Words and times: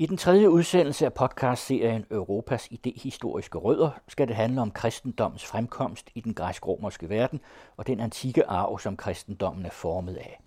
I 0.00 0.06
den 0.06 0.16
tredje 0.16 0.50
udsendelse 0.50 1.06
af 1.06 1.14
podcastserien 1.14 2.04
Europas 2.10 2.68
idehistoriske 2.70 3.58
rødder 3.58 3.90
skal 4.08 4.28
det 4.28 4.36
handle 4.36 4.60
om 4.60 4.70
kristendommens 4.70 5.46
fremkomst 5.46 6.10
i 6.14 6.20
den 6.20 6.34
græsk-romerske 6.34 7.08
verden 7.08 7.40
og 7.76 7.86
den 7.86 8.00
antikke 8.00 8.46
arv, 8.46 8.78
som 8.78 8.96
kristendommen 8.96 9.66
er 9.66 9.70
formet 9.70 10.16
af. 10.16 10.40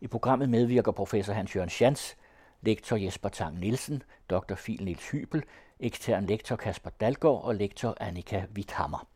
I 0.00 0.06
programmet 0.06 0.48
medvirker 0.48 0.92
professor 0.92 1.32
Hans-Jørgen 1.32 1.70
Schanz, 1.70 2.14
lektor 2.62 2.96
Jesper 2.96 3.28
Tang 3.28 3.58
Nielsen, 3.58 4.02
dr. 4.30 4.54
Fil 4.54 4.84
Niels 4.84 5.10
Hybel, 5.10 5.42
ekstern 5.80 6.26
lektor 6.26 6.56
Kasper 6.56 6.90
Dalgaard 6.90 7.44
og 7.44 7.54
lektor 7.54 7.96
Annika 8.00 8.42
Witthammer. 8.56 9.06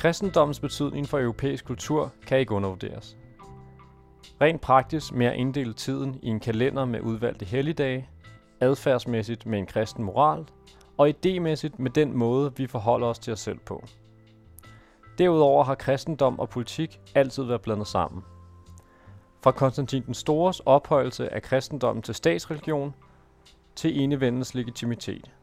Kristendommens 0.00 0.60
betydning 0.60 1.08
for 1.08 1.18
europæisk 1.18 1.64
kultur 1.64 2.12
kan 2.26 2.38
ikke 2.38 2.54
undervurderes. 2.54 3.16
Rent 4.40 4.60
praktisk 4.60 5.12
med 5.12 5.26
at 5.26 5.36
inddele 5.36 5.72
tiden 5.72 6.18
i 6.22 6.28
en 6.28 6.40
kalender 6.40 6.84
med 6.84 7.00
udvalgte 7.00 7.44
helligdage, 7.44 8.08
adfærdsmæssigt 8.60 9.46
med 9.46 9.58
en 9.58 9.66
kristen 9.66 10.04
moral, 10.04 10.46
og 10.96 11.08
idémæssigt 11.08 11.74
med 11.78 11.90
den 11.90 12.16
måde, 12.16 12.52
vi 12.56 12.66
forholder 12.66 13.06
os 13.06 13.18
til 13.18 13.32
os 13.32 13.40
selv 13.40 13.58
på. 13.58 13.84
Derudover 15.18 15.64
har 15.64 15.74
kristendom 15.74 16.38
og 16.38 16.48
politik 16.48 17.00
altid 17.14 17.42
været 17.42 17.62
blandet 17.62 17.86
sammen. 17.86 18.22
Fra 19.42 19.52
Konstantin 19.52 20.02
den 20.06 20.14
Stores 20.14 20.60
ophøjelse 20.60 21.34
af 21.34 21.42
kristendommen 21.42 22.02
til 22.02 22.14
statsreligion 22.14 22.94
til 23.76 24.00
enevendens 24.00 24.54
legitimitet– 24.54 25.30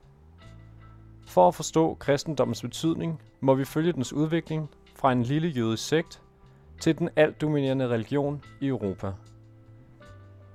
for 1.38 1.48
at 1.48 1.56
forstå 1.56 1.94
kristendommens 1.94 2.62
betydning, 2.62 3.22
må 3.42 3.56
vi 3.56 3.66
følge 3.66 3.92
dens 3.92 4.14
udvikling 4.14 4.70
fra 5.00 5.12
en 5.12 5.24
lille 5.24 5.48
jødisk 5.48 5.88
sekt 5.88 6.22
til 6.80 6.98
den 7.00 7.10
altdominerende 7.16 7.88
religion 7.88 8.42
i 8.62 8.68
Europa. 8.68 9.08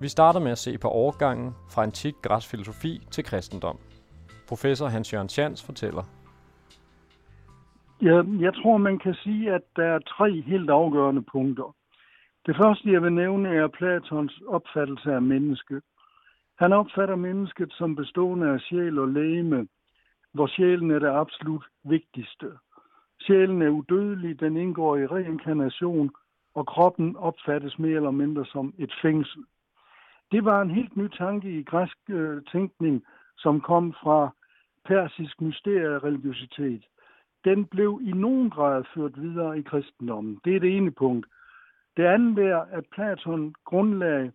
Vi 0.00 0.08
starter 0.08 0.40
med 0.40 0.50
at 0.50 0.58
se 0.58 0.78
på 0.78 0.88
overgangen 0.88 1.54
fra 1.70 1.82
antik 1.82 2.14
græsk 2.22 2.48
filosofi 2.50 3.06
til 3.10 3.24
kristendom. 3.24 3.78
Professor 4.48 4.86
Hans-Jørgen 4.86 5.28
Schans 5.28 5.66
fortæller. 5.66 6.02
Ja, 8.02 8.22
jeg 8.46 8.54
tror, 8.54 8.76
man 8.76 8.98
kan 8.98 9.14
sige, 9.14 9.54
at 9.54 9.62
der 9.76 9.84
er 9.84 9.98
tre 9.98 10.40
helt 10.40 10.70
afgørende 10.70 11.22
punkter. 11.32 11.74
Det 12.46 12.56
første, 12.56 12.92
jeg 12.92 13.02
vil 13.02 13.12
nævne, 13.12 13.48
er 13.48 13.68
Platons 13.68 14.40
opfattelse 14.48 15.12
af 15.12 15.22
mennesket. 15.22 15.82
Han 16.58 16.72
opfatter 16.72 17.16
mennesket 17.16 17.72
som 17.72 17.96
bestående 17.96 18.46
af 18.54 18.60
sjæl 18.60 18.98
og 18.98 19.08
lægeme, 19.08 19.66
hvor 20.32 20.46
sjælen 20.46 20.90
er 20.90 20.98
det 20.98 21.08
absolut 21.08 21.64
vigtigste. 21.84 22.52
Sjælen 23.20 23.62
er 23.62 23.68
udødelig, 23.68 24.40
den 24.40 24.56
indgår 24.56 24.96
i 24.96 25.06
reinkarnation, 25.06 26.10
og 26.54 26.66
kroppen 26.66 27.16
opfattes 27.16 27.78
mere 27.78 27.96
eller 27.96 28.10
mindre 28.10 28.44
som 28.46 28.74
et 28.78 28.92
fængsel. 29.02 29.44
Det 30.32 30.44
var 30.44 30.62
en 30.62 30.70
helt 30.70 30.96
ny 30.96 31.08
tanke 31.08 31.58
i 31.58 31.62
græsk 31.62 31.96
øh, 32.08 32.42
tænkning, 32.52 33.04
som 33.38 33.60
kom 33.60 33.92
fra 33.92 34.30
persisk 34.84 35.40
mysterie 35.40 35.98
religiøsitet. 35.98 36.84
Den 37.44 37.66
blev 37.66 38.00
i 38.02 38.10
nogen 38.10 38.50
grad 38.50 38.84
ført 38.94 39.22
videre 39.22 39.58
i 39.58 39.62
kristendommen. 39.62 40.40
Det 40.44 40.56
er 40.56 40.60
det 40.60 40.76
ene 40.76 40.90
punkt. 40.90 41.26
Det 41.96 42.04
andet 42.04 42.44
er, 42.44 42.58
at 42.58 42.84
Platon 42.92 43.54
grundlagde 43.64 44.32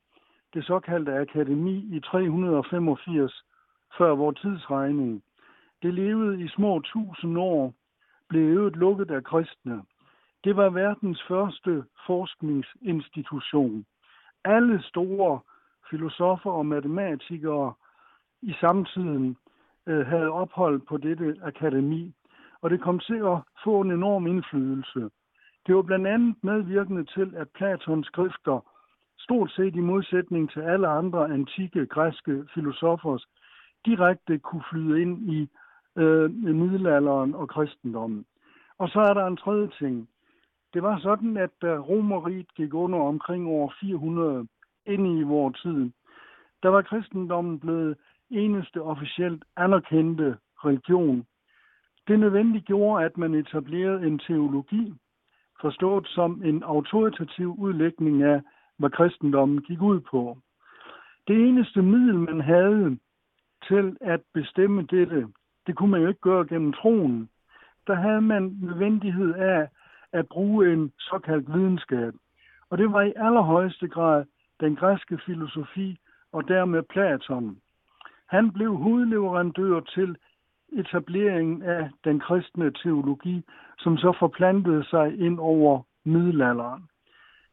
det 0.53 0.65
såkaldte 0.65 1.13
akademi 1.13 1.95
i 1.95 1.99
385 1.99 3.43
før 3.97 4.15
vores 4.15 4.39
tidsregning. 4.39 5.23
Det 5.81 5.93
levede 5.93 6.43
i 6.43 6.47
små 6.47 6.79
tusind 6.79 7.37
år, 7.37 7.73
blev 8.29 8.41
øvet 8.41 8.75
lukket 8.75 9.11
af 9.11 9.23
kristne. 9.23 9.83
Det 10.43 10.55
var 10.55 10.69
verdens 10.69 11.23
første 11.27 11.83
forskningsinstitution. 12.05 13.85
Alle 14.43 14.83
store 14.83 15.39
filosofer 15.89 16.51
og 16.51 16.65
matematikere 16.65 17.73
i 18.41 18.53
samtiden 18.59 19.37
øh, 19.87 20.07
havde 20.07 20.31
ophold 20.31 20.81
på 20.81 20.97
dette 20.97 21.35
akademi, 21.41 22.13
og 22.61 22.69
det 22.69 22.81
kom 22.81 22.99
til 22.99 23.21
at 23.25 23.37
få 23.63 23.81
en 23.81 23.91
enorm 23.91 24.27
indflydelse. 24.27 25.09
Det 25.67 25.75
var 25.75 25.81
blandt 25.81 26.07
andet 26.07 26.35
medvirkende 26.43 27.03
til, 27.03 27.35
at 27.35 27.49
Platons 27.49 28.07
skrifter, 28.07 28.59
stort 29.19 29.51
set 29.51 29.75
i 29.75 29.79
modsætning 29.79 30.51
til 30.51 30.59
alle 30.59 30.87
andre 30.87 31.33
antikke 31.33 31.85
græske 31.85 32.47
filosofers, 32.53 33.25
direkte 33.85 34.39
kunne 34.39 34.63
flyde 34.71 35.01
ind 35.01 35.29
i 35.29 35.49
øh, 35.97 36.31
middelalderen 36.31 37.35
og 37.35 37.49
kristendommen. 37.49 38.25
Og 38.77 38.89
så 38.89 38.99
er 38.99 39.13
der 39.13 39.25
en 39.25 39.37
tredje 39.37 39.69
ting. 39.79 40.09
Det 40.73 40.83
var 40.83 40.99
sådan, 40.99 41.37
at 41.37 41.49
da 41.61 41.77
Romeriet 41.77 42.53
gik 42.55 42.73
under 42.73 42.99
omkring 42.99 43.47
år 43.47 43.73
400 43.79 44.47
ind 44.85 45.19
i 45.19 45.23
vores 45.23 45.61
tid, 45.61 45.91
der 46.63 46.69
var 46.69 46.81
kristendommen 46.81 47.59
blevet 47.59 47.97
eneste 48.29 48.81
officielt 48.81 49.43
anerkendte 49.55 50.37
religion. 50.65 51.25
Det 52.07 52.19
nødvendigt 52.19 52.65
gjorde, 52.65 53.05
at 53.05 53.17
man 53.17 53.33
etablerede 53.33 54.07
en 54.07 54.19
teologi, 54.19 54.93
forstået 55.61 56.07
som 56.07 56.41
en 56.45 56.63
autoritativ 56.63 57.55
udlægning 57.57 58.23
af, 58.23 58.41
hvad 58.77 58.89
kristendommen 58.89 59.61
gik 59.61 59.81
ud 59.81 59.99
på. 59.99 60.37
Det 61.27 61.47
eneste 61.47 61.81
middel, 61.81 62.19
man 62.19 62.41
havde 62.41 62.97
til 63.67 63.97
at 64.01 64.21
bestemme 64.33 64.81
dette, 64.81 65.27
det 65.67 65.75
kunne 65.75 65.91
man 65.91 66.01
jo 66.01 66.07
ikke 66.07 66.19
gøre 66.21 66.47
gennem 66.47 66.73
troen. 66.73 67.29
Der 67.87 67.95
havde 67.95 68.21
man 68.21 68.57
nødvendighed 68.61 69.33
af 69.33 69.67
at 70.11 70.27
bruge 70.27 70.73
en 70.73 70.91
såkaldt 70.99 71.53
videnskab. 71.53 72.13
Og 72.69 72.77
det 72.77 72.93
var 72.93 73.01
i 73.01 73.13
allerhøjeste 73.15 73.87
grad 73.87 74.25
den 74.59 74.75
græske 74.75 75.19
filosofi 75.25 75.99
og 76.31 76.47
dermed 76.47 76.83
Platon. 76.83 77.57
Han 78.27 78.51
blev 78.51 78.77
hovedleverandør 78.77 79.79
til 79.79 80.17
etableringen 80.73 81.61
af 81.61 81.89
den 82.03 82.19
kristne 82.19 82.71
teologi, 82.71 83.43
som 83.77 83.97
så 83.97 84.15
forplantede 84.19 84.83
sig 84.83 85.19
ind 85.19 85.39
over 85.39 85.81
middelalderen. 86.05 86.83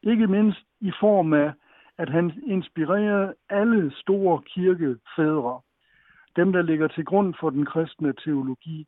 Ikke 0.03 0.27
mindst 0.27 0.65
i 0.81 0.93
form 1.01 1.33
af, 1.33 1.53
at 1.99 2.09
han 2.09 2.33
inspirerede 2.47 3.35
alle 3.49 3.93
store 3.97 4.43
kirkefædre 4.43 5.61
dem, 6.37 6.53
der 6.53 6.63
ligger 6.63 6.89
til 6.89 7.05
grund 7.05 7.35
for 7.41 7.51
den 7.51 7.67
kristne 7.67 8.13
teologi. 8.13 8.87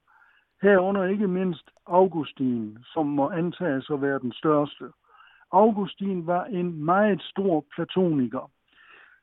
Herunder 0.62 1.04
ikke 1.04 1.28
mindst 1.28 1.70
Augustin, 1.86 2.78
som 2.92 3.06
må 3.06 3.28
antages 3.30 3.90
at 3.90 4.02
være 4.02 4.18
den 4.18 4.32
største. 4.32 4.84
Augustin 5.52 6.26
var 6.26 6.44
en 6.44 6.84
meget 6.84 7.22
stor 7.22 7.64
platoniker. 7.74 8.50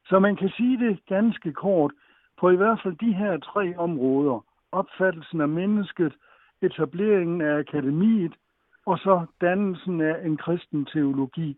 Så 0.06 0.20
man 0.20 0.36
kan 0.36 0.50
sige 0.50 0.78
det 0.78 1.00
ganske 1.06 1.54
kort 1.54 1.92
på 2.40 2.50
i 2.50 2.56
hvert 2.56 2.80
fald 2.84 2.96
de 2.96 3.14
her 3.14 3.38
tre 3.38 3.78
områder. 3.78 4.46
Opfattelsen 4.72 5.42
af 5.42 5.50
mennesket, 5.50 6.14
etableringen 6.62 7.42
af 7.42 7.58
akademiet 7.58 8.34
og 8.86 8.98
så 8.98 9.26
dannelsen 9.42 10.02
af 10.02 10.26
en 10.26 10.38
kristen 10.38 10.86
teologi. 10.86 11.56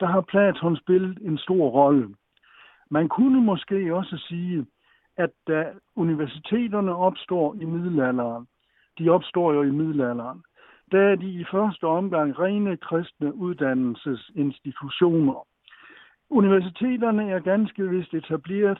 Der 0.00 0.06
har 0.06 0.20
Platon 0.20 0.76
spillet 0.76 1.18
en 1.22 1.38
stor 1.38 1.68
rolle. 1.68 2.14
Man 2.90 3.08
kunne 3.08 3.40
måske 3.40 3.94
også 3.94 4.16
sige, 4.28 4.66
at 5.16 5.30
da 5.48 5.72
universiteterne 5.96 6.96
opstår 6.96 7.54
i 7.54 7.64
middelalderen, 7.64 8.46
de 8.98 9.08
opstår 9.08 9.52
jo 9.52 9.62
i 9.62 9.70
middelalderen, 9.70 10.42
der 10.92 11.00
er 11.00 11.16
de 11.16 11.30
i 11.30 11.44
første 11.50 11.86
omgang 11.86 12.38
rene 12.38 12.76
kristne 12.76 13.34
uddannelsesinstitutioner. 13.34 15.46
Universiteterne 16.30 17.30
er 17.30 17.40
ganske 17.40 17.88
vist 17.88 18.14
etableret 18.14 18.78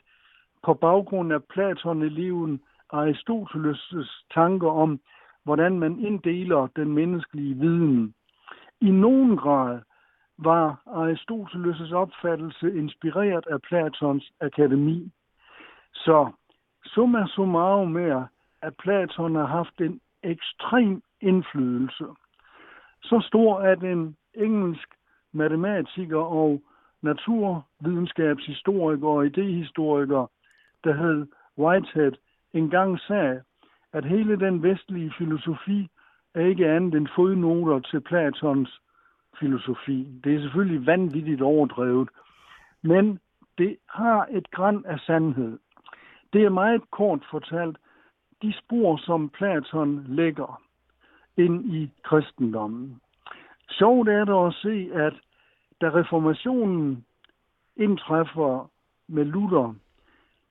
på 0.64 0.74
baggrund 0.74 1.32
af 1.32 1.44
Platon-eleven 1.44 2.60
Aristoteles' 2.92 4.26
tanker 4.34 4.70
om, 4.70 5.00
hvordan 5.44 5.78
man 5.78 5.98
inddeler 5.98 6.68
den 6.76 6.92
menneskelige 6.92 7.54
viden. 7.54 8.14
I 8.80 8.90
nogen 8.90 9.36
grad 9.36 9.80
var 10.38 10.82
Aristoteles' 10.86 11.94
opfattelse 11.94 12.78
inspireret 12.78 13.46
af 13.46 13.62
Platons 13.62 14.32
akademi. 14.40 15.12
Så 15.94 16.30
summa 16.84 17.26
summarum 17.26 17.96
er, 17.96 18.26
at 18.62 18.76
Platon 18.76 19.34
har 19.34 19.46
haft 19.46 19.80
en 19.80 20.00
ekstrem 20.22 21.02
indflydelse. 21.20 22.04
Så 23.02 23.24
stor, 23.28 23.58
at 23.58 23.82
en 23.82 24.16
engelsk 24.34 24.88
matematiker 25.32 26.20
og 26.20 26.62
naturvidenskabshistoriker 27.02 29.08
og 29.08 29.26
idehistoriker, 29.26 30.26
der 30.84 30.94
hed 30.94 31.26
Whitehead, 31.58 32.12
engang 32.52 33.00
sagde, 33.00 33.42
at 33.92 34.04
hele 34.04 34.40
den 34.40 34.62
vestlige 34.62 35.12
filosofi 35.18 35.88
er 36.34 36.46
ikke 36.46 36.68
andet 36.68 36.94
end 36.94 37.08
fodnoter 37.16 37.80
til 37.80 38.00
Platons 38.00 38.80
filosofi. 39.40 40.08
Det 40.24 40.34
er 40.34 40.40
selvfølgelig 40.40 40.86
vanvittigt 40.86 41.42
overdrevet, 41.42 42.08
men 42.82 43.18
det 43.58 43.76
har 43.88 44.26
et 44.30 44.50
græn 44.50 44.84
af 44.86 44.98
sandhed. 44.98 45.58
Det 46.32 46.44
er 46.44 46.50
meget 46.50 46.90
kort 46.90 47.24
fortalt 47.30 47.76
de 48.42 48.52
spor, 48.52 48.96
som 48.96 49.28
Platon 49.28 50.04
lægger 50.08 50.62
ind 51.36 51.74
i 51.74 51.90
kristendommen. 52.04 53.00
Sjovt 53.70 54.08
er 54.08 54.24
det 54.24 54.46
at 54.46 54.54
se, 54.54 54.90
at 54.94 55.14
da 55.80 55.88
reformationen 55.88 57.04
indtræffer 57.76 58.70
med 59.08 59.24
Luther, 59.24 59.74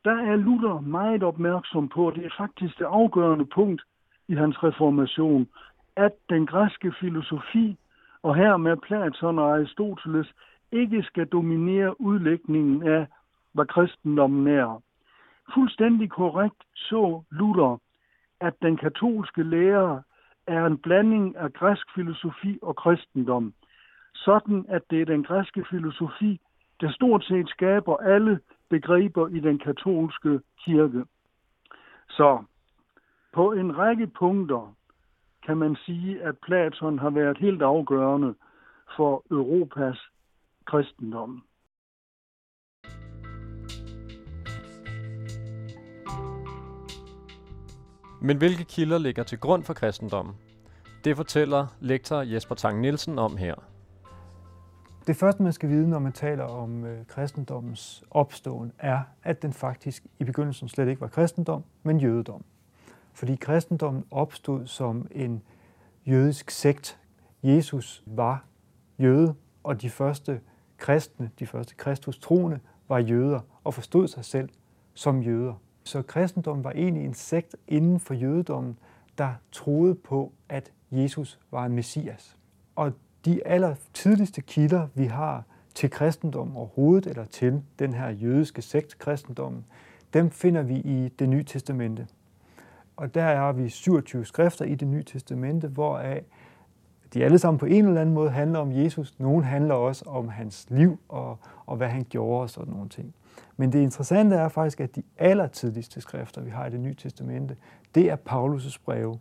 der 0.06 0.16
er 0.16 0.36
Luther 0.36 0.80
meget 0.80 1.24
opmærksom 1.24 1.90
på, 1.90 2.08
at 2.08 2.16
det 2.16 2.26
er 2.26 2.36
faktisk 2.38 2.80
det 2.80 2.86
afgørende 2.86 3.46
punkt 3.46 3.82
i 4.28 4.34
hans 4.34 4.64
reformation, 4.64 5.48
at 5.96 6.12
den 6.30 6.46
græske 6.46 6.94
filosofi, 7.00 7.78
og 8.24 8.36
her 8.36 8.58
med 8.58 8.78
Platon 8.78 9.40
og 9.40 9.56
Aristoteles, 9.56 10.34
ikke 10.72 11.04
skal 11.04 11.28
dominere 11.28 12.02
udlægningen 12.02 12.88
af, 12.88 13.08
hvad 13.54 13.66
kristendommen 13.66 14.48
er. 14.48 14.82
Fuldstændig 15.54 16.10
korrekt 16.10 16.64
så 16.76 17.24
Luther, 17.32 17.82
at 18.40 18.54
den 18.62 18.78
katolske 18.78 19.44
lære 19.44 20.04
er 20.48 20.66
en 20.66 20.78
blanding 20.78 21.36
af 21.36 21.54
græsk 21.54 21.96
filosofi 21.96 22.60
og 22.62 22.76
kristendom. 22.76 23.54
Sådan 24.14 24.66
at 24.70 24.82
det 24.90 25.02
er 25.02 25.06
den 25.06 25.24
græske 25.24 25.66
filosofi, 25.70 26.40
der 26.82 26.92
stort 26.92 27.24
set 27.24 27.50
skaber 27.50 27.98
alle 27.98 28.40
begreber 28.70 29.28
i 29.28 29.40
den 29.40 29.60
katolske 29.60 30.40
kirke. 30.66 31.06
Så 32.10 32.44
på 33.34 33.52
en 33.52 33.78
række 33.78 34.08
punkter 34.08 34.76
kan 35.46 35.58
man 35.58 35.76
sige, 35.76 36.22
at 36.22 36.38
Platon 36.38 37.00
har 37.00 37.10
været 37.10 37.38
helt 37.38 37.62
afgørende 37.62 38.36
for 38.96 39.24
Europas 39.32 40.00
kristendom. 40.66 41.44
Men 48.24 48.38
hvilke 48.38 48.64
kilder 48.64 48.98
ligger 48.98 49.24
til 49.24 49.40
grund 49.40 49.64
for 49.64 49.74
kristendommen? 49.74 50.36
Det 51.04 51.16
fortæller 51.18 51.68
lektor 51.80 52.22
Jesper 52.22 52.56
Tang 52.56 52.82
Nielsen 52.82 53.20
om 53.20 53.38
her. 53.38 53.56
Det 55.08 55.16
første, 55.16 55.44
man 55.44 55.54
skal 55.54 55.70
vide, 55.70 55.90
når 55.90 56.00
man 56.00 56.14
taler 56.14 56.44
om 56.44 56.86
øh, 56.86 57.06
kristendommens 57.06 58.04
opståen, 58.12 58.72
er, 58.80 59.00
at 59.24 59.42
den 59.42 59.54
faktisk 59.54 60.06
i 60.20 60.24
begyndelsen 60.24 60.70
slet 60.70 60.88
ikke 60.88 61.02
var 61.02 61.08
kristendom, 61.08 61.64
men 61.84 62.00
jødedom. 62.00 62.44
Fordi 63.14 63.36
kristendommen 63.36 64.06
opstod 64.12 64.68
som 64.68 65.08
en 65.12 65.44
jødisk 66.06 66.52
sekt. 66.52 67.00
Jesus 67.44 68.04
var 68.06 68.46
jøde, 69.00 69.36
og 69.64 69.82
de 69.82 69.90
første 69.90 70.42
kristne, 70.78 71.32
de 71.40 71.48
første 71.48 71.76
kristustroende, 71.76 72.60
var 72.88 72.98
jøder 72.98 73.40
og 73.64 73.74
forstod 73.74 74.08
sig 74.08 74.26
selv 74.26 74.50
som 74.94 75.22
jøder. 75.22 75.54
Så 75.84 76.02
kristendommen 76.02 76.64
var 76.64 76.72
egentlig 76.72 77.06
en 77.06 77.14
sekt 77.14 77.56
inden 77.68 78.00
for 78.00 78.14
jødedommen, 78.14 78.78
der 79.18 79.34
troede 79.52 79.96
på, 79.96 80.32
at 80.50 80.72
Jesus 80.92 81.40
var 81.52 81.66
en 81.66 81.74
messias. 81.74 82.38
Og 82.76 82.94
de 83.26 83.48
aller 83.48 83.76
tidligste 83.94 84.42
kilder, 84.42 84.88
vi 84.94 85.06
har 85.06 85.44
til 85.76 85.90
kristendom 85.90 86.58
overhovedet, 86.58 87.08
eller 87.08 87.26
til 87.26 87.62
den 87.80 87.94
her 87.94 88.10
jødiske 88.10 88.62
sekt, 88.62 88.98
kristendommen, 88.98 89.66
dem 90.14 90.32
finder 90.32 90.62
vi 90.62 90.76
i 90.76 91.10
det 91.20 91.30
nye 91.30 91.44
testamente. 91.44 92.08
Og 92.98 93.16
der 93.16 93.24
er 93.24 93.52
vi 93.52 93.70
27 93.70 94.26
skrifter 94.26 94.66
i 94.66 94.76
det 94.76 94.88
nye 94.88 95.04
testamente, 95.04 95.68
hvoraf 95.68 96.24
de 97.14 97.24
alle 97.24 97.40
sammen 97.40 97.60
på 97.60 97.66
en 97.66 97.86
eller 97.86 98.02
anden 98.02 98.16
måde 98.16 98.30
handler 98.30 98.60
om 98.60 98.72
Jesus. 98.72 99.20
Nogle 99.20 99.44
handler 99.44 99.76
også 99.76 100.06
om 100.08 100.30
hans 100.30 100.68
liv 100.70 101.00
og, 101.10 101.38
og 101.66 101.78
hvad 101.78 101.88
han 101.88 102.06
gjorde 102.10 102.42
og 102.42 102.50
sådan 102.50 102.74
nogle 102.74 102.90
ting. 102.90 103.14
Men 103.58 103.72
det 103.72 103.80
interessante 103.80 104.36
er 104.36 104.48
faktisk, 104.48 104.80
at 104.80 104.96
de 104.96 105.04
allertidligste 105.18 106.02
skrifter, 106.02 106.42
vi 106.42 106.50
har 106.50 106.66
i 106.66 106.70
det 106.70 106.80
nye 106.80 106.94
testamente, 106.94 107.56
det 107.96 108.12
er 108.12 108.18
Paulus' 108.30 108.78
breve. 108.86 109.20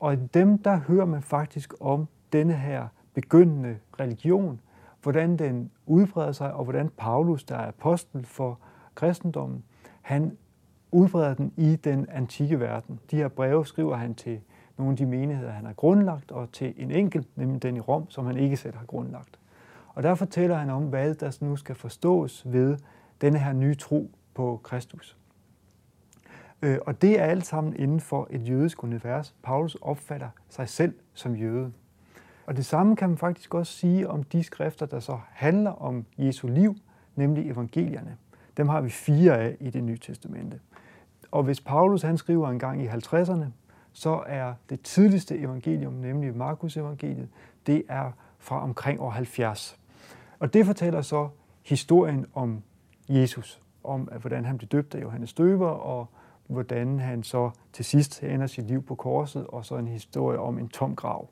Og 0.00 0.12
i 0.12 0.16
dem, 0.16 0.58
der 0.58 0.76
hører 0.76 1.06
man 1.06 1.22
faktisk 1.22 1.74
om 1.80 2.08
denne 2.32 2.52
her 2.52 2.86
begyndende 3.14 3.78
religion, 4.00 4.60
hvordan 5.02 5.36
den 5.36 5.70
udbreder 5.86 6.32
sig, 6.32 6.52
og 6.54 6.64
hvordan 6.64 6.90
Paulus, 6.96 7.44
der 7.44 7.56
er 7.56 7.68
apostel 7.68 8.26
for 8.26 8.58
kristendommen, 8.94 9.64
han 10.02 10.36
udbreder 10.92 11.34
den 11.34 11.52
i 11.56 11.76
den 11.76 12.06
antikke 12.08 12.60
verden. 12.60 13.00
De 13.10 13.16
her 13.16 13.28
breve 13.28 13.66
skriver 13.66 13.96
han 13.96 14.14
til 14.14 14.40
nogle 14.78 14.90
af 14.90 14.96
de 14.96 15.06
menigheder, 15.06 15.50
han 15.50 15.66
har 15.66 15.72
grundlagt, 15.72 16.30
og 16.30 16.52
til 16.52 16.74
en 16.76 16.90
enkelt, 16.90 17.36
nemlig 17.36 17.62
den 17.62 17.76
i 17.76 17.80
Rom, 17.80 18.10
som 18.10 18.26
han 18.26 18.36
ikke 18.36 18.56
selv 18.56 18.76
har 18.76 18.84
grundlagt. 18.86 19.38
Og 19.94 20.02
der 20.02 20.14
fortæller 20.14 20.56
han 20.56 20.70
om, 20.70 20.84
hvad 20.84 21.14
der 21.14 21.38
nu 21.40 21.56
skal 21.56 21.74
forstås 21.74 22.42
ved 22.46 22.76
denne 23.22 23.38
her 23.38 23.52
nye 23.52 23.74
tro 23.74 24.10
på 24.34 24.60
Kristus. 24.62 25.16
Øh, 26.62 26.78
og 26.86 27.02
det 27.02 27.20
er 27.20 27.24
alt 27.24 27.46
sammen 27.46 27.76
inden 27.76 28.00
for 28.00 28.28
et 28.30 28.48
jødisk 28.48 28.84
univers. 28.84 29.34
Paulus 29.42 29.74
opfatter 29.74 30.28
sig 30.48 30.68
selv 30.68 30.94
som 31.14 31.36
jøde. 31.36 31.72
Og 32.46 32.56
det 32.56 32.66
samme 32.66 32.96
kan 32.96 33.08
man 33.08 33.18
faktisk 33.18 33.54
også 33.54 33.72
sige 33.72 34.08
om 34.08 34.22
de 34.22 34.42
skrifter, 34.42 34.86
der 34.86 35.00
så 35.00 35.18
handler 35.30 35.70
om 35.70 36.06
Jesu 36.18 36.48
liv, 36.48 36.76
nemlig 37.16 37.50
evangelierne. 37.50 38.16
Dem 38.56 38.68
har 38.68 38.80
vi 38.80 38.90
fire 38.90 39.38
af 39.38 39.56
i 39.60 39.70
det 39.70 39.84
nye 39.84 39.98
testamente. 39.98 40.60
Og 41.30 41.42
hvis 41.42 41.60
Paulus 41.60 42.02
han 42.02 42.18
skriver 42.18 42.48
en 42.48 42.58
gang 42.58 42.82
i 42.82 42.88
50'erne, 42.88 43.44
så 43.92 44.22
er 44.26 44.54
det 44.70 44.80
tidligste 44.80 45.38
evangelium, 45.38 45.92
nemlig 45.92 46.36
Markus 46.36 46.76
evangeliet, 46.76 47.28
det 47.66 47.82
er 47.88 48.12
fra 48.38 48.62
omkring 48.62 49.00
år 49.00 49.10
70. 49.10 49.78
Og 50.38 50.54
det 50.54 50.66
fortæller 50.66 51.02
så 51.02 51.28
historien 51.62 52.26
om 52.34 52.62
Jesus, 53.20 53.62
om 53.84 54.00
hvordan 54.20 54.44
han 54.44 54.58
blev 54.58 54.68
døbt 54.68 54.94
af 54.94 55.02
Johannes 55.02 55.32
Døber, 55.32 55.68
og 55.68 56.06
hvordan 56.46 56.98
han 56.98 57.22
så 57.22 57.50
til 57.72 57.84
sidst 57.84 58.22
ender 58.22 58.46
sit 58.46 58.66
liv 58.66 58.82
på 58.82 58.94
korset, 58.94 59.46
og 59.46 59.64
så 59.64 59.76
en 59.76 59.88
historie 59.88 60.38
om 60.38 60.58
en 60.58 60.68
tom 60.68 60.96
grav. 60.96 61.28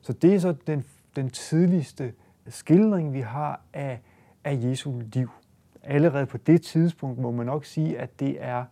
Så 0.00 0.12
det 0.12 0.34
er 0.34 0.38
så 0.38 0.54
den, 0.66 0.84
den 1.16 1.30
tidligste 1.30 2.12
skildring, 2.48 3.12
vi 3.12 3.20
har 3.20 3.60
af, 3.72 4.00
af 4.44 4.58
Jesu 4.62 5.00
liv. 5.12 5.30
Allerede 5.82 6.26
på 6.26 6.36
det 6.36 6.62
tidspunkt 6.62 7.18
må 7.18 7.30
man 7.30 7.46
nok 7.46 7.64
sige, 7.64 7.98
at 7.98 8.20
det 8.20 8.36
er 8.44 8.64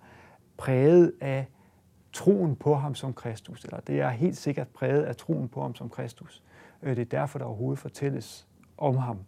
præget 0.56 1.12
af 1.20 1.46
troen 2.12 2.56
på 2.56 2.74
ham 2.74 2.94
som 2.94 3.12
Kristus, 3.12 3.64
eller 3.64 3.80
det 3.80 4.00
er 4.00 4.10
helt 4.10 4.36
sikkert 4.36 4.68
præget 4.68 5.02
af 5.02 5.16
troen 5.16 5.48
på 5.48 5.62
ham 5.62 5.74
som 5.74 5.88
Kristus. 5.88 6.42
Øh, 6.82 6.96
det 6.96 7.02
er 7.02 7.18
derfor, 7.18 7.38
der 7.38 7.46
overhovedet 7.46 7.78
fortælles 7.78 8.46
om 8.78 8.96
ham. 8.96 9.18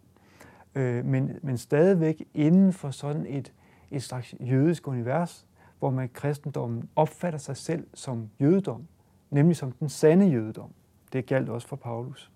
Øh, 0.75 1.05
men, 1.05 1.31
men 1.41 1.57
stadigvæk 1.57 2.23
inden 2.33 2.73
for 2.73 2.91
sådan 2.91 3.25
et, 3.25 3.53
et 3.91 4.03
slags 4.03 4.35
jødisk 4.39 4.87
univers, 4.87 5.45
hvor 5.79 5.89
man 5.89 6.09
kristendommen 6.13 6.89
opfatter 6.95 7.39
sig 7.39 7.57
selv 7.57 7.87
som 7.93 8.29
jødedom, 8.39 8.87
nemlig 9.29 9.55
som 9.55 9.71
den 9.71 9.89
sande 9.89 10.25
jødedom. 10.25 10.69
Det 11.13 11.25
galt 11.25 11.49
også 11.49 11.67
for 11.67 11.75
Paulus. 11.75 12.31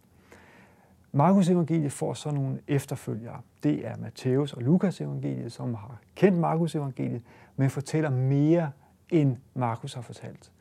Markus 1.11 1.49
evangeliet 1.49 1.91
får 1.91 2.13
så 2.13 2.31
nogle 2.31 2.59
efterfølgere. 2.67 3.41
Det 3.63 3.87
er 3.87 3.97
Matthæus 3.97 4.53
og 4.53 4.61
Lukas 4.61 5.01
evangeliet, 5.01 5.51
som 5.51 5.73
har 5.73 5.99
kendt 6.15 6.39
Markus 6.39 6.75
evangeliet, 6.75 7.21
men 7.55 7.69
fortæller 7.69 8.09
mere, 8.09 8.71
end 9.09 9.37
Markus 9.53 9.93
har 9.93 10.01
fortalt. 10.01 10.51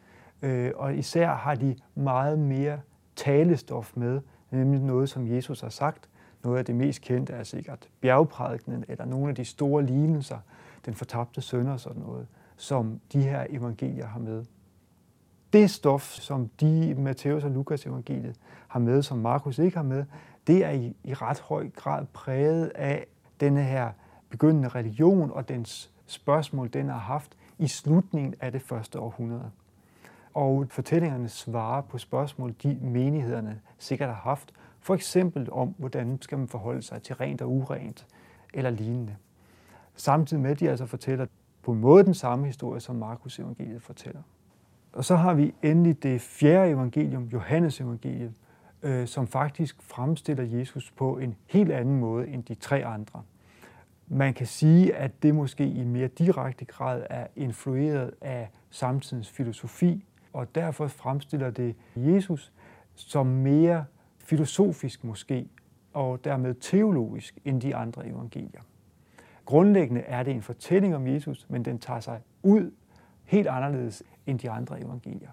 Øh, 0.42 0.72
og 0.76 0.96
især 0.96 1.34
har 1.34 1.54
de 1.54 1.76
meget 1.94 2.38
mere 2.38 2.80
talestof 3.16 3.92
med, 3.96 4.20
nemlig 4.50 4.80
noget, 4.80 5.08
som 5.08 5.28
Jesus 5.28 5.60
har 5.60 5.68
sagt. 5.68 6.08
Noget 6.44 6.58
af 6.58 6.64
det 6.64 6.74
mest 6.74 7.00
kendte 7.00 7.32
er 7.32 7.42
sikkert 7.42 7.88
bjergprædikenen, 8.00 8.84
eller 8.88 9.04
nogle 9.04 9.28
af 9.28 9.34
de 9.34 9.44
store 9.44 9.86
lignelser, 9.86 10.38
den 10.86 10.94
fortabte 10.94 11.40
søn 11.40 11.66
og 11.66 11.80
sådan 11.80 12.02
noget, 12.02 12.26
som 12.56 13.00
de 13.12 13.22
her 13.22 13.46
evangelier 13.50 14.06
har 14.06 14.20
med 14.20 14.44
det 15.52 15.70
stof, 15.70 16.02
som 16.02 16.48
de 16.60 16.94
Matthæus 16.94 17.44
og 17.44 17.50
Lukas 17.50 17.86
evangeliet 17.86 18.36
har 18.68 18.80
med, 18.80 19.02
som 19.02 19.18
Markus 19.18 19.58
ikke 19.58 19.76
har 19.76 19.84
med, 19.84 20.04
det 20.46 20.64
er 20.64 20.70
i, 20.70 20.96
i 21.04 21.14
ret 21.14 21.40
høj 21.40 21.70
grad 21.70 22.06
præget 22.12 22.72
af 22.74 23.06
denne 23.40 23.62
her 23.62 23.90
begyndende 24.30 24.68
religion 24.68 25.30
og 25.30 25.48
dens 25.48 25.90
spørgsmål, 26.06 26.70
den 26.72 26.88
har 26.88 26.98
haft 26.98 27.36
i 27.58 27.68
slutningen 27.68 28.34
af 28.40 28.52
det 28.52 28.62
første 28.62 29.00
århundrede. 29.00 29.50
Og 30.34 30.66
fortællingerne 30.70 31.28
svarer 31.28 31.80
på 31.80 31.98
spørgsmål, 31.98 32.54
de 32.62 32.78
menighederne 32.82 33.60
sikkert 33.78 34.08
har 34.08 34.20
haft. 34.22 34.52
For 34.84 34.94
eksempel 34.94 35.48
om, 35.52 35.74
hvordan 35.78 36.18
skal 36.20 36.38
man 36.38 36.48
forholde 36.48 36.82
sig 36.82 37.02
til 37.02 37.14
rent 37.14 37.42
og 37.42 37.50
urent 37.50 38.06
eller 38.54 38.70
lignende. 38.70 39.16
Samtidig 39.94 40.42
med, 40.42 40.50
at 40.50 40.60
de 40.60 40.70
altså 40.70 40.86
fortæller 40.86 41.26
på 41.62 41.72
en 41.72 41.80
måde 41.80 42.04
den 42.04 42.14
samme 42.14 42.46
historie, 42.46 42.80
som 42.80 42.96
Markus 42.96 43.38
evangeliet 43.38 43.82
fortæller. 43.82 44.22
Og 44.92 45.04
så 45.04 45.16
har 45.16 45.34
vi 45.34 45.54
endelig 45.62 46.02
det 46.02 46.20
fjerde 46.20 46.70
evangelium, 46.70 47.24
Johannes 47.24 47.80
evangeliet, 47.80 48.32
øh, 48.82 49.06
som 49.06 49.26
faktisk 49.26 49.82
fremstiller 49.82 50.44
Jesus 50.44 50.90
på 50.90 51.18
en 51.18 51.36
helt 51.46 51.72
anden 51.72 52.00
måde 52.00 52.28
end 52.28 52.44
de 52.44 52.54
tre 52.54 52.84
andre. 52.84 53.22
Man 54.08 54.34
kan 54.34 54.46
sige, 54.46 54.94
at 54.94 55.22
det 55.22 55.34
måske 55.34 55.66
i 55.66 55.84
mere 55.84 56.08
direkte 56.08 56.64
grad 56.64 57.02
er 57.10 57.26
influeret 57.36 58.14
af 58.20 58.50
samtidens 58.70 59.30
filosofi, 59.30 60.04
og 60.32 60.54
derfor 60.54 60.86
fremstiller 60.86 61.50
det 61.50 61.76
Jesus 61.96 62.52
som 62.94 63.26
mere 63.26 63.84
filosofisk 64.24 65.04
måske, 65.04 65.48
og 65.92 66.24
dermed 66.24 66.54
teologisk 66.54 67.38
end 67.44 67.60
de 67.60 67.76
andre 67.76 68.06
evangelier. 68.06 68.60
Grundlæggende 69.44 70.00
er 70.00 70.22
det 70.22 70.34
en 70.34 70.42
fortælling 70.42 70.96
om 70.96 71.06
Jesus, 71.06 71.46
men 71.48 71.64
den 71.64 71.78
tager 71.78 72.00
sig 72.00 72.20
ud 72.42 72.70
helt 73.24 73.48
anderledes 73.48 74.02
end 74.26 74.38
de 74.38 74.50
andre 74.50 74.80
evangelier. 74.80 75.30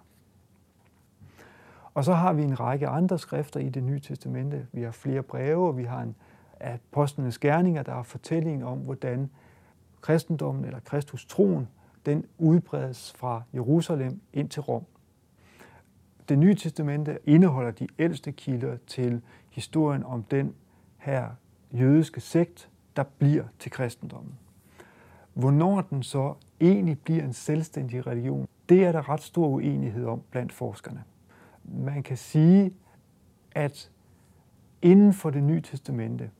Og 1.93 2.05
så 2.05 2.13
har 2.13 2.33
vi 2.33 2.43
en 2.43 2.59
række 2.59 2.87
andre 2.87 3.19
skrifter 3.19 3.59
i 3.59 3.69
det 3.69 3.83
nye 3.83 3.99
testamente. 3.99 4.67
Vi 4.71 4.81
har 4.81 4.91
flere 4.91 5.23
breve, 5.23 5.67
og 5.67 5.77
vi 5.77 5.83
har 5.83 6.01
en 6.01 6.15
apostlenes 6.59 7.39
gerninger, 7.39 7.83
der 7.83 7.93
er 7.93 8.03
fortælling 8.03 8.65
om, 8.65 8.79
hvordan 8.79 9.29
kristendommen 10.01 10.65
eller 10.65 10.79
Kristus 10.79 11.25
troen, 11.25 11.67
den 12.05 12.25
udbredes 12.37 13.13
fra 13.13 13.41
Jerusalem 13.53 14.21
ind 14.33 14.49
til 14.49 14.61
Rom. 14.61 14.85
Det 16.31 16.39
nye 16.39 16.55
testamente 16.55 17.19
indeholder 17.25 17.71
de 17.71 17.87
ældste 17.99 18.31
kilder 18.31 18.77
til 18.87 19.21
historien 19.49 20.03
om 20.03 20.23
den 20.23 20.55
her 20.97 21.29
jødiske 21.73 22.21
sekt, 22.21 22.69
der 22.95 23.03
bliver 23.03 23.43
til 23.59 23.71
kristendommen. 23.71 24.33
Hvornår 25.33 25.81
den 25.81 26.03
så 26.03 26.33
egentlig 26.61 26.99
bliver 26.99 27.23
en 27.23 27.33
selvstændig 27.33 28.07
religion, 28.07 28.47
det 28.69 28.83
er 28.85 28.91
der 28.91 29.09
ret 29.09 29.21
stor 29.21 29.47
uenighed 29.47 30.05
om 30.05 30.21
blandt 30.31 30.53
forskerne. 30.53 31.03
Man 31.63 32.03
kan 32.03 32.17
sige, 32.17 32.73
at 33.51 33.91
inden 34.81 35.13
for 35.13 35.29
det 35.29 35.43
nye 35.43 35.61
testamente 35.61 36.31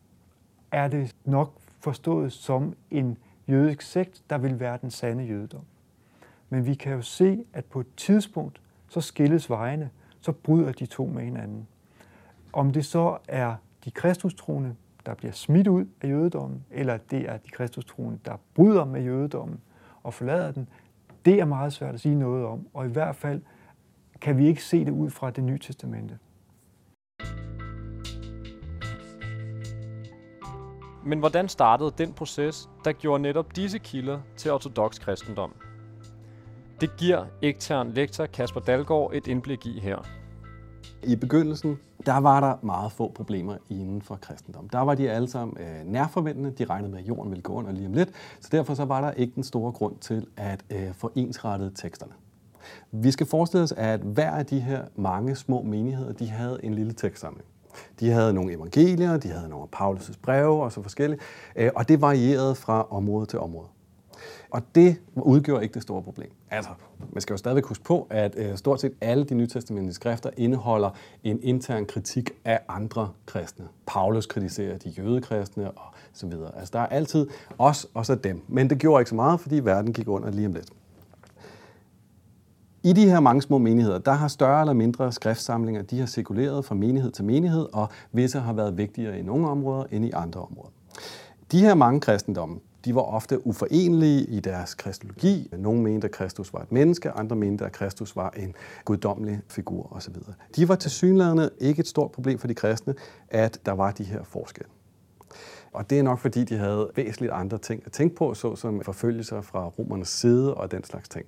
er 0.72 0.88
det 0.88 1.16
nok 1.26 1.54
forstået 1.80 2.34
som 2.34 2.76
en 2.92 3.18
jødisk 3.48 3.82
sekt, 3.82 4.24
der 4.30 4.38
vil 4.38 4.60
være 4.60 4.78
den 4.82 4.92
sande 4.92 5.24
jødedom. 5.24 5.66
Men 6.50 6.66
vi 6.66 6.74
kan 6.74 6.94
jo 6.94 7.02
se, 7.02 7.46
at 7.54 7.66
på 7.66 7.80
et 7.80 7.96
tidspunkt, 7.98 8.62
så 8.92 9.02
skilles 9.02 9.50
vejene, 9.50 9.90
så 10.22 10.32
bryder 10.32 10.72
de 10.72 10.86
to 10.86 11.06
med 11.06 11.24
hinanden. 11.24 11.68
Om 12.54 12.72
det 12.72 12.86
så 12.86 13.18
er 13.28 13.56
de 13.86 13.92
kristustroende, 13.92 14.76
der 15.06 15.14
bliver 15.14 15.32
smidt 15.32 15.68
ud 15.68 15.86
af 16.02 16.10
jødedommen, 16.10 16.66
eller 16.72 16.98
det 16.98 17.30
er 17.30 17.38
de 17.38 17.50
kristustroende, 17.50 18.20
der 18.26 18.38
bryder 18.54 18.86
med 18.86 19.04
jødedommen 19.04 19.60
og 20.04 20.14
forlader 20.14 20.52
den, 20.52 20.68
det 21.26 21.40
er 21.40 21.46
meget 21.46 21.74
svært 21.74 21.94
at 21.94 22.00
sige 22.00 22.16
noget 22.16 22.46
om. 22.46 22.68
Og 22.74 22.86
i 22.86 22.90
hvert 22.90 23.16
fald 23.16 23.42
kan 24.22 24.38
vi 24.38 24.48
ikke 24.48 24.64
se 24.64 24.86
det 24.86 24.92
ud 24.92 25.10
fra 25.10 25.32
det 25.32 25.44
nye 25.44 25.60
testamente. 25.60 26.20
Men 31.06 31.20
hvordan 31.20 31.50
startede 31.50 31.94
den 31.98 32.14
proces, 32.14 32.70
der 32.86 32.92
gjorde 32.92 33.24
netop 33.24 33.56
disse 33.56 33.78
kilder 33.78 34.20
til 34.38 34.52
ortodox 34.52 35.00
kristendom? 35.00 35.71
Det 36.82 36.98
giver 36.98 37.26
ekstern 37.42 37.92
lektor 37.92 38.26
Kasper 38.26 38.60
Dalgaard 38.60 39.12
et 39.14 39.28
indblik 39.28 39.66
i 39.66 39.80
her. 39.80 39.98
I 41.04 41.16
begyndelsen, 41.16 41.80
der 42.06 42.18
var 42.18 42.40
der 42.40 42.66
meget 42.66 42.92
få 42.92 43.12
problemer 43.16 43.58
inden 43.70 44.02
for 44.02 44.16
kristendom. 44.16 44.70
Der 44.70 44.80
var 44.80 44.96
de 44.96 45.12
alle 45.12 45.28
sammen 45.30 45.58
øh, 45.60 45.92
nærforventende. 45.92 46.52
De 46.52 46.66
regnede 46.66 46.92
med, 46.92 47.00
at 47.00 47.08
jorden 47.08 47.32
ville 47.32 47.42
gå 47.42 47.54
under 47.54 47.72
lige 47.72 47.88
om 47.88 47.94
lidt. 47.94 48.10
Så 48.40 48.50
derfor 48.52 48.74
så 48.74 48.86
var 48.86 49.02
der 49.02 49.12
ikke 49.12 49.36
den 49.36 49.44
store 49.44 49.72
grund 49.72 49.96
til 49.98 50.28
at 50.38 50.64
øh, 50.70 50.94
få 50.94 51.12
ensrettet 51.16 51.72
teksterne. 51.76 52.14
Vi 52.92 53.12
skal 53.12 53.28
forestille 53.28 53.64
os, 53.64 53.72
at 53.72 54.00
hver 54.00 54.32
af 54.32 54.46
de 54.46 54.60
her 54.60 54.84
mange 54.96 55.36
små 55.36 55.62
menigheder, 55.62 56.14
de 56.14 56.30
havde 56.30 56.60
en 56.64 56.74
lille 56.74 56.94
tekstsamling. 56.94 57.46
De 58.00 58.10
havde 58.10 58.34
nogle 58.34 58.54
evangelier, 58.54 59.18
de 59.18 59.28
havde 59.28 59.50
nogle 59.50 59.68
af 59.74 59.82
Paulus' 59.82 60.14
breve 60.24 60.64
og 60.64 60.72
så 60.72 60.82
forskellige, 60.82 61.20
øh, 61.56 61.72
og 61.76 61.90
det 61.90 62.02
varierede 62.02 62.56
fra 62.56 62.88
område 62.90 63.26
til 63.26 63.40
område. 63.40 63.68
Og 64.52 64.62
det 64.76 64.98
udgjorde 65.16 65.64
ikke 65.64 65.74
det 65.74 65.82
store 65.82 66.02
problem. 66.02 66.32
Altså, 66.52 66.70
man 67.12 67.22
skal 67.22 67.34
jo 67.34 67.38
stadigvæk 67.38 67.66
huske 67.66 67.84
på, 67.84 68.08
at 68.10 68.36
øh, 68.38 68.58
stort 68.58 68.82
set 68.82 68.94
alle 69.02 69.24
de 69.24 69.36
nytestamentlige 69.36 69.94
skrifter 69.94 70.30
indeholder 70.38 70.90
en 71.24 71.40
intern 71.44 71.86
kritik 71.86 72.32
af 72.46 72.60
andre 72.68 73.10
kristne. 73.26 73.66
Paulus 73.88 74.26
kritiserer 74.26 74.78
de 74.78 74.90
jødekristne 74.90 75.72
og 75.72 75.94
så 76.14 76.28
videre. 76.28 76.58
Altså, 76.58 76.72
der 76.74 76.80
er 76.80 76.88
altid 76.88 77.28
os 77.58 77.88
og 77.94 78.06
så 78.06 78.16
dem. 78.16 78.42
Men 78.48 78.70
det 78.70 78.80
gjorde 78.80 79.02
ikke 79.02 79.10
så 79.10 79.16
meget, 79.16 79.40
fordi 79.40 79.60
verden 79.60 79.94
gik 79.94 80.08
under 80.08 80.32
lige 80.32 80.48
om 80.48 80.54
lidt. 80.54 80.70
I 82.84 82.94
de 82.94 83.10
her 83.10 83.20
mange 83.20 83.42
små 83.42 83.58
menigheder, 83.58 83.98
der 83.98 84.12
har 84.12 84.28
større 84.28 84.62
eller 84.62 84.74
mindre 84.74 85.12
skriftsamlinger, 85.12 85.82
de 85.82 86.00
har 86.00 86.06
cirkuleret 86.06 86.66
fra 86.66 86.76
menighed 86.76 87.12
til 87.12 87.26
menighed, 87.26 87.68
og 87.74 87.90
visse 88.12 88.40
har 88.40 88.54
været 88.54 88.78
vigtigere 88.78 89.20
i 89.20 89.22
nogle 89.22 89.50
områder 89.50 89.84
end 89.92 90.06
i 90.06 90.12
andre 90.12 90.42
områder. 90.42 90.70
De 91.52 91.60
her 91.60 91.74
mange 91.74 92.00
kristendomme, 92.00 92.60
de 92.86 92.96
var 92.96 93.02
ofte 93.02 93.48
uforenelige 93.48 94.26
i 94.26 94.40
deres 94.40 94.74
kristologi. 94.74 95.50
Nogle 95.58 95.82
mente, 95.82 96.06
at 96.06 96.12
Kristus 96.12 96.54
var 96.54 96.60
et 96.60 96.72
menneske, 96.72 97.12
andre 97.12 97.36
mente, 97.36 97.66
at 97.66 97.72
Kristus 97.72 98.16
var 98.16 98.30
en 98.30 98.56
guddommelig 98.86 99.40
figur 99.48 99.94
osv. 99.96 100.16
De 100.56 100.68
var 100.68 100.76
til 100.76 100.92
synlædende 100.92 101.50
ikke 101.60 101.80
et 101.80 101.88
stort 101.88 102.12
problem 102.12 102.40
for 102.40 102.48
de 102.48 102.54
kristne, 102.54 102.96
at 103.30 103.60
der 103.66 103.72
var 103.72 103.92
de 103.92 104.04
her 104.04 104.24
forskelle. 104.24 104.70
Og 105.74 105.90
det 105.90 106.00
er 106.00 106.04
nok 106.04 106.20
fordi, 106.20 106.44
de 106.44 106.58
havde 106.58 106.90
væsentligt 106.96 107.34
andre 107.34 107.58
ting 107.58 107.84
at 107.86 107.92
tænke 107.92 108.16
på, 108.16 108.34
såsom 108.34 108.82
forfølgelser 108.84 109.42
fra 109.42 109.68
romernes 109.68 110.10
side 110.10 110.54
og 110.54 110.72
den 110.72 110.84
slags 110.84 111.10
ting. 111.10 111.26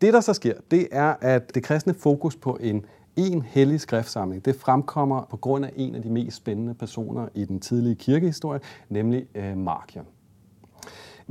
Det, 0.00 0.12
der 0.12 0.20
så 0.20 0.34
sker, 0.34 0.54
det 0.70 0.88
er, 0.92 1.14
at 1.20 1.54
det 1.54 1.62
kristne 1.62 1.94
fokus 1.94 2.36
på 2.36 2.58
en 2.60 2.84
en 3.16 3.42
hellig 3.42 3.80
skriftsamling, 3.80 4.44
det 4.44 4.56
fremkommer 4.56 5.26
på 5.30 5.36
grund 5.36 5.64
af 5.64 5.72
en 5.76 5.94
af 5.94 6.02
de 6.02 6.10
mest 6.10 6.36
spændende 6.36 6.74
personer 6.74 7.28
i 7.34 7.44
den 7.44 7.60
tidlige 7.60 7.94
kirkehistorie, 7.94 8.60
nemlig 8.88 9.26
øh, 9.34 9.56
Markion. 9.56 10.06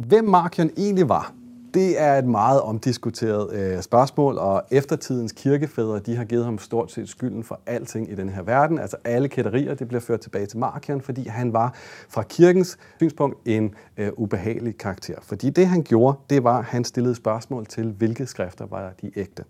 Hvem 0.08 0.25
Markion 0.25 0.70
egentlig 0.77 1.10
var, 1.10 1.34
det 1.74 2.01
er 2.01 2.18
et 2.18 2.25
meget 2.25 2.62
omdiskuteret 2.62 3.53
øh, 3.53 3.82
spørgsmål, 3.82 4.38
og 4.38 4.63
eftertidens 4.72 5.32
kirkefædre, 5.32 6.00
de 6.00 6.15
har 6.15 6.24
givet 6.24 6.46
ham 6.46 6.58
stort 6.58 6.91
set 6.91 7.10
skylden 7.10 7.44
for 7.44 7.60
alting 7.65 8.12
i 8.12 8.15
den 8.15 8.29
her 8.29 8.41
verden. 8.41 8.79
Altså 8.79 8.98
alle 9.03 9.27
kætterier, 9.27 9.74
det 9.74 9.88
bliver 9.88 10.01
ført 10.01 10.20
tilbage 10.20 10.46
til 10.46 10.58
Markian, 10.58 11.01
fordi 11.01 11.27
han 11.27 11.53
var 11.53 11.74
fra 12.10 12.24
kirkens 12.24 12.77
synspunkt 12.98 13.38
en 13.46 13.74
øh, 13.98 14.12
ubehagelig 14.18 14.77
karakter. 14.77 15.15
Fordi 15.22 15.50
det 15.50 15.68
han 15.68 15.84
gjorde, 15.84 16.18
det 16.29 16.44
var, 16.44 16.58
at 16.58 16.65
han 16.65 16.84
stillede 16.84 17.15
spørgsmål 17.15 17.65
til, 17.65 17.91
hvilke 17.98 18.25
skrifter 18.25 18.65
var 18.65 18.91
de 19.01 19.12
ægte. 19.15 19.44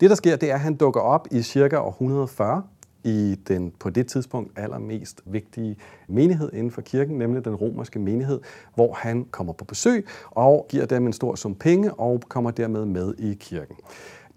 Det, 0.00 0.10
der 0.10 0.16
sker, 0.16 0.36
det 0.36 0.50
er, 0.50 0.54
at 0.54 0.60
han 0.60 0.74
dukker 0.74 1.00
op 1.00 1.28
i 1.30 1.42
cirka 1.42 1.76
år 1.76 1.90
140 1.90 2.62
i 3.04 3.36
den 3.48 3.72
på 3.80 3.90
det 3.90 4.06
tidspunkt 4.06 4.58
allermest 4.58 5.22
vigtige 5.26 5.76
menighed 6.08 6.50
inden 6.52 6.70
for 6.70 6.80
kirken, 6.80 7.18
nemlig 7.18 7.44
den 7.44 7.54
romerske 7.54 7.98
menighed, 7.98 8.40
hvor 8.74 8.92
han 8.92 9.24
kommer 9.30 9.52
på 9.52 9.64
besøg 9.64 10.06
og 10.30 10.66
giver 10.68 10.86
dem 10.86 11.06
en 11.06 11.12
stor 11.12 11.34
sum 11.34 11.54
penge 11.54 11.94
og 11.94 12.22
kommer 12.28 12.50
dermed 12.50 12.84
med 12.84 13.14
i 13.18 13.34
kirken. 13.34 13.76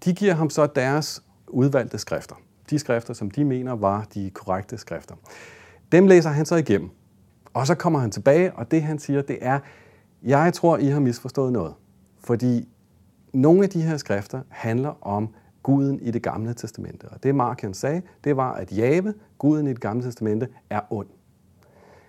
De 0.04 0.12
giver 0.12 0.34
ham 0.34 0.50
så 0.50 0.66
deres 0.66 1.22
udvalgte 1.48 1.98
skrifter. 1.98 2.34
De 2.70 2.78
skrifter, 2.78 3.14
som 3.14 3.30
de 3.30 3.44
mener 3.44 3.72
var 3.72 4.06
de 4.14 4.30
korrekte 4.30 4.78
skrifter. 4.78 5.14
Dem 5.92 6.06
læser 6.06 6.30
han 6.30 6.46
så 6.46 6.56
igennem. 6.56 6.90
Og 7.54 7.66
så 7.66 7.74
kommer 7.74 7.98
han 7.98 8.10
tilbage, 8.10 8.52
og 8.52 8.70
det 8.70 8.82
han 8.82 8.98
siger, 8.98 9.22
det 9.22 9.38
er, 9.40 9.58
jeg 10.22 10.52
tror, 10.54 10.78
I 10.78 10.86
har 10.86 11.00
misforstået 11.00 11.52
noget. 11.52 11.74
Fordi 12.24 12.68
nogle 13.32 13.62
af 13.62 13.70
de 13.70 13.82
her 13.82 13.96
skrifter 13.96 14.40
handler 14.48 15.06
om 15.06 15.28
guden 15.62 16.00
i 16.00 16.10
det 16.10 16.22
gamle 16.22 16.54
testamente. 16.54 17.04
Og 17.04 17.22
det 17.22 17.34
Markian 17.34 17.74
sagde, 17.74 18.02
det 18.24 18.36
var, 18.36 18.52
at 18.52 18.76
Jave, 18.76 19.14
guden 19.38 19.66
i 19.66 19.70
det 19.70 19.80
gamle 19.80 20.04
testamente, 20.04 20.48
er 20.70 20.80
ond. 20.90 21.08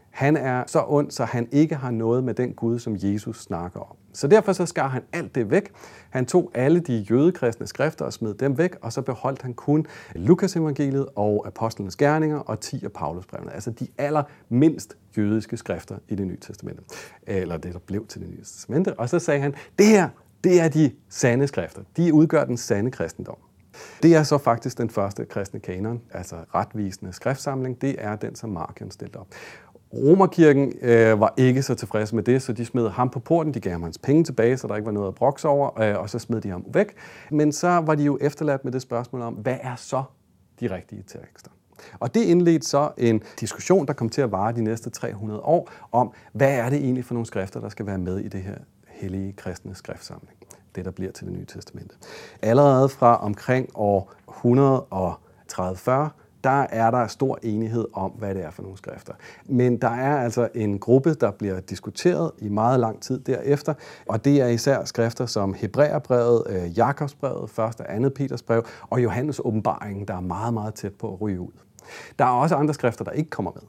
Han 0.09 0.37
er 0.37 0.63
så 0.67 0.85
ond, 0.87 1.11
så 1.11 1.25
han 1.25 1.47
ikke 1.51 1.75
har 1.75 1.91
noget 1.91 2.23
med 2.23 2.33
den 2.33 2.53
Gud, 2.53 2.79
som 2.79 2.95
Jesus 2.99 3.41
snakker 3.41 3.79
om. 3.79 3.95
Så 4.13 4.27
derfor 4.27 4.53
så 4.53 4.65
skar 4.65 4.87
han 4.87 5.01
alt 5.13 5.35
det 5.35 5.51
væk. 5.51 5.71
Han 6.09 6.25
tog 6.25 6.51
alle 6.53 6.79
de 6.79 6.93
jødekristne 6.93 7.67
skrifter 7.67 8.05
og 8.05 8.13
smed 8.13 8.33
dem 8.33 8.57
væk, 8.57 8.75
og 8.81 8.93
så 8.93 9.01
beholdt 9.01 9.41
han 9.41 9.53
kun 9.53 9.85
Lukas 10.15 10.55
evangeliet 10.55 11.07
og 11.15 11.47
apostlenes 11.47 11.95
gerninger 11.95 12.37
og 12.37 12.59
10 12.59 12.85
af 12.85 12.91
Paulus 12.91 13.25
brevene. 13.25 13.53
Altså 13.53 13.71
de 13.71 13.87
allermindst 13.97 14.97
jødiske 15.17 15.57
skrifter 15.57 15.97
i 16.07 16.15
det 16.15 16.27
nye 16.27 16.37
testamente. 16.37 16.83
Eller 17.23 17.57
det, 17.57 17.73
der 17.73 17.79
blev 17.79 18.07
til 18.07 18.21
det 18.21 18.29
nye 18.29 18.43
testamente. 18.43 18.99
Og 18.99 19.09
så 19.09 19.19
sagde 19.19 19.41
han, 19.41 19.53
det 19.79 19.87
her, 19.87 20.09
det 20.43 20.61
er 20.61 20.67
de 20.67 20.91
sande 21.09 21.47
skrifter. 21.47 21.81
De 21.97 22.13
udgør 22.13 22.43
den 22.43 22.57
sande 22.57 22.91
kristendom. 22.91 23.37
Det 24.03 24.15
er 24.15 24.23
så 24.23 24.37
faktisk 24.37 24.77
den 24.77 24.89
første 24.89 25.25
kristne 25.25 25.59
kanon, 25.59 26.01
altså 26.11 26.35
retvisende 26.55 27.13
skriftsamling. 27.13 27.81
Det 27.81 27.95
er 27.97 28.15
den, 28.15 28.35
som 28.35 28.49
Markion 28.49 28.91
stillede 28.91 29.19
op. 29.19 29.27
Romerkirken 29.93 30.73
øh, 30.81 31.19
var 31.19 31.33
ikke 31.37 31.61
så 31.61 31.75
tilfreds 31.75 32.13
med 32.13 32.23
det, 32.23 32.41
så 32.41 32.53
de 32.53 32.65
smed 32.65 32.89
ham 32.89 33.09
på 33.09 33.19
porten, 33.19 33.53
de 33.53 33.59
gav 33.59 33.71
ham 33.71 33.83
hans 33.83 33.97
penge 33.97 34.23
tilbage, 34.23 34.57
så 34.57 34.67
der 34.67 34.75
ikke 34.75 34.85
var 34.85 34.91
noget 34.91 35.07
at 35.07 35.15
brokse 35.15 35.47
over, 35.47 35.81
øh, 35.81 35.99
og 35.99 36.09
så 36.09 36.19
smed 36.19 36.41
de 36.41 36.49
ham 36.49 36.65
væk. 36.73 36.93
Men 37.31 37.51
så 37.51 37.67
var 37.67 37.95
de 37.95 38.03
jo 38.03 38.17
efterladt 38.21 38.63
med 38.63 38.71
det 38.71 38.81
spørgsmål 38.81 39.21
om, 39.21 39.33
hvad 39.33 39.57
er 39.61 39.75
så 39.75 40.03
de 40.59 40.75
rigtige 40.75 41.03
tekster? 41.07 41.51
Og 41.99 42.13
det 42.13 42.21
indledte 42.21 42.67
så 42.67 42.91
en 42.97 43.21
diskussion, 43.39 43.87
der 43.87 43.93
kom 43.93 44.09
til 44.09 44.21
at 44.21 44.31
vare 44.31 44.53
de 44.53 44.61
næste 44.63 44.89
300 44.89 45.39
år, 45.39 45.69
om 45.91 46.13
hvad 46.33 46.57
er 46.57 46.69
det 46.69 46.79
egentlig 46.79 47.05
for 47.05 47.13
nogle 47.13 47.25
skrifter, 47.25 47.59
der 47.59 47.69
skal 47.69 47.85
være 47.85 47.97
med 47.97 48.19
i 48.19 48.27
det 48.27 48.41
her 48.41 48.55
hellige 49.03 49.33
kristne 49.33 49.75
skriftsamling. 49.75 50.37
Det, 50.75 50.85
der 50.85 50.91
bliver 50.91 51.11
til 51.11 51.27
det 51.27 51.33
nye 51.33 51.45
testamente. 51.45 51.95
Allerede 52.41 52.89
fra 52.89 53.23
omkring 53.23 53.69
år 53.75 54.13
130 54.29 56.09
der 56.43 56.65
er 56.69 56.91
der 56.91 57.07
stor 57.07 57.39
enighed 57.43 57.85
om, 57.93 58.11
hvad 58.11 58.35
det 58.35 58.43
er 58.43 58.51
for 58.51 58.61
nogle 58.61 58.77
skrifter. 58.77 59.13
Men 59.45 59.77
der 59.77 59.89
er 59.89 60.17
altså 60.17 60.49
en 60.55 60.79
gruppe, 60.79 61.13
der 61.13 61.31
bliver 61.31 61.59
diskuteret 61.59 62.31
i 62.39 62.49
meget 62.49 62.79
lang 62.79 63.01
tid 63.01 63.19
derefter, 63.19 63.73
og 64.07 64.25
det 64.25 64.41
er 64.41 64.47
især 64.47 64.83
skrifter 64.83 65.25
som 65.25 65.53
Hebræerbrevet, 65.53 66.43
øh, 66.49 66.77
Jakobsbrevet, 66.77 67.49
1. 67.51 67.59
og 67.59 68.03
2. 68.03 68.09
Peters 68.15 68.43
brev 68.43 68.65
og 68.89 69.03
Johannes 69.03 69.41
åbenbaringen, 69.43 70.07
der 70.07 70.15
er 70.15 70.21
meget, 70.21 70.53
meget 70.53 70.73
tæt 70.73 70.93
på 70.93 71.13
at 71.13 71.21
ryge 71.21 71.39
ud. 71.39 71.51
Der 72.19 72.25
er 72.25 72.29
også 72.29 72.55
andre 72.55 72.73
skrifter, 72.73 73.03
der 73.05 73.11
ikke 73.11 73.29
kommer 73.29 73.51
med 73.51 73.61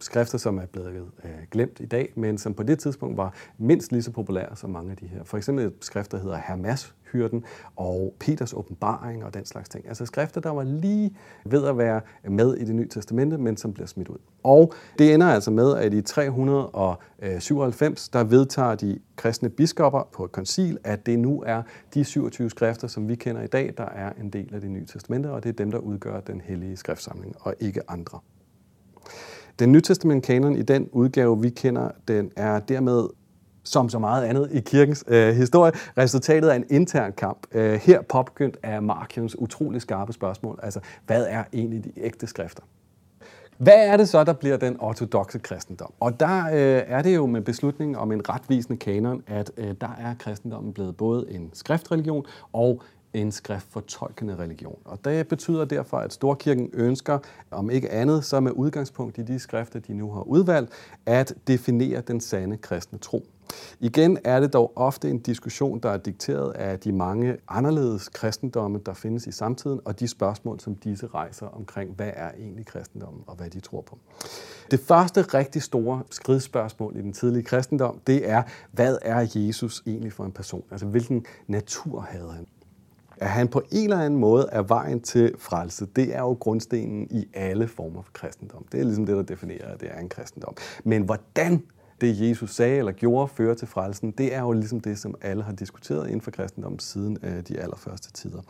skrifter, 0.00 0.38
som 0.38 0.58
er 0.58 0.66
blevet 0.66 1.10
øh, 1.24 1.30
glemt 1.50 1.80
i 1.80 1.86
dag, 1.86 2.12
men 2.16 2.38
som 2.38 2.54
på 2.54 2.62
det 2.62 2.78
tidspunkt 2.78 3.16
var 3.16 3.34
mindst 3.58 3.92
lige 3.92 4.02
så 4.02 4.10
populære 4.10 4.56
som 4.56 4.70
mange 4.70 4.90
af 4.90 4.96
de 4.96 5.06
her. 5.06 5.24
For 5.24 5.36
eksempel 5.36 5.66
et 5.66 5.72
skrift, 5.80 6.12
der 6.12 6.18
hedder 6.18 6.38
Hermas 6.48 6.94
hyrden 7.12 7.44
og 7.76 8.14
Peters 8.20 8.52
åbenbaring 8.52 9.24
og 9.24 9.34
den 9.34 9.44
slags 9.44 9.68
ting. 9.68 9.88
Altså 9.88 10.06
skrifter, 10.06 10.40
der 10.40 10.50
var 10.50 10.62
lige 10.62 11.16
ved 11.44 11.66
at 11.66 11.78
være 11.78 12.00
med 12.24 12.56
i 12.56 12.64
det 12.64 12.74
nye 12.74 12.88
testamente, 12.88 13.38
men 13.38 13.56
som 13.56 13.72
bliver 13.72 13.86
smidt 13.86 14.08
ud. 14.08 14.18
Og 14.42 14.72
det 14.98 15.14
ender 15.14 15.26
altså 15.26 15.50
med, 15.50 15.76
at 15.76 15.94
i 15.94 16.02
397, 16.02 18.08
der 18.08 18.24
vedtager 18.24 18.74
de 18.74 18.98
kristne 19.16 19.48
biskopper 19.48 20.08
på 20.12 20.24
et 20.24 20.32
koncil, 20.32 20.78
at 20.84 21.06
det 21.06 21.18
nu 21.18 21.42
er 21.46 21.62
de 21.94 22.04
27 22.04 22.50
skrifter, 22.50 22.88
som 22.88 23.08
vi 23.08 23.14
kender 23.14 23.42
i 23.42 23.46
dag, 23.46 23.74
der 23.76 23.84
er 23.84 24.12
en 24.20 24.30
del 24.30 24.54
af 24.54 24.60
det 24.60 24.70
nye 24.70 24.86
testamente, 24.86 25.30
og 25.30 25.42
det 25.42 25.48
er 25.48 25.52
dem, 25.52 25.70
der 25.70 25.78
udgør 25.78 26.20
den 26.20 26.40
hellige 26.40 26.76
skriftsamling, 26.76 27.34
og 27.40 27.54
ikke 27.60 27.90
andre. 27.90 28.18
Den 29.58 29.72
nytestament 29.72 30.24
kanon 30.24 30.56
i 30.56 30.62
den 30.62 30.88
udgave, 30.92 31.40
vi 31.40 31.50
kender, 31.50 31.90
den 32.08 32.30
er 32.36 32.60
dermed 32.60 33.08
som 33.64 33.88
så 33.88 33.98
meget 33.98 34.24
andet 34.24 34.48
i 34.52 34.60
kirkens 34.60 35.04
øh, 35.08 35.34
historie, 35.34 35.72
resultatet 35.98 36.48
af 36.48 36.56
en 36.56 36.64
intern 36.70 37.12
kamp. 37.12 37.46
Øh, 37.52 37.72
her 37.72 38.02
påbegyndt 38.02 38.56
af 38.62 38.82
Markions 38.82 39.38
utrolig 39.38 39.82
skarpe 39.82 40.12
spørgsmål. 40.12 40.58
Altså, 40.62 40.80
hvad 41.06 41.26
er 41.28 41.44
egentlig 41.52 41.84
de 41.84 41.92
ægte 41.96 42.26
skrifter? 42.26 42.62
Hvad 43.58 43.86
er 43.88 43.96
det 43.96 44.08
så, 44.08 44.24
der 44.24 44.32
bliver 44.32 44.56
den 44.56 44.76
ortodoxe 44.80 45.38
kristendom? 45.38 45.92
Og 46.00 46.20
der 46.20 46.46
øh, 46.46 46.82
er 46.86 47.02
det 47.02 47.14
jo 47.14 47.26
med 47.26 47.40
beslutningen 47.40 47.96
om 47.96 48.12
en 48.12 48.28
retvisende 48.28 48.78
kanon, 48.78 49.22
at 49.26 49.50
øh, 49.56 49.74
der 49.80 49.96
er 49.98 50.14
kristendommen 50.18 50.72
blevet 50.72 50.96
både 50.96 51.26
en 51.30 51.50
skriftreligion 51.52 52.24
og 52.52 52.82
en 53.14 53.32
skriftfortolkende 53.32 54.36
religion. 54.36 54.78
Og 54.84 55.04
det 55.04 55.28
betyder 55.28 55.64
derfor, 55.64 55.96
at 55.96 56.12
Storkirken 56.12 56.70
ønsker, 56.72 57.18
om 57.50 57.70
ikke 57.70 57.90
andet, 57.90 58.24
så 58.24 58.40
med 58.40 58.52
udgangspunkt 58.52 59.18
i 59.18 59.22
de 59.22 59.38
skrifter, 59.38 59.80
de 59.80 59.94
nu 59.94 60.12
har 60.12 60.22
udvalgt, 60.22 60.72
at 61.06 61.34
definere 61.46 62.00
den 62.00 62.20
sande 62.20 62.56
kristne 62.56 62.98
tro. 62.98 63.26
Igen 63.80 64.18
er 64.24 64.40
det 64.40 64.52
dog 64.52 64.72
ofte 64.76 65.10
en 65.10 65.18
diskussion, 65.18 65.80
der 65.80 65.90
er 65.90 65.96
dikteret 65.96 66.52
af 66.52 66.78
de 66.78 66.92
mange 66.92 67.36
anderledes 67.48 68.08
kristendomme, 68.08 68.80
der 68.86 68.94
findes 68.94 69.26
i 69.26 69.32
samtiden, 69.32 69.80
og 69.84 70.00
de 70.00 70.08
spørgsmål, 70.08 70.60
som 70.60 70.74
disse 70.74 71.06
rejser 71.06 71.46
omkring, 71.46 71.94
hvad 71.94 72.10
er 72.14 72.30
egentlig 72.30 72.66
kristendommen, 72.66 73.22
og 73.26 73.36
hvad 73.36 73.50
de 73.50 73.60
tror 73.60 73.80
på. 73.80 73.98
Det 74.70 74.80
første 74.80 75.22
rigtig 75.22 75.62
store 75.62 76.02
skridspørgsmål 76.10 76.96
i 76.96 77.00
den 77.00 77.12
tidlige 77.12 77.42
kristendom, 77.42 78.00
det 78.06 78.30
er, 78.30 78.42
hvad 78.72 78.98
er 79.02 79.26
Jesus 79.34 79.82
egentlig 79.86 80.12
for 80.12 80.24
en 80.24 80.32
person? 80.32 80.64
Altså, 80.70 80.86
hvilken 80.86 81.26
natur 81.46 82.00
havde 82.00 82.32
han? 82.32 82.46
At 83.20 83.28
han 83.28 83.48
på 83.48 83.62
en 83.72 83.82
eller 83.84 83.98
anden 83.98 84.20
måde 84.20 84.48
er 84.52 84.62
vejen 84.62 85.00
til 85.00 85.34
frelse, 85.38 85.86
det 85.96 86.16
er 86.16 86.20
jo 86.20 86.32
grundstenen 86.32 87.06
i 87.10 87.28
alle 87.34 87.68
former 87.68 88.02
for 88.02 88.12
kristendom. 88.12 88.64
Det 88.72 88.80
er 88.80 88.84
ligesom 88.84 89.06
det, 89.06 89.16
der 89.16 89.22
definerer, 89.22 89.72
at 89.74 89.80
det 89.80 89.88
er 89.92 90.00
en 90.00 90.08
kristendom. 90.08 90.54
Men 90.84 91.02
hvordan 91.02 91.62
det 92.00 92.20
Jesus 92.20 92.54
sagde 92.54 92.78
eller 92.78 92.92
gjorde 92.92 93.28
fører 93.28 93.54
til 93.54 93.68
frelsen, 93.68 94.10
det 94.10 94.34
er 94.34 94.40
jo 94.40 94.52
ligesom 94.52 94.80
det, 94.80 94.98
som 94.98 95.14
alle 95.20 95.42
har 95.42 95.52
diskuteret 95.52 96.06
inden 96.06 96.20
for 96.20 96.30
kristendommen 96.30 96.78
siden 96.78 97.18
øh, 97.22 97.40
de 97.48 97.60
allerførste 97.60 98.12
tider. 98.12 98.40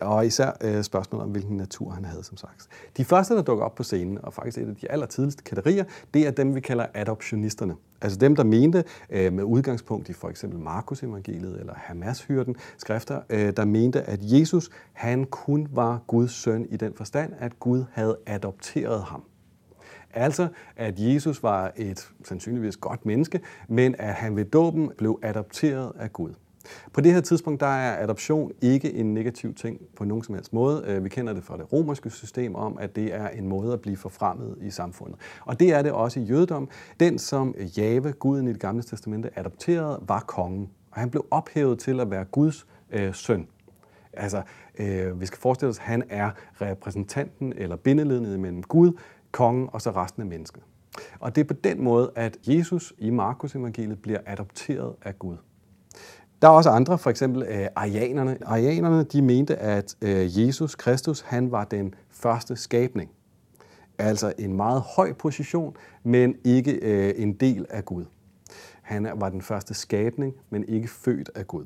Og 0.00 0.26
især 0.26 0.50
øh, 0.60 0.82
spørgsmålet 0.82 1.24
om, 1.24 1.30
hvilken 1.30 1.56
natur 1.56 1.90
han 1.90 2.04
havde, 2.04 2.24
som 2.24 2.36
sagt. 2.36 2.68
De 2.96 3.04
første, 3.04 3.34
der 3.34 3.42
dukker 3.42 3.64
op 3.64 3.74
på 3.74 3.82
scenen, 3.82 4.18
og 4.22 4.34
faktisk 4.34 4.58
et 4.58 4.68
af 4.68 4.76
de 4.76 4.90
allertidligste 4.90 5.42
katerier, 5.42 5.84
det 6.14 6.26
er 6.26 6.30
dem, 6.30 6.54
vi 6.54 6.60
kalder 6.60 6.86
adoptionisterne. 6.94 7.74
Altså 8.00 8.18
dem, 8.18 8.36
der 8.36 8.44
mente 8.44 8.84
øh, 9.10 9.32
med 9.32 9.44
udgangspunkt 9.44 10.08
i 10.08 10.12
for 10.12 10.28
eksempel 10.28 10.58
Markus 10.58 11.02
evangeliet 11.02 11.60
eller 11.60 11.74
Hamas-hyrden 11.76 12.56
skrifter, 12.78 13.20
øh, 13.30 13.52
der 13.56 13.64
mente, 13.64 14.02
at 14.02 14.18
Jesus 14.22 14.70
han 14.92 15.24
kun 15.24 15.68
var 15.72 16.00
Guds 16.06 16.32
søn 16.32 16.66
i 16.70 16.76
den 16.76 16.94
forstand, 16.94 17.32
at 17.38 17.60
Gud 17.60 17.84
havde 17.92 18.16
adopteret 18.26 19.02
ham. 19.02 19.22
Altså, 20.14 20.48
at 20.76 20.94
Jesus 20.98 21.42
var 21.42 21.72
et 21.76 22.12
sandsynligvis 22.24 22.76
godt 22.76 23.06
menneske, 23.06 23.40
men 23.68 23.94
at 23.98 24.14
han 24.14 24.36
ved 24.36 24.44
dåben 24.44 24.90
blev 24.98 25.18
adopteret 25.22 25.92
af 25.98 26.12
Gud. 26.12 26.34
På 26.92 27.00
det 27.00 27.12
her 27.12 27.20
tidspunkt 27.20 27.60
der 27.60 27.66
er 27.66 28.02
adoption 28.02 28.52
ikke 28.60 28.92
en 28.92 29.14
negativ 29.14 29.54
ting 29.54 29.80
på 29.96 30.04
nogen 30.04 30.24
som 30.24 30.34
helst 30.34 30.52
måde. 30.52 30.84
Øh, 30.86 31.04
vi 31.04 31.08
kender 31.08 31.32
det 31.32 31.44
fra 31.44 31.56
det 31.56 31.72
romerske 31.72 32.10
system 32.10 32.54
om, 32.54 32.78
at 32.80 32.96
det 32.96 33.14
er 33.14 33.28
en 33.28 33.48
måde 33.48 33.72
at 33.72 33.80
blive 33.80 33.96
forfremmet 33.96 34.56
i 34.60 34.70
samfundet. 34.70 35.16
Og 35.44 35.60
det 35.60 35.72
er 35.72 35.82
det 35.82 35.92
også 35.92 36.20
i 36.20 36.22
jødedom. 36.22 36.68
Den, 37.00 37.18
som 37.18 37.54
Jave, 37.76 38.12
guden 38.12 38.48
i 38.48 38.52
det 38.52 38.60
gamle 38.60 38.82
testamente, 38.82 39.38
adopterede, 39.38 40.00
var 40.08 40.20
kongen. 40.20 40.70
Og 40.90 41.00
han 41.00 41.10
blev 41.10 41.26
ophævet 41.30 41.78
til 41.78 42.00
at 42.00 42.10
være 42.10 42.24
Guds 42.24 42.66
øh, 42.90 43.14
søn. 43.14 43.46
Altså, 44.12 44.42
øh, 44.78 45.20
vi 45.20 45.26
skal 45.26 45.38
forestille 45.38 45.70
os, 45.70 45.78
at 45.78 45.84
han 45.84 46.02
er 46.10 46.30
repræsentanten 46.60 47.52
eller 47.56 47.76
bindelednet 47.76 48.40
mellem 48.40 48.62
Gud 48.62 48.92
kongen 49.32 49.68
og 49.72 49.82
så 49.82 49.90
resten 49.90 50.22
af 50.22 50.28
mennesket. 50.28 50.62
Og 51.20 51.34
det 51.34 51.40
er 51.40 51.44
på 51.44 51.54
den 51.54 51.84
måde, 51.84 52.12
at 52.16 52.38
Jesus 52.46 52.94
i 52.98 53.10
Markus 53.10 53.54
evangeliet 53.54 54.02
bliver 54.02 54.18
adopteret 54.26 54.94
af 55.02 55.18
Gud. 55.18 55.36
Der 56.42 56.48
er 56.48 56.52
også 56.52 56.70
andre, 56.70 56.98
for 56.98 57.10
eksempel 57.10 57.42
øh, 57.42 57.66
arianerne. 57.76 58.38
Arianerne 58.46 59.04
de 59.04 59.22
mente, 59.22 59.56
at 59.56 59.96
øh, 60.02 60.40
Jesus 60.40 60.74
Kristus 60.74 61.20
han 61.20 61.50
var 61.50 61.64
den 61.64 61.94
første 62.10 62.56
skabning. 62.56 63.10
Altså 63.98 64.32
en 64.38 64.56
meget 64.56 64.80
høj 64.96 65.12
position, 65.12 65.76
men 66.02 66.34
ikke 66.44 66.72
øh, 66.72 67.14
en 67.16 67.32
del 67.32 67.66
af 67.70 67.84
Gud. 67.84 68.04
Han 68.82 69.08
var 69.14 69.28
den 69.28 69.42
første 69.42 69.74
skabning, 69.74 70.34
men 70.50 70.64
ikke 70.68 70.88
født 70.88 71.30
af 71.34 71.46
Gud. 71.46 71.64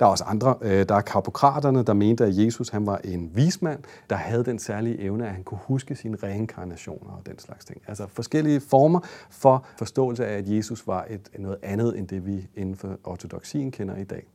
Der 0.00 0.06
er 0.06 0.10
også 0.10 0.24
andre. 0.24 0.54
Øh, 0.62 0.88
der 0.88 0.94
er 0.94 1.00
karpokraterne, 1.00 1.82
der 1.82 1.92
mente, 1.92 2.24
at 2.24 2.36
Jesus 2.36 2.68
han 2.68 2.86
var 2.86 3.00
en 3.04 3.30
vismand, 3.34 3.78
der 4.10 4.16
havde 4.16 4.44
den 4.44 4.58
særlige 4.58 5.00
evne, 5.00 5.26
at 5.26 5.32
han 5.34 5.44
kunne 5.44 5.60
huske 5.64 5.96
sine 5.96 6.16
reinkarnationer 6.22 7.12
og 7.12 7.26
den 7.26 7.38
slags 7.38 7.64
ting. 7.64 7.82
Altså 7.86 8.06
forskellige 8.06 8.60
former 8.60 9.00
for 9.30 9.66
forståelse 9.78 10.26
af, 10.26 10.38
at 10.38 10.48
Jesus 10.48 10.86
var 10.86 11.06
et, 11.10 11.28
noget 11.38 11.58
andet 11.62 11.98
end 11.98 12.08
det, 12.08 12.26
vi 12.26 12.48
inden 12.56 12.76
for 12.76 12.98
ortodoxien 13.04 13.70
kender 13.70 13.96
i 13.96 14.04
dag. 14.04 14.26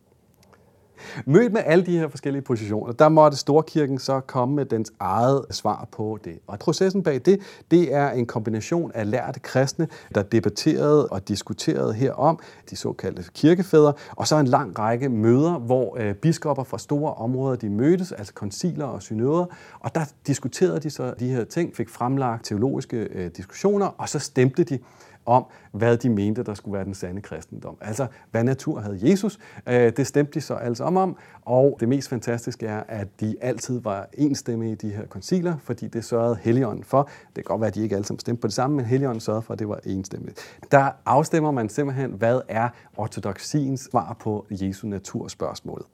Mødt 1.25 1.53
med 1.53 1.61
alle 1.65 1.85
de 1.85 1.97
her 1.97 2.07
forskellige 2.07 2.41
positioner, 2.41 2.93
der 2.93 3.09
måtte 3.09 3.37
Storkirken 3.37 3.99
så 3.99 4.19
komme 4.19 4.55
med 4.55 4.65
dens 4.65 4.91
eget 4.99 5.45
svar 5.51 5.87
på 5.91 6.19
det. 6.23 6.39
Og 6.47 6.59
processen 6.59 7.03
bag 7.03 7.21
det, 7.25 7.39
det 7.71 7.93
er 7.93 8.09
en 8.09 8.25
kombination 8.25 8.91
af 8.95 9.11
lærte 9.11 9.39
kristne, 9.39 9.87
der 10.15 10.23
debatterede 10.23 11.07
og 11.07 11.27
diskuterede 11.27 11.93
herom, 11.93 12.39
de 12.69 12.75
såkaldte 12.75 13.23
kirkefædre, 13.33 13.93
og 14.15 14.27
så 14.27 14.35
en 14.35 14.47
lang 14.47 14.79
række 14.79 15.09
møder, 15.09 15.59
hvor 15.59 15.97
øh, 15.99 16.13
biskopper 16.13 16.63
fra 16.63 16.77
store 16.77 17.13
områder 17.13 17.55
de 17.55 17.69
mødtes, 17.69 18.11
altså 18.11 18.33
konciler 18.33 18.85
og 18.85 19.01
synoder, 19.01 19.45
og 19.79 19.95
der 19.95 20.01
diskuterede 20.27 20.79
de 20.79 20.89
så 20.89 21.13
de 21.19 21.27
her 21.27 21.43
ting, 21.43 21.75
fik 21.75 21.89
fremlagt 21.89 22.45
teologiske 22.45 22.97
øh, 22.97 23.31
diskussioner, 23.37 23.87
og 23.97 24.09
så 24.09 24.19
stemte 24.19 24.63
de 24.63 24.79
om, 25.25 25.45
hvad 25.71 25.97
de 25.97 26.09
mente, 26.09 26.43
der 26.43 26.53
skulle 26.53 26.73
være 26.73 26.85
den 26.85 26.93
sande 26.93 27.21
kristendom. 27.21 27.77
Altså, 27.81 28.07
hvad 28.31 28.43
natur 28.43 28.79
havde 28.79 28.99
Jesus? 29.01 29.39
Øh, 29.67 29.91
det 29.97 30.07
stemte 30.07 30.33
de 30.33 30.41
så 30.41 30.53
altså 30.53 30.65
alle 30.65 30.75
sammen 30.75 31.03
om, 31.03 31.17
og 31.41 31.77
det 31.79 31.89
mest 31.89 32.09
fantastiske 32.09 32.67
er, 32.67 32.83
at 32.87 33.07
de 33.19 33.35
altid 33.41 33.81
var 33.81 34.07
enstemmige 34.13 34.71
i 34.71 34.75
de 34.75 34.89
her 34.89 35.05
konciler, 35.05 35.57
fordi 35.57 35.87
det 35.87 36.05
sørgede 36.05 36.37
Helligånden 36.41 36.83
for. 36.83 37.09
Det 37.25 37.35
kan 37.35 37.43
godt 37.43 37.61
være, 37.61 37.67
at 37.67 37.75
de 37.75 37.83
ikke 37.83 37.95
alle 37.95 38.05
sammen 38.05 38.19
stemte 38.19 38.41
på 38.41 38.47
det 38.47 38.55
samme, 38.55 38.75
men 38.75 38.85
Helligånden 38.85 39.21
sørgede 39.21 39.41
for, 39.41 39.53
at 39.53 39.59
det 39.59 39.69
var 39.69 39.79
enstemmigt. 39.85 40.39
Der 40.71 40.91
afstemmer 41.05 41.51
man 41.51 41.69
simpelthen, 41.69 42.11
hvad 42.11 42.41
er 42.47 42.69
ortodoxiens 42.97 43.87
svar 43.91 44.15
på 44.19 44.45
Jesu 44.49 44.87
naturspørgsmålet. 44.87 45.85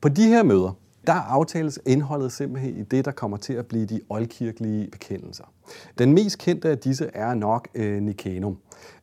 På 0.00 0.08
de 0.08 0.28
her 0.28 0.42
møder, 0.42 0.76
der 1.06 1.12
aftales 1.12 1.78
indholdet 1.86 2.32
simpelthen 2.32 2.76
i 2.76 2.82
det, 2.82 3.04
der 3.04 3.10
kommer 3.10 3.36
til 3.36 3.52
at 3.52 3.66
blive 3.66 3.86
de 3.86 4.00
oldkirkelige 4.08 4.88
bekendelser. 4.90 5.44
Den 5.98 6.12
mest 6.12 6.38
kendte 6.38 6.68
af 6.68 6.78
disse 6.78 7.10
er 7.14 7.34
nok 7.34 7.68
øh, 7.74 8.02
Nicanum. 8.02 8.58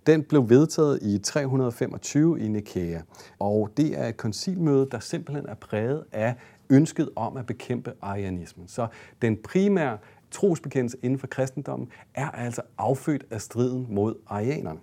Den 0.07 0.23
blev 0.23 0.49
vedtaget 0.49 0.99
i 1.01 1.17
325 1.17 2.39
i 2.39 2.47
Nikæa, 2.47 3.01
og 3.39 3.69
det 3.77 3.99
er 3.99 4.07
et 4.07 4.17
koncilmøde, 4.17 4.87
der 4.91 4.99
simpelthen 4.99 5.45
er 5.45 5.55
præget 5.55 6.03
af 6.11 6.35
ønsket 6.69 7.09
om 7.15 7.37
at 7.37 7.45
bekæmpe 7.45 7.93
arianismen. 8.01 8.67
Så 8.67 8.87
den 9.21 9.37
primære 9.43 9.97
trosbekendelse 10.31 10.97
inden 11.03 11.19
for 11.19 11.27
kristendommen 11.27 11.87
er 12.13 12.29
altså 12.29 12.61
affødt 12.77 13.25
af 13.31 13.41
striden 13.41 13.87
mod 13.89 14.15
arianerne. 14.27 14.79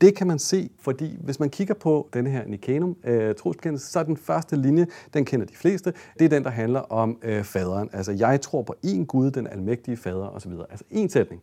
Det 0.00 0.16
kan 0.16 0.26
man 0.26 0.38
se, 0.38 0.70
fordi 0.80 1.18
hvis 1.20 1.40
man 1.40 1.50
kigger 1.50 1.74
på 1.74 2.08
denne 2.12 2.30
her 2.30 2.46
Nicanum 2.46 2.96
øh, 3.04 3.34
trosbekendelse, 3.34 3.86
så 3.86 3.98
er 3.98 4.02
den 4.02 4.16
første 4.16 4.56
linje, 4.56 4.86
den 5.14 5.24
kender 5.24 5.46
de 5.46 5.56
fleste, 5.56 5.92
det 6.18 6.24
er 6.24 6.28
den, 6.28 6.44
der 6.44 6.50
handler 6.50 6.80
om 6.80 7.18
øh, 7.22 7.44
faderen. 7.44 7.90
Altså, 7.92 8.12
jeg 8.12 8.40
tror 8.40 8.62
på 8.62 8.74
én 8.86 9.04
Gud, 9.04 9.30
den 9.30 9.46
almægtige 9.46 9.96
fader 9.96 10.28
osv. 10.28 10.52
Altså 10.70 10.84
en 10.90 11.08
sætning. 11.08 11.42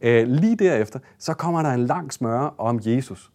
Øh, 0.00 0.28
lige 0.28 0.56
derefter, 0.56 0.98
så 1.18 1.34
kommer 1.34 1.62
der 1.62 1.70
en 1.70 1.86
lang 1.86 2.12
smøre 2.12 2.50
om 2.58 2.80
Jesus. 2.84 3.30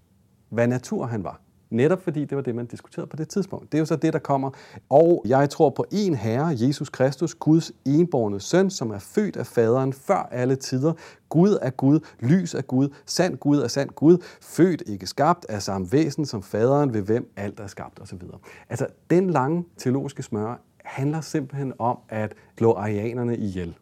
Hvad 0.50 0.68
natur 0.68 1.06
han 1.06 1.24
var. 1.24 1.42
Netop 1.70 2.02
fordi 2.02 2.26
det 2.26 2.36
var 2.36 2.42
det, 2.42 2.56
man 2.56 2.66
diskuterede 2.66 3.08
på 3.08 3.16
det 3.16 3.30
tidspunkt. 3.30 3.72
Det 3.72 3.78
er 3.78 3.80
jo 3.80 3.86
så 3.86 3.96
det, 3.96 4.14
der 4.14 4.20
kommer. 4.20 4.52
Og 4.90 5.24
jeg 5.28 5.50
tror 5.50 5.70
på 5.70 5.86
en 5.92 6.16
Herre, 6.16 6.56
Jesus 6.60 6.90
Kristus, 6.90 7.36
Guds 7.36 7.72
enborne 7.86 8.40
søn, 8.40 8.70
som 8.70 8.92
er 8.92 9.00
født 9.00 9.38
af 9.38 9.48
faderen 9.48 9.94
før 9.94 10.30
alle 10.32 10.56
tider. 10.56 10.94
Gud 11.30 11.58
er 11.62 11.70
Gud, 11.70 12.00
lys 12.20 12.54
er 12.54 12.62
Gud, 12.62 12.90
sand 13.06 13.38
Gud 13.38 13.58
er 13.58 13.68
sand 13.68 13.90
Gud, 13.90 14.18
født 14.42 14.84
ikke 14.86 15.08
skabt 15.08 15.46
af 15.50 15.62
samme 15.62 15.92
væsen 15.92 16.26
som 16.26 16.44
faderen, 16.44 16.94
ved 16.94 17.02
hvem 17.02 17.32
alt 17.36 17.60
er 17.60 17.68
skabt 17.68 18.00
osv. 18.02 18.22
Altså, 18.70 18.88
den 19.10 19.30
lange 19.30 19.66
teologiske 19.78 20.24
smøre 20.24 20.58
handler 20.86 21.22
simpelthen 21.22 21.74
om 21.80 21.98
at 22.10 22.34
slå 22.58 22.74
arianerne 22.74 23.38
ihjel 23.38 23.76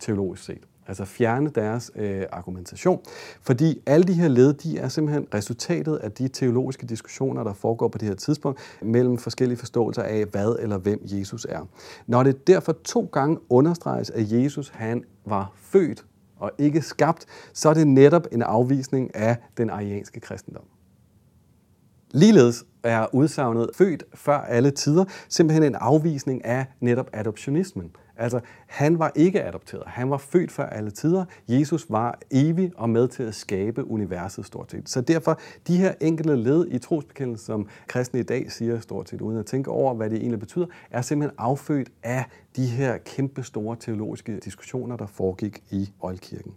teologisk 0.00 0.44
set 0.44 0.69
altså 0.86 1.04
fjerne 1.04 1.50
deres 1.50 1.90
øh, 1.96 2.22
argumentation. 2.32 3.00
Fordi 3.42 3.80
alle 3.86 4.06
de 4.06 4.12
her 4.12 4.28
led, 4.28 4.52
de 4.52 4.78
er 4.78 4.88
simpelthen 4.88 5.26
resultatet 5.34 5.96
af 5.96 6.12
de 6.12 6.28
teologiske 6.28 6.86
diskussioner, 6.86 7.44
der 7.44 7.52
foregår 7.52 7.88
på 7.88 7.98
det 7.98 8.08
her 8.08 8.14
tidspunkt, 8.14 8.60
mellem 8.82 9.18
forskellige 9.18 9.58
forståelser 9.58 10.02
af, 10.02 10.24
hvad 10.24 10.56
eller 10.58 10.78
hvem 10.78 11.00
Jesus 11.04 11.46
er. 11.48 11.68
Når 12.06 12.22
det 12.22 12.46
derfor 12.46 12.72
to 12.84 13.08
gange 13.12 13.38
understreges, 13.48 14.10
at 14.10 14.32
Jesus 14.32 14.68
han 14.68 15.04
var 15.24 15.52
født 15.56 16.04
og 16.36 16.50
ikke 16.58 16.82
skabt, 16.82 17.26
så 17.52 17.68
er 17.68 17.74
det 17.74 17.86
netop 17.86 18.26
en 18.32 18.42
afvisning 18.42 19.16
af 19.16 19.36
den 19.56 19.70
arianske 19.70 20.20
kristendom. 20.20 20.64
Ligeledes 22.10 22.64
er 22.82 23.14
udsagnet 23.14 23.70
født 23.74 24.04
før 24.14 24.38
alle 24.38 24.70
tider 24.70 25.04
simpelthen 25.28 25.62
en 25.62 25.74
afvisning 25.74 26.44
af 26.44 26.66
netop 26.80 27.10
adoptionismen. 27.12 27.90
Altså, 28.20 28.40
han 28.66 28.98
var 28.98 29.12
ikke 29.14 29.44
adopteret. 29.44 29.82
Han 29.86 30.10
var 30.10 30.16
født 30.16 30.52
før 30.52 30.66
alle 30.66 30.90
tider. 30.90 31.24
Jesus 31.48 31.86
var 31.90 32.18
evig 32.30 32.72
og 32.76 32.90
med 32.90 33.08
til 33.08 33.22
at 33.22 33.34
skabe 33.34 33.90
universet 33.90 34.46
stort 34.46 34.70
set. 34.70 34.88
Så 34.88 35.00
derfor, 35.00 35.40
de 35.66 35.76
her 35.76 35.94
enkelte 36.00 36.36
led 36.36 36.66
i 36.70 36.78
trosbekendelsen, 36.78 37.46
som 37.46 37.68
kristne 37.86 38.20
i 38.20 38.22
dag 38.22 38.52
siger 38.52 38.80
stort 38.80 39.08
set, 39.08 39.20
uden 39.20 39.38
at 39.38 39.46
tænke 39.46 39.70
over, 39.70 39.94
hvad 39.94 40.10
det 40.10 40.18
egentlig 40.18 40.40
betyder, 40.40 40.66
er 40.90 41.02
simpelthen 41.02 41.36
affødt 41.38 41.88
af 42.02 42.24
de 42.56 42.66
her 42.66 42.98
kæmpe 42.98 43.42
store 43.42 43.76
teologiske 43.80 44.38
diskussioner, 44.38 44.96
der 44.96 45.06
foregik 45.06 45.62
i 45.70 45.92
oldkirken. 46.00 46.52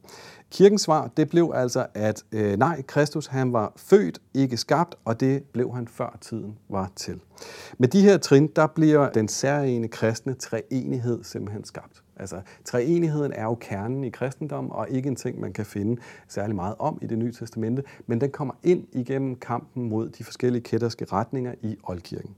Kirkens 0.51 0.81
svar, 0.81 1.11
det 1.17 1.29
blev 1.29 1.51
altså, 1.55 1.85
at 1.93 2.23
øh, 2.31 2.57
nej, 2.57 2.81
Kristus 2.81 3.27
han 3.27 3.53
var 3.53 3.73
født, 3.75 4.21
ikke 4.33 4.57
skabt, 4.57 4.95
og 5.05 5.19
det 5.19 5.43
blev 5.43 5.75
han 5.75 5.87
før 5.87 6.17
tiden 6.21 6.57
var 6.69 6.91
til. 6.95 7.19
Med 7.77 7.87
de 7.87 8.01
her 8.01 8.17
trin, 8.17 8.47
der 8.55 8.67
bliver 8.67 9.09
den 9.09 9.27
særlige 9.27 9.87
kristne 9.87 10.33
treenighed 10.33 11.23
simpelthen 11.23 11.65
skabt. 11.65 12.02
Altså, 12.17 12.41
treenigheden 12.65 13.33
er 13.33 13.43
jo 13.43 13.55
kernen 13.55 14.03
i 14.03 14.09
kristendom, 14.09 14.71
og 14.71 14.89
ikke 14.89 15.09
en 15.09 15.15
ting, 15.15 15.39
man 15.39 15.53
kan 15.53 15.65
finde 15.65 16.01
særlig 16.27 16.55
meget 16.55 16.75
om 16.79 16.99
i 17.01 17.07
det 17.07 17.17
nye 17.17 17.31
testamente, 17.31 17.83
men 18.07 18.21
den 18.21 18.31
kommer 18.31 18.53
ind 18.63 18.87
igennem 18.91 19.35
kampen 19.35 19.89
mod 19.89 20.09
de 20.09 20.23
forskellige 20.23 20.61
kætterske 20.61 21.05
retninger 21.05 21.53
i 21.61 21.77
oldkirken. 21.83 22.35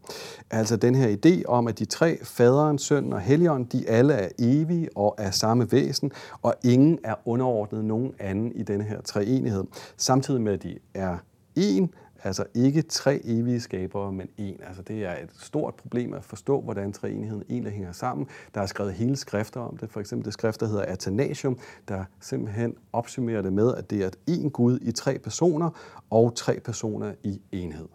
Altså 0.51 0.75
den 0.75 0.95
her 0.95 1.15
idé 1.17 1.45
om, 1.45 1.67
at 1.67 1.79
de 1.79 1.85
tre, 1.85 2.17
faderen, 2.23 2.77
sønnen 2.77 3.13
og 3.13 3.21
helligånden, 3.21 3.69
de 3.79 3.89
alle 3.89 4.13
er 4.13 4.29
evige 4.39 4.89
og 4.97 5.15
er 5.17 5.31
samme 5.31 5.71
væsen, 5.71 6.11
og 6.41 6.53
ingen 6.63 6.99
er 7.03 7.15
underordnet 7.25 7.85
nogen 7.85 8.13
anden 8.19 8.51
i 8.51 8.63
denne 8.63 8.83
her 8.83 9.01
treenighed. 9.01 9.63
Samtidig 9.97 10.41
med, 10.41 10.53
at 10.53 10.63
de 10.63 10.77
er 10.93 11.17
en, 11.55 11.93
Altså 12.25 12.45
ikke 12.53 12.81
tre 12.81 13.21
evige 13.23 13.61
skabere, 13.61 14.11
men 14.11 14.29
en. 14.38 14.59
Altså 14.67 14.81
det 14.81 15.05
er 15.05 15.11
et 15.11 15.29
stort 15.39 15.75
problem 15.75 16.13
at 16.13 16.23
forstå, 16.23 16.61
hvordan 16.61 16.93
treenigheden 16.93 17.43
egentlig 17.49 17.73
hænger 17.73 17.91
sammen. 17.91 18.27
Der 18.55 18.61
er 18.61 18.65
skrevet 18.65 18.93
hele 18.93 19.15
skrifter 19.15 19.59
om 19.59 19.77
det. 19.77 19.89
For 19.89 19.99
eksempel 19.99 20.25
det 20.25 20.33
skrift, 20.33 20.59
der 20.59 20.67
hedder 20.67 20.85
Athanasium, 20.85 21.59
der 21.88 22.05
simpelthen 22.19 22.75
opsummerer 22.93 23.41
det 23.41 23.53
med, 23.53 23.75
at 23.75 23.89
det 23.89 24.03
er 24.05 24.09
en 24.27 24.51
Gud 24.51 24.79
i 24.81 24.91
tre 24.91 25.19
personer 25.19 25.69
og 26.09 26.35
tre 26.35 26.59
personer 26.59 27.13
i 27.23 27.41
enhed. 27.51 27.88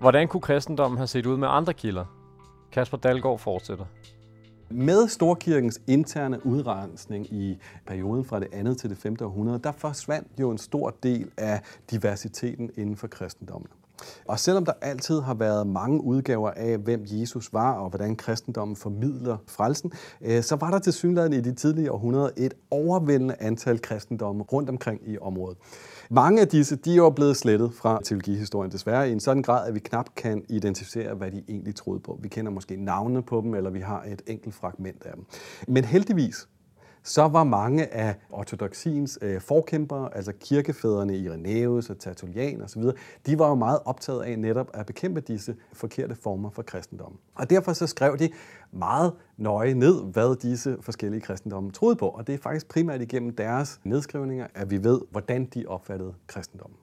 Hvordan 0.00 0.28
kunne 0.28 0.40
kristendommen 0.40 0.98
have 0.98 1.06
set 1.06 1.26
ud 1.26 1.36
med 1.36 1.48
andre 1.50 1.74
kilder? 1.74 2.04
Kasper 2.72 2.96
Dalgaard 2.96 3.38
fortsætter. 3.38 3.84
Med 4.72 5.08
Storkirkens 5.08 5.80
interne 5.86 6.46
udrensning 6.46 7.32
i 7.32 7.58
perioden 7.86 8.24
fra 8.24 8.40
det 8.40 8.48
andet 8.52 8.78
til 8.78 8.90
det 8.90 8.98
5. 8.98 9.16
århundrede, 9.20 9.58
der 9.64 9.72
forsvandt 9.72 10.28
jo 10.40 10.50
en 10.50 10.58
stor 10.58 10.94
del 11.02 11.30
af 11.36 11.60
diversiteten 11.90 12.70
inden 12.76 12.96
for 12.96 13.06
kristendommen. 13.06 13.68
Og 14.28 14.38
selvom 14.38 14.64
der 14.64 14.72
altid 14.82 15.20
har 15.20 15.34
været 15.34 15.66
mange 15.66 16.04
udgaver 16.04 16.50
af, 16.50 16.78
hvem 16.78 17.02
Jesus 17.06 17.52
var 17.52 17.72
og 17.72 17.88
hvordan 17.88 18.16
kristendommen 18.16 18.76
formidler 18.76 19.36
frelsen, 19.46 19.92
øh, 20.20 20.42
så 20.42 20.56
var 20.56 20.70
der 20.70 20.78
til 20.78 20.92
synligheden 20.92 21.32
i 21.32 21.40
de 21.40 21.54
tidlige 21.54 21.92
århundreder 21.92 22.30
et 22.36 22.54
overvældende 22.70 23.34
antal 23.40 23.80
kristendomme 23.80 24.42
rundt 24.42 24.68
omkring 24.68 25.00
i 25.06 25.18
området. 25.18 25.58
Mange 26.12 26.40
af 26.40 26.48
disse 26.48 26.76
de 26.76 26.92
er 26.92 26.96
jo 26.96 27.10
blevet 27.10 27.36
slettet 27.36 27.74
fra 27.74 28.00
teologihistorien 28.04 28.70
desværre 28.72 29.08
i 29.08 29.12
en 29.12 29.20
sådan 29.20 29.42
grad, 29.42 29.68
at 29.68 29.74
vi 29.74 29.78
knap 29.78 30.14
kan 30.16 30.44
identificere, 30.48 31.14
hvad 31.14 31.30
de 31.30 31.42
egentlig 31.48 31.74
troede 31.74 32.00
på. 32.00 32.18
Vi 32.22 32.28
kender 32.28 32.52
måske 32.52 32.76
navnene 32.76 33.22
på 33.22 33.40
dem, 33.40 33.54
eller 33.54 33.70
vi 33.70 33.80
har 33.80 34.02
et 34.02 34.22
enkelt 34.26 34.54
fragment 34.54 35.02
af 35.04 35.12
dem. 35.14 35.24
Men 35.68 35.84
heldigvis 35.84 36.48
så 37.02 37.28
var 37.28 37.44
mange 37.44 37.94
af 37.94 38.14
ortodoxiens 38.30 39.18
øh, 39.22 39.40
forkæmpere, 39.40 40.16
altså 40.16 40.32
kirkefædrene 40.40 41.18
Irenaeus 41.18 41.90
og 41.90 41.98
Tertullian 41.98 42.62
osv., 42.62 42.82
de 43.26 43.38
var 43.38 43.48
jo 43.48 43.54
meget 43.54 43.78
optaget 43.84 44.22
af 44.22 44.38
netop 44.38 44.70
at 44.74 44.86
bekæmpe 44.86 45.20
disse 45.20 45.56
forkerte 45.72 46.14
former 46.14 46.50
for 46.50 46.62
kristendom. 46.62 47.18
Og 47.34 47.50
derfor 47.50 47.72
så 47.72 47.86
skrev 47.86 48.18
de 48.18 48.28
meget 48.72 49.12
nøje 49.36 49.74
ned, 49.74 50.04
hvad 50.04 50.36
disse 50.36 50.76
forskellige 50.80 51.20
kristendomme 51.20 51.70
troede 51.70 51.96
på. 51.96 52.08
Og 52.08 52.26
det 52.26 52.34
er 52.34 52.38
faktisk 52.38 52.68
primært 52.68 53.02
igennem 53.02 53.36
deres 53.36 53.80
nedskrivninger, 53.84 54.46
at 54.54 54.70
vi 54.70 54.84
ved, 54.84 55.00
hvordan 55.10 55.44
de 55.44 55.64
opfattede 55.66 56.14
kristendommen. 56.26 56.76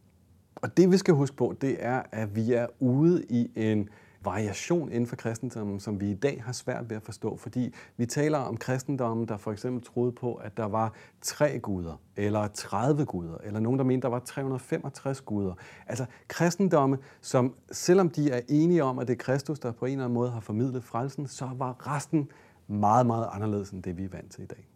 Og 0.56 0.78
det 0.78 0.92
vi 0.92 0.98
skal 0.98 1.14
huske 1.14 1.36
på, 1.36 1.56
det 1.62 1.78
er, 1.80 2.02
at 2.12 2.36
vi 2.36 2.54
er 2.54 2.68
ude 2.80 3.24
i 3.30 3.52
en 3.56 3.90
variation 4.22 4.92
inden 4.92 5.08
for 5.08 5.16
kristendommen, 5.16 5.80
som 5.80 6.02
vi 6.02 6.12
i 6.12 6.14
dag 6.14 6.44
har 6.46 6.52
svært 6.52 6.90
ved 6.90 6.98
at 6.98 7.04
forstå, 7.04 7.38
fordi 7.38 7.74
vi 7.98 8.06
taler 8.06 8.38
om 8.38 8.58
kristendommen, 8.58 9.28
der 9.28 9.38
for 9.38 9.52
eksempel 9.52 9.84
troede 9.84 10.12
på, 10.12 10.34
at 10.34 10.58
der 10.58 10.66
var 10.66 10.94
tre 11.22 11.60
guder, 11.60 12.02
eller 12.16 12.48
30 12.48 13.06
guder, 13.06 13.38
eller 13.44 13.60
nogen, 13.60 13.80
der 13.80 13.86
mente, 13.86 14.02
der 14.02 14.10
var 14.10 14.20
365 14.20 15.22
guder. 15.22 15.54
Altså 15.88 16.06
kristendomme, 16.28 16.98
som 17.22 17.56
selvom 17.72 18.10
de 18.10 18.32
er 18.32 18.42
enige 18.50 18.84
om, 18.84 19.00
at 19.00 19.08
det 19.08 19.14
er 19.14 19.18
Kristus, 19.18 19.60
der 19.60 19.72
på 19.72 19.86
en 19.86 19.92
eller 19.92 20.06
anden 20.06 20.14
måde 20.14 20.32
har 20.32 20.40
formidlet 20.40 20.84
frelsen, 20.84 21.28
så 21.28 21.50
var 21.56 21.96
resten 21.96 22.32
meget, 22.68 23.06
meget 23.06 23.30
anderledes 23.32 23.70
end 23.70 23.84
det, 23.84 23.98
vi 23.98 24.04
er 24.04 24.10
vant 24.10 24.32
til 24.32 24.44
i 24.44 24.48
dag. 24.48 24.68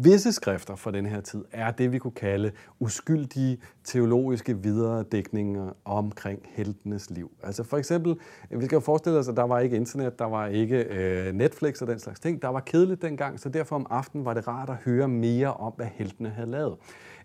Visse 0.00 0.32
skrifter 0.32 0.76
fra 0.76 0.90
den 0.90 1.06
her 1.06 1.20
tid 1.20 1.44
er 1.52 1.70
det, 1.70 1.92
vi 1.92 1.98
kunne 1.98 2.12
kalde 2.12 2.52
uskyldige 2.80 3.58
teologiske 3.84 4.62
videredækninger 4.62 5.72
omkring 5.84 6.42
heltenes 6.48 7.10
liv. 7.10 7.30
Altså 7.42 7.64
for 7.64 7.76
eksempel, 7.76 8.16
vi 8.50 8.64
skal 8.64 8.76
jo 8.76 8.80
forestille 8.80 9.18
os, 9.18 9.28
at 9.28 9.36
der 9.36 9.42
var 9.42 9.58
ikke 9.58 9.76
internet, 9.76 10.18
der 10.18 10.24
var 10.24 10.46
ikke 10.46 10.76
øh, 10.76 11.34
Netflix 11.34 11.82
og 11.82 11.86
den 11.88 11.98
slags 11.98 12.20
ting. 12.20 12.42
Der 12.42 12.48
var 12.48 12.60
kedeligt 12.60 13.02
dengang, 13.02 13.40
så 13.40 13.48
derfor 13.48 13.76
om 13.76 13.86
aftenen 13.90 14.24
var 14.24 14.34
det 14.34 14.48
rart 14.48 14.70
at 14.70 14.76
høre 14.84 15.08
mere 15.08 15.54
om, 15.54 15.72
hvad 15.76 15.86
heltene 15.94 16.28
havde 16.28 16.50
lavet. 16.50 16.76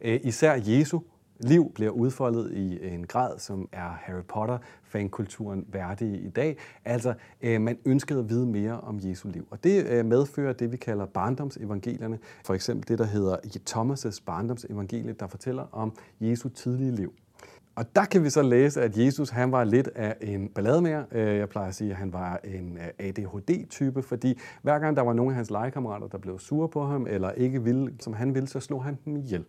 Øh, 0.01 0.19
især 0.23 0.59
Jesu 0.65 0.99
liv 1.43 1.71
bliver 1.75 1.91
udfoldet 1.91 2.51
i 2.51 2.88
en 2.93 3.08
grad, 3.08 3.39
som 3.39 3.69
er 3.71 3.89
Harry 3.89 4.23
Potter-fankulturen 4.27 5.65
værdig 5.67 6.25
i 6.25 6.29
dag. 6.29 6.58
Altså, 6.86 7.13
øh, 7.41 7.62
man 7.62 7.77
ønskede 7.86 8.19
at 8.19 8.29
vide 8.29 8.45
mere 8.45 8.79
om 8.79 8.99
Jesu 9.03 9.29
liv. 9.29 9.47
Og 9.51 9.63
det 9.63 9.86
øh, 9.88 10.06
medfører 10.06 10.53
det, 10.53 10.71
vi 10.71 10.77
kalder 10.77 11.06
barndomsevangelierne. 11.06 12.19
For 12.45 12.53
eksempel 12.53 12.88
det, 12.88 12.99
der 12.99 13.06
hedder 13.06 13.38
Thomas' 13.69 14.23
barndomsevangelie, 14.25 15.13
der 15.13 15.27
fortæller 15.27 15.65
om 15.71 15.93
Jesu 16.19 16.49
tidlige 16.49 16.91
liv. 16.91 17.13
Og 17.75 17.95
der 17.95 18.06
kan 18.06 18.23
vi 18.23 18.29
så 18.29 18.41
læse, 18.41 18.82
at 18.82 18.97
Jesus 18.97 19.29
han 19.29 19.51
var 19.51 19.63
lidt 19.63 19.89
af 19.95 20.15
en 20.21 20.49
ballademager. 20.49 21.03
Øh, 21.12 21.38
jeg 21.38 21.49
plejer 21.49 21.67
at 21.67 21.75
sige, 21.75 21.91
at 21.91 21.97
han 21.97 22.13
var 22.13 22.39
en 22.43 22.77
øh, 22.77 23.08
ADHD-type, 23.08 24.01
fordi 24.01 24.39
hver 24.62 24.79
gang 24.79 24.95
der 24.95 25.01
var 25.01 25.13
nogle 25.13 25.32
af 25.32 25.36
hans 25.36 25.51
legekammerater, 25.51 26.08
der 26.08 26.17
blev 26.17 26.39
sure 26.39 26.69
på 26.69 26.86
ham, 26.86 27.08
eller 27.10 27.32
ikke 27.32 27.63
ville, 27.63 27.93
som 27.99 28.13
han 28.13 28.34
ville, 28.36 28.47
så 28.47 28.60
slog 28.60 28.84
han 28.84 28.97
dem 29.06 29.15
ihjel. 29.15 29.45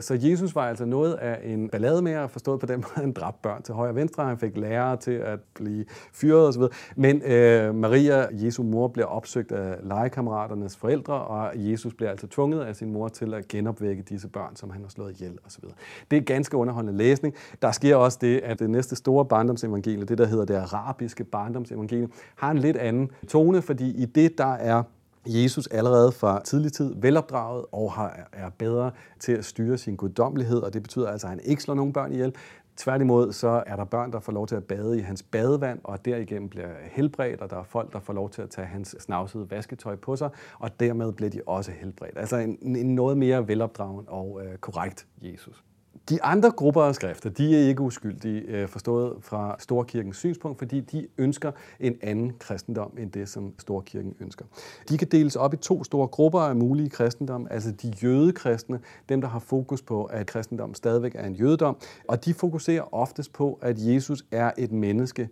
Så 0.00 0.18
Jesus 0.22 0.54
var 0.54 0.68
altså 0.68 0.84
noget 0.84 1.14
af 1.14 1.40
en 1.44 1.68
ballademager, 1.68 2.26
forstået 2.26 2.60
på 2.60 2.66
den 2.66 2.76
måde, 2.84 2.92
han 2.94 3.12
dræbte 3.12 3.38
børn 3.42 3.62
til 3.62 3.74
højre 3.74 3.90
og 3.90 3.96
venstre. 3.96 4.24
Han 4.24 4.38
fik 4.38 4.56
lærere 4.56 4.96
til 4.96 5.10
at 5.12 5.38
blive 5.54 5.84
fyret 6.12 6.48
osv. 6.48 6.62
Men 6.96 7.22
øh, 7.22 7.74
Maria, 7.74 8.26
Jesu 8.32 8.62
mor, 8.62 8.88
bliver 8.88 9.06
opsøgt 9.06 9.52
af 9.52 9.76
legekammeraternes 9.82 10.76
forældre, 10.76 11.14
og 11.14 11.50
Jesus 11.54 11.94
bliver 11.94 12.10
altså 12.10 12.26
tvunget 12.26 12.60
af 12.60 12.76
sin 12.76 12.92
mor 12.92 13.08
til 13.08 13.34
at 13.34 13.48
genopvække 13.48 14.02
disse 14.02 14.28
børn, 14.28 14.56
som 14.56 14.70
han 14.70 14.82
har 14.82 14.88
slået 14.88 15.12
ihjel 15.12 15.38
osv. 15.46 15.64
Det 16.10 16.16
er 16.16 16.20
ganske 16.20 16.56
underholdende 16.56 16.98
læsning. 16.98 17.34
Der 17.62 17.72
sker 17.72 17.96
også 17.96 18.18
det, 18.20 18.40
at 18.40 18.58
det 18.58 18.70
næste 18.70 18.96
store 18.96 19.24
barndomsevangelie, 19.24 20.04
det 20.04 20.18
der 20.18 20.26
hedder 20.26 20.44
det 20.44 20.54
arabiske 20.54 21.24
barndomsevangelie, 21.24 22.08
har 22.36 22.50
en 22.50 22.58
lidt 22.58 22.76
anden 22.76 23.10
tone, 23.28 23.62
fordi 23.62 24.02
i 24.02 24.04
det, 24.04 24.38
der 24.38 24.52
er 24.52 24.82
Jesus 25.28 25.66
allerede 25.66 26.12
fra 26.12 26.42
tidlig 26.44 26.72
tid 26.72 26.94
velopdraget 26.96 27.64
og 27.72 27.92
har, 27.92 28.28
er 28.32 28.50
bedre 28.58 28.90
til 29.20 29.32
at 29.32 29.44
styre 29.44 29.78
sin 29.78 29.96
guddommelighed, 29.96 30.58
og 30.58 30.74
det 30.74 30.82
betyder 30.82 31.08
altså, 31.08 31.26
at 31.26 31.30
han 31.30 31.40
ikke 31.44 31.62
slår 31.62 31.74
nogen 31.74 31.92
børn 31.92 32.12
ihjel. 32.12 32.34
Tværtimod 32.76 33.32
så 33.32 33.62
er 33.66 33.76
der 33.76 33.84
børn, 33.84 34.12
der 34.12 34.20
får 34.20 34.32
lov 34.32 34.46
til 34.46 34.54
at 34.54 34.64
bade 34.64 34.98
i 34.98 35.00
hans 35.00 35.22
badevand, 35.22 35.80
og 35.84 36.04
derigennem 36.04 36.48
bliver 36.48 36.68
helbredt, 36.82 37.40
og 37.40 37.50
der 37.50 37.56
er 37.56 37.64
folk, 37.64 37.92
der 37.92 38.00
får 38.00 38.12
lov 38.12 38.30
til 38.30 38.42
at 38.42 38.50
tage 38.50 38.66
hans 38.66 38.96
snavsede 39.00 39.50
vasketøj 39.50 39.96
på 39.96 40.16
sig, 40.16 40.30
og 40.58 40.80
dermed 40.80 41.12
bliver 41.12 41.30
de 41.30 41.40
også 41.46 41.72
helbredt. 41.72 42.18
Altså 42.18 42.36
en, 42.36 42.76
en 42.76 42.94
noget 42.94 43.18
mere 43.18 43.48
velopdragen 43.48 44.04
og 44.08 44.40
øh, 44.44 44.58
korrekt 44.58 45.06
Jesus. 45.22 45.64
De 46.08 46.22
andre 46.22 46.50
grupper 46.50 46.82
af 46.82 46.94
skrifter, 46.94 47.30
de 47.30 47.56
er 47.56 47.68
ikke 47.68 47.82
uskyldige, 47.82 48.40
øh, 48.40 48.68
forstået 48.68 49.16
fra 49.20 49.56
Storkirkens 49.58 50.16
synspunkt, 50.16 50.58
fordi 50.58 50.80
de 50.80 51.06
ønsker 51.18 51.52
en 51.80 51.96
anden 52.02 52.32
kristendom 52.38 52.92
end 52.98 53.10
det, 53.10 53.28
som 53.28 53.54
Storkirken 53.58 54.14
ønsker. 54.20 54.44
De 54.88 54.98
kan 54.98 55.08
deles 55.08 55.36
op 55.36 55.54
i 55.54 55.56
to 55.56 55.84
store 55.84 56.08
grupper 56.08 56.40
af 56.40 56.56
mulige 56.56 56.90
kristendom, 56.90 57.46
altså 57.50 57.70
de 57.70 57.92
jødekristne, 58.02 58.80
dem 59.08 59.20
der 59.20 59.28
har 59.28 59.38
fokus 59.38 59.82
på, 59.82 60.04
at 60.04 60.26
kristendom 60.26 60.74
stadigvæk 60.74 61.14
er 61.14 61.26
en 61.26 61.34
jødedom, 61.34 61.76
og 62.08 62.24
de 62.24 62.34
fokuserer 62.34 62.94
oftest 62.94 63.32
på, 63.32 63.58
at 63.62 63.76
Jesus 63.78 64.24
er 64.30 64.50
et 64.58 64.72
menneske 64.72 65.28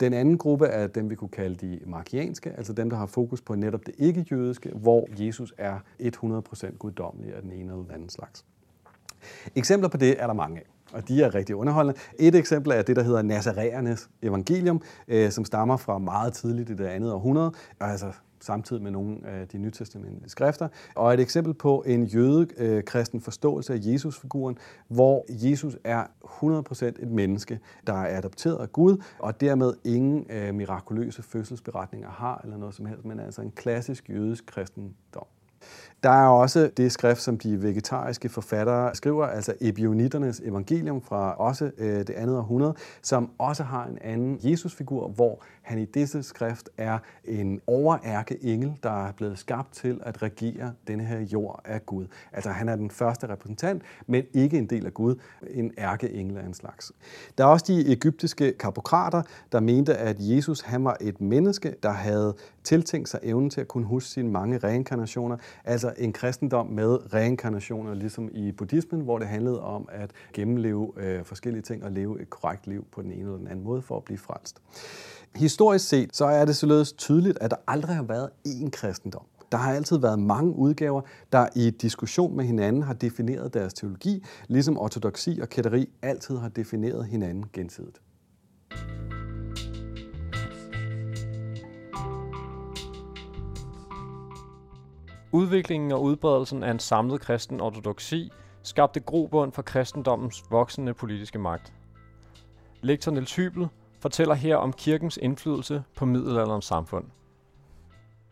Den 0.00 0.12
anden 0.12 0.38
gruppe 0.38 0.66
er 0.66 0.86
dem, 0.86 1.10
vi 1.10 1.14
kunne 1.14 1.28
kalde 1.28 1.54
de 1.54 1.80
markianske, 1.86 2.50
altså 2.50 2.72
dem, 2.72 2.90
der 2.90 2.96
har 2.96 3.06
fokus 3.06 3.40
på 3.40 3.54
netop 3.54 3.86
det 3.86 3.94
ikke-jødiske, 3.98 4.70
hvor 4.70 5.08
Jesus 5.24 5.54
er 5.58 5.78
100% 6.02 6.76
guddommelig 6.76 7.34
af 7.34 7.42
den 7.42 7.52
ene 7.52 7.62
eller 7.62 7.82
den 7.82 7.90
anden 7.90 8.08
slags. 8.08 8.44
Eksempler 9.56 9.88
på 9.88 9.96
det 9.96 10.22
er 10.22 10.26
der 10.26 10.34
mange 10.34 10.58
af 10.58 10.64
og 10.92 11.08
de 11.08 11.22
er 11.22 11.34
rigtig 11.34 11.56
underholdende. 11.56 12.00
Et 12.18 12.34
eksempel 12.34 12.72
er 12.72 12.82
det, 12.82 12.96
der 12.96 13.02
hedder 13.02 13.22
Nazareernes 13.22 14.10
evangelium, 14.22 14.82
øh, 15.08 15.30
som 15.30 15.44
stammer 15.44 15.76
fra 15.76 15.98
meget 15.98 16.32
tidligt 16.32 16.70
i 16.70 16.74
det 16.74 16.86
andet 16.86 17.12
århundrede, 17.12 17.52
altså 17.80 18.12
samtidig 18.40 18.82
med 18.82 18.90
nogle 18.90 19.18
af 19.26 19.48
de 19.48 19.58
nytestamentlige 19.58 20.30
skrifter, 20.30 20.68
og 20.94 21.14
et 21.14 21.20
eksempel 21.20 21.54
på 21.54 21.84
en 21.86 22.04
jødekristen 22.04 23.16
øh, 23.16 23.22
forståelse 23.22 23.72
af 23.74 23.78
Jesus-figuren, 23.82 24.58
hvor 24.88 25.24
Jesus 25.28 25.76
er 25.84 26.04
100% 26.24 26.84
et 26.84 27.10
menneske, 27.10 27.58
der 27.86 27.92
er 27.92 28.18
adopteret 28.18 28.56
af 28.56 28.72
Gud, 28.72 29.02
og 29.18 29.40
dermed 29.40 29.74
ingen 29.84 30.26
øh, 30.30 30.54
mirakuløse 30.54 31.22
fødselsberetninger 31.22 32.08
har, 32.08 32.40
eller 32.44 32.56
noget 32.56 32.74
som 32.74 32.86
helst, 32.86 33.04
men 33.04 33.20
altså 33.20 33.42
en 33.42 33.50
klassisk 33.50 34.10
jødisk 34.10 34.46
kristendom. 34.46 35.26
Der 36.02 36.10
er 36.10 36.28
også 36.28 36.70
det 36.76 36.92
skrift, 36.92 37.22
som 37.22 37.38
de 37.38 37.62
vegetariske 37.62 38.28
forfattere 38.28 38.94
skriver, 38.94 39.26
altså 39.26 39.54
Ebionitternes 39.60 40.40
evangelium 40.40 41.02
fra 41.02 41.34
også 41.34 41.70
øh, 41.78 41.98
det 41.98 42.10
andet 42.10 42.36
århundrede, 42.36 42.74
som 43.02 43.30
også 43.38 43.62
har 43.62 43.86
en 43.86 43.98
anden 44.00 44.40
Jesusfigur, 44.42 45.08
hvor 45.08 45.42
han 45.62 45.78
i 45.78 45.84
disse 45.84 46.22
skrift 46.22 46.68
er 46.76 46.98
en 47.24 47.60
overærke 47.66 48.44
engel, 48.44 48.72
der 48.82 49.06
er 49.06 49.12
blevet 49.12 49.38
skabt 49.38 49.72
til 49.72 50.00
at 50.02 50.22
regere 50.22 50.72
denne 50.88 51.04
her 51.04 51.20
jord 51.20 51.60
af 51.64 51.86
Gud. 51.86 52.06
Altså 52.32 52.50
han 52.50 52.68
er 52.68 52.76
den 52.76 52.90
første 52.90 53.28
repræsentant, 53.28 53.82
men 54.06 54.24
ikke 54.32 54.58
en 54.58 54.66
del 54.66 54.86
af 54.86 54.94
Gud, 54.94 55.14
en 55.50 55.72
ærkeengel 55.78 56.36
af 56.36 56.44
en 56.44 56.54
slags. 56.54 56.92
Der 57.38 57.44
er 57.44 57.48
også 57.48 57.64
de 57.68 57.92
egyptiske 57.92 58.52
kapokrater, 58.52 59.22
der 59.52 59.60
mente, 59.60 59.96
at 59.96 60.16
Jesus 60.20 60.60
han 60.60 60.84
var 60.84 60.96
et 61.00 61.20
menneske, 61.20 61.74
der 61.82 61.90
havde 61.90 62.34
tiltænkt 62.64 63.08
sig 63.08 63.20
evnen 63.22 63.50
til 63.50 63.60
at 63.60 63.68
kunne 63.68 63.84
huske 63.84 64.10
sine 64.10 64.30
mange 64.30 64.58
reinkarnationer, 64.58 65.36
altså 65.64 65.87
Altså 65.88 66.04
en 66.04 66.12
kristendom 66.12 66.66
med 66.66 67.14
reinkarnationer, 67.14 67.94
ligesom 67.94 68.28
i 68.32 68.52
buddhismen, 68.52 69.00
hvor 69.00 69.18
det 69.18 69.28
handlede 69.28 69.62
om 69.62 69.88
at 69.92 70.10
gennemleve 70.32 70.92
øh, 70.96 71.24
forskellige 71.24 71.62
ting 71.62 71.84
og 71.84 71.92
leve 71.92 72.22
et 72.22 72.30
korrekt 72.30 72.66
liv 72.66 72.86
på 72.92 73.02
den 73.02 73.12
ene 73.12 73.20
eller 73.20 73.36
den 73.36 73.48
anden 73.48 73.64
måde 73.64 73.82
for 73.82 73.96
at 73.96 74.04
blive 74.04 74.18
frelst. 74.18 74.56
Historisk 75.36 75.88
set, 75.88 76.16
så 76.16 76.24
er 76.24 76.44
det 76.44 76.56
således 76.56 76.92
tydeligt, 76.92 77.38
at 77.40 77.50
der 77.50 77.56
aldrig 77.66 77.96
har 77.96 78.02
været 78.02 78.30
én 78.48 78.70
kristendom. 78.70 79.24
Der 79.52 79.58
har 79.58 79.72
altid 79.72 79.98
været 79.98 80.18
mange 80.18 80.56
udgaver, 80.56 81.00
der 81.32 81.48
i 81.56 81.70
diskussion 81.70 82.36
med 82.36 82.44
hinanden 82.44 82.82
har 82.82 82.94
defineret 82.94 83.54
deres 83.54 83.74
teologi, 83.74 84.24
ligesom 84.48 84.78
ortodoksi 84.78 85.38
og 85.42 85.48
kætteri 85.48 85.88
altid 86.02 86.36
har 86.36 86.48
defineret 86.48 87.06
hinanden 87.06 87.44
gensidigt. 87.52 88.00
Udviklingen 95.32 95.92
og 95.92 96.02
udbredelsen 96.02 96.62
af 96.62 96.70
en 96.70 96.78
samlet 96.78 97.20
kristen 97.20 97.60
ortodoksi 97.60 98.30
skabte 98.62 99.00
grobund 99.00 99.52
for 99.52 99.62
kristendommens 99.62 100.44
voksende 100.50 100.94
politiske 100.94 101.38
magt. 101.38 101.72
Lektor 102.80 103.12
Niels 103.12 103.36
Hybel 103.36 103.68
fortæller 104.00 104.34
her 104.34 104.56
om 104.56 104.72
kirkens 104.72 105.18
indflydelse 105.22 105.82
på 105.96 106.04
middelalderens 106.04 106.64
samfund. 106.64 107.04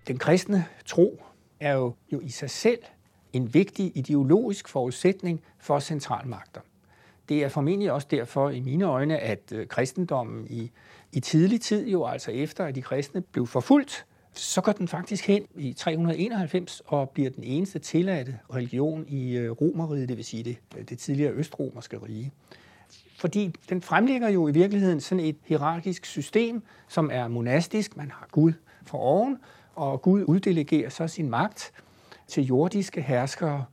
Den 0.09 0.19
kristne 0.19 0.67
tro 0.87 1.23
er 1.61 1.73
jo, 1.73 1.95
jo 2.13 2.21
i 2.21 2.29
sig 2.29 2.51
selv 2.51 2.79
en 3.33 3.55
vigtig 3.55 3.93
ideologisk 3.95 4.69
forudsætning 4.69 5.43
for 5.59 5.79
centralmagter. 5.79 6.61
Det 7.29 7.45
er 7.45 7.49
formentlig 7.49 7.93
også 7.93 8.07
derfor 8.11 8.51
i 8.51 8.61
mine 8.61 8.85
øjne, 8.85 9.19
at 9.19 9.53
øh, 9.53 9.67
kristendommen 9.67 10.47
i, 10.51 10.71
i 11.13 11.21
tidlig 11.21 11.61
tid, 11.61 11.89
jo 11.89 12.07
altså 12.07 12.31
efter 12.31 12.65
at 12.65 12.75
de 12.75 12.83
kristne 12.83 13.21
blev 13.21 13.47
forfulgt, 13.47 14.07
så 14.39 14.61
går 14.61 14.73
den 14.73 14.89
faktisk 14.89 15.27
hen 15.27 15.47
i 15.57 15.73
391 15.73 16.83
og 16.87 17.11
bliver 17.11 17.31
den 17.31 17.45
eneste 17.45 17.79
tilladte 17.79 18.39
religion 18.55 19.05
i 19.09 19.37
øh, 19.37 19.51
Romeriet, 19.51 20.09
det 20.09 20.17
vil 20.17 20.25
sige 20.25 20.43
det, 20.43 20.57
øh, 20.77 20.85
det 20.89 20.99
tidligere 20.99 21.33
østromerske 21.33 21.99
rige. 21.99 22.33
Fordi 23.19 23.55
den 23.69 23.83
fremlægger 23.83 24.29
jo 24.29 24.49
i 24.49 24.53
virkeligheden 24.53 25.01
sådan 25.01 25.25
et 25.25 25.37
hierarkisk 25.45 26.07
system, 26.07 26.63
som 26.89 27.11
er 27.13 27.29
monastisk. 27.29 27.97
Man 27.97 28.11
har 28.11 28.29
Gud 28.31 28.53
for 28.87 28.99
oven, 28.99 29.39
og 29.75 30.03
Gud 30.03 30.25
uddelegerer 30.27 30.89
så 30.89 31.09
sin 31.09 31.31
magt 31.31 31.73
til 32.27 32.45
jordiske 32.45 33.03
herskere. 33.03 33.65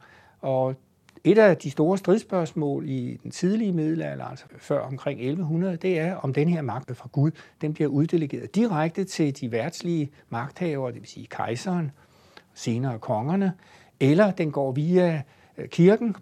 Og 0.41 0.75
et 1.23 1.37
af 1.37 1.57
de 1.57 1.71
store 1.71 1.97
stridsspørgsmål 1.97 2.89
i 2.89 3.19
den 3.23 3.31
tidlige 3.31 3.73
middelalder, 3.73 4.25
altså 4.25 4.45
før 4.57 4.79
omkring 4.79 5.19
1100, 5.19 5.77
det 5.77 5.99
er, 5.99 6.15
om 6.15 6.33
den 6.33 6.49
her 6.49 6.61
magt 6.61 6.97
fra 6.97 7.09
Gud, 7.11 7.31
den 7.61 7.73
bliver 7.73 7.89
uddelegeret 7.89 8.55
direkte 8.55 9.03
til 9.03 9.41
de 9.41 9.51
værtslige 9.51 10.11
magthavere, 10.29 10.91
det 10.91 11.01
vil 11.01 11.09
sige 11.09 11.27
kejseren, 11.27 11.91
senere 12.53 12.99
kongerne, 12.99 13.53
eller 13.99 14.31
den 14.31 14.51
går 14.51 14.71
via 14.71 15.21
øh, 15.57 15.67
kirken, 15.67 16.15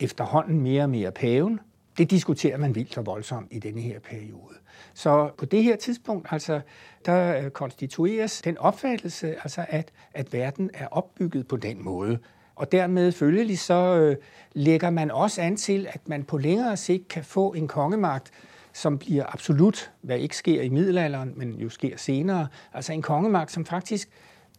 efterhånden 0.00 0.60
mere 0.60 0.82
og 0.82 0.90
mere 0.90 1.10
paven. 1.10 1.60
Det 1.98 2.10
diskuterer 2.10 2.58
man 2.58 2.74
vildt 2.74 2.98
og 2.98 3.06
voldsomt 3.06 3.48
i 3.50 3.58
denne 3.58 3.80
her 3.80 4.00
periode. 4.00 4.54
Så 4.94 5.30
på 5.38 5.44
det 5.44 5.62
her 5.62 5.76
tidspunkt, 5.76 6.28
altså, 6.30 6.60
der 7.06 7.44
øh, 7.44 7.50
konstitueres 7.50 8.42
den 8.42 8.58
opfattelse, 8.58 9.34
altså, 9.42 9.66
at, 9.68 9.92
at 10.14 10.32
verden 10.32 10.70
er 10.74 10.86
opbygget 10.86 11.48
på 11.48 11.56
den 11.56 11.84
måde, 11.84 12.18
og 12.56 12.72
dermed 12.72 13.12
følgelig 13.12 13.58
så 13.58 13.96
øh, 13.96 14.16
lægger 14.52 14.90
man 14.90 15.10
også 15.10 15.42
an 15.42 15.56
til, 15.56 15.86
at 15.90 16.08
man 16.08 16.24
på 16.24 16.38
længere 16.38 16.76
sigt 16.76 17.08
kan 17.08 17.24
få 17.24 17.52
en 17.52 17.68
kongemagt, 17.68 18.30
som 18.72 18.98
bliver 18.98 19.24
absolut, 19.32 19.90
hvad 20.00 20.18
ikke 20.18 20.36
sker 20.36 20.62
i 20.62 20.68
middelalderen, 20.68 21.32
men 21.36 21.54
jo 21.54 21.68
sker 21.68 21.96
senere. 21.96 22.48
Altså 22.72 22.92
en 22.92 23.02
kongemagt, 23.02 23.52
som 23.52 23.64
faktisk 23.64 24.08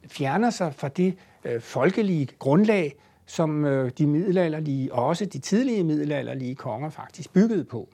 fjerner 0.07 0.49
sig 0.49 0.73
fra 0.73 0.87
det 0.87 1.15
øh, 1.45 1.61
folkelige 1.61 2.27
grundlag, 2.39 2.95
som 3.25 3.65
øh, 3.65 3.91
de 3.97 4.07
middelalderlige, 4.07 4.93
og 4.93 5.05
også 5.05 5.25
de 5.25 5.39
tidlige 5.39 5.83
middelalderlige 5.83 6.55
konger 6.55 6.89
faktisk 6.89 7.33
byggede 7.33 7.65
på. 7.65 7.89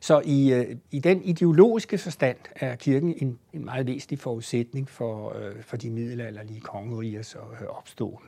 Så 0.00 0.22
i, 0.24 0.52
øh, 0.52 0.76
i 0.90 0.98
den 0.98 1.22
ideologiske 1.22 1.98
forstand 1.98 2.36
er 2.56 2.76
kirken 2.76 3.14
en, 3.16 3.38
en 3.52 3.64
meget 3.64 3.86
væsentlig 3.86 4.18
forudsætning 4.18 4.90
for, 4.90 5.36
øh, 5.38 5.62
for 5.62 5.76
de 5.76 5.90
middelalderlige 5.90 6.60
kongerigers 6.60 7.34
øh, 7.34 7.66
opståen. 7.68 8.22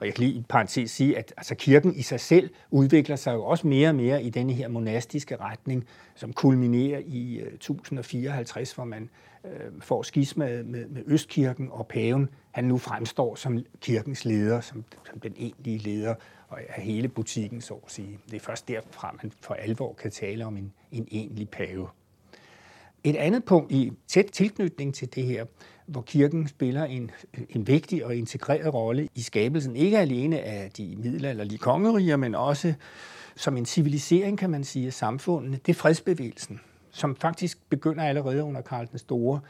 Og 0.00 0.06
jeg 0.06 0.14
kan 0.14 0.24
lige 0.24 0.38
i 0.38 0.44
parentes 0.48 0.90
sige, 0.90 1.18
at 1.18 1.34
altså, 1.36 1.54
kirken 1.54 1.94
i 1.94 2.02
sig 2.02 2.20
selv 2.20 2.50
udvikler 2.70 3.16
sig 3.16 3.34
jo 3.34 3.44
også 3.44 3.66
mere 3.66 3.88
og 3.88 3.94
mere 3.94 4.22
i 4.22 4.30
denne 4.30 4.52
her 4.52 4.68
monastiske 4.68 5.36
retning, 5.36 5.84
som 6.14 6.32
kulminerer 6.32 6.98
i 7.06 7.36
øh, 7.36 7.46
uh, 7.46 7.52
1054, 7.52 8.72
hvor 8.72 8.84
man 8.84 9.10
uh, 9.44 9.50
får 9.80 10.02
skismaet 10.02 10.66
med, 10.66 10.88
med 10.88 11.02
Østkirken 11.06 11.68
og 11.70 11.86
paven. 11.86 12.28
Han 12.50 12.64
nu 12.64 12.78
fremstår 12.78 13.34
som 13.34 13.64
kirkens 13.80 14.24
leder, 14.24 14.60
som, 14.60 14.84
som 15.10 15.20
den 15.20 15.34
egentlige 15.38 15.78
leder 15.78 16.14
af 16.50 16.82
hele 16.82 17.08
butikken, 17.08 17.60
så 17.60 17.74
at 17.74 17.90
sige. 17.90 18.18
Det 18.30 18.36
er 18.36 18.40
først 18.40 18.68
derfra, 18.68 19.16
man 19.22 19.32
for 19.40 19.54
alvor 19.54 19.92
kan 19.92 20.10
tale 20.10 20.46
om 20.46 20.56
en, 20.56 20.72
en 20.92 21.08
egentlig 21.10 21.48
pave. 21.48 21.88
Et 23.04 23.16
andet 23.16 23.44
punkt 23.44 23.72
i 23.72 23.92
tæt 24.06 24.26
tilknytning 24.32 24.94
til 24.94 25.14
det 25.14 25.24
her, 25.24 25.44
hvor 25.86 26.02
kirken 26.02 26.48
spiller 26.48 26.84
en, 26.84 27.10
en 27.48 27.66
vigtig 27.66 28.04
og 28.04 28.16
integreret 28.16 28.74
rolle 28.74 29.08
i 29.14 29.20
skabelsen, 29.20 29.76
ikke 29.76 29.98
alene 29.98 30.40
af 30.40 30.70
de 30.70 30.96
middelalderlige 30.96 31.58
kongeriger, 31.58 32.16
men 32.16 32.34
også 32.34 32.74
som 33.36 33.56
en 33.56 33.66
civilisering, 33.66 34.38
kan 34.38 34.50
man 34.50 34.64
sige, 34.64 34.86
af 34.86 34.92
samfundene, 34.92 35.58
det 35.66 35.72
er 35.72 35.74
fredsbevægelsen, 35.74 36.60
som 36.90 37.16
faktisk 37.16 37.58
begynder 37.70 38.04
allerede 38.04 38.44
under 38.44 38.60
Karl 38.60 38.86
den 38.90 38.98
Store, 38.98 39.40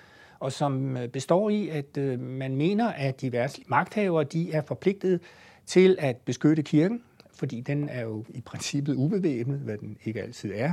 og 0.41 0.53
som 0.53 0.97
øh, 0.97 1.09
består 1.09 1.51
i, 1.51 1.69
at 1.69 1.97
øh, 1.99 2.21
man 2.21 2.57
mener, 2.57 2.89
at 2.89 3.21
diverse 3.21 3.63
magthavere 3.67 4.25
de 4.25 4.53
er 4.53 4.63
forpligtet 4.63 5.21
til 5.67 5.97
at 5.99 6.17
beskytte 6.17 6.63
kirken, 6.63 7.03
fordi 7.35 7.61
den 7.61 7.89
er 7.89 8.03
jo 8.03 8.25
i 8.29 8.41
princippet 8.41 8.95
ubevæbnet, 8.95 9.59
hvad 9.59 9.79
den 9.79 9.97
ikke 10.05 10.23
altid 10.23 10.53
er, 10.55 10.73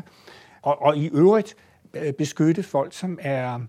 og, 0.62 0.82
og 0.82 0.97
i 0.97 1.10
øvrigt 1.13 1.56
øh, 1.93 2.13
beskytte 2.13 2.63
folk, 2.63 2.93
som 2.93 3.19
er 3.21 3.60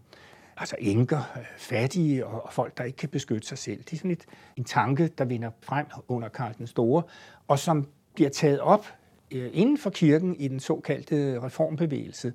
altså 0.56 0.76
enker, 0.78 1.38
fattige 1.56 2.26
og 2.26 2.52
folk, 2.52 2.78
der 2.78 2.84
ikke 2.84 2.96
kan 2.96 3.08
beskytte 3.08 3.48
sig 3.48 3.58
selv. 3.58 3.78
Det 3.78 3.92
er 3.92 3.96
sådan 3.96 4.10
et, 4.10 4.24
en 4.56 4.64
tanke, 4.64 5.08
der 5.18 5.24
vinder 5.24 5.50
frem 5.62 5.86
under 6.08 6.28
Karl 6.28 6.54
den 6.58 6.66
Store, 6.66 7.02
og 7.48 7.58
som 7.58 7.86
bliver 8.14 8.30
taget 8.30 8.60
op 8.60 8.86
øh, 9.30 9.50
inden 9.52 9.78
for 9.78 9.90
kirken 9.90 10.36
i 10.36 10.48
den 10.48 10.60
såkaldte 10.60 11.42
reformbevægelse 11.42 12.32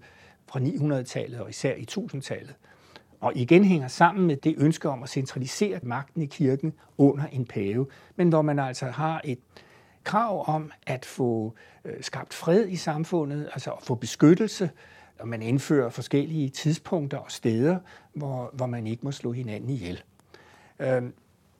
fra 0.47 0.59
900-tallet 0.59 1.39
og 1.39 1.49
især 1.49 1.73
i 1.75 1.85
1000-tallet. 1.91 2.55
Og 3.19 3.31
igen 3.35 3.63
hænger 3.63 3.87
sammen 3.87 4.27
med 4.27 4.37
det 4.37 4.55
ønske 4.57 4.89
om 4.89 5.03
at 5.03 5.09
centralisere 5.09 5.79
magten 5.83 6.21
i 6.21 6.25
kirken 6.25 6.73
under 6.97 7.25
en 7.25 7.45
pave, 7.45 7.87
men 8.15 8.29
hvor 8.29 8.41
man 8.41 8.59
altså 8.59 8.85
har 8.85 9.21
et 9.23 9.39
krav 10.03 10.49
om 10.49 10.71
at 10.87 11.05
få 11.05 11.53
øh, 11.85 11.93
skabt 12.01 12.33
fred 12.33 12.67
i 12.67 12.75
samfundet, 12.75 13.49
altså 13.53 13.71
at 13.71 13.83
få 13.83 13.95
beskyttelse, 13.95 14.69
og 15.19 15.27
man 15.27 15.41
indfører 15.41 15.89
forskellige 15.89 16.49
tidspunkter 16.49 17.17
og 17.17 17.31
steder, 17.31 17.79
hvor, 18.13 18.49
hvor 18.53 18.65
man 18.65 18.87
ikke 18.87 19.03
må 19.03 19.11
slå 19.11 19.31
hinanden 19.31 19.69
ihjel. 19.69 20.03
Øh, 20.79 21.03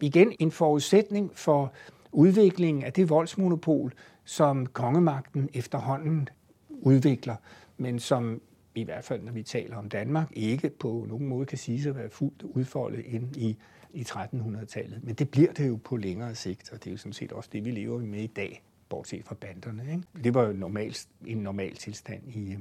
igen 0.02 0.34
en 0.40 0.52
forudsætning 0.52 1.32
for 1.34 1.74
udviklingen 2.12 2.84
af 2.84 2.94
det 2.94 3.10
voldsmonopol, 3.10 3.94
som 4.26 4.66
kongemagten 4.66 5.50
efterhånden 5.54 6.30
udvikler, 6.70 7.36
men 7.78 8.00
som 8.00 8.42
i 8.76 8.84
hvert 8.84 9.04
fald 9.04 9.24
når 9.24 9.32
vi 9.32 9.44
taler 9.44 9.78
om 9.78 9.90
Danmark, 9.90 10.32
ikke 10.32 10.70
på 10.70 11.06
nogen 11.10 11.28
måde 11.28 11.46
kan 11.46 11.58
sige 11.58 11.82
sig 11.82 11.90
at 11.90 11.96
være 11.96 12.10
fuldt 12.10 12.44
udfoldet 12.44 13.06
ind 13.06 13.38
i, 13.38 13.58
i 13.94 14.02
1300-tallet. 14.02 15.04
Men 15.04 15.16
det 15.16 15.30
bliver 15.30 15.54
det 15.54 15.68
jo 15.68 15.80
på 15.84 15.98
længere 15.98 16.36
sigt, 16.36 16.72
og 16.74 16.84
det 16.84 16.88
er 16.88 16.92
jo 16.92 16.98
sådan 16.98 17.14
set 17.14 17.32
også 17.32 17.50
det, 17.54 17.66
vi 17.66 17.72
lever 17.72 18.00
med 18.00 18.20
i 18.20 18.28
dag, 18.28 18.64
bortset 18.90 19.26
fra 19.26 19.36
banderne. 19.36 19.84
Ikke? 19.92 20.04
Det 20.24 20.34
var 20.34 20.44
jo 20.44 20.54
normalt, 20.54 21.08
en 21.26 21.38
normal 21.38 21.76
tilstand 21.76 22.36
i, 22.36 22.54
øh, 22.54 22.60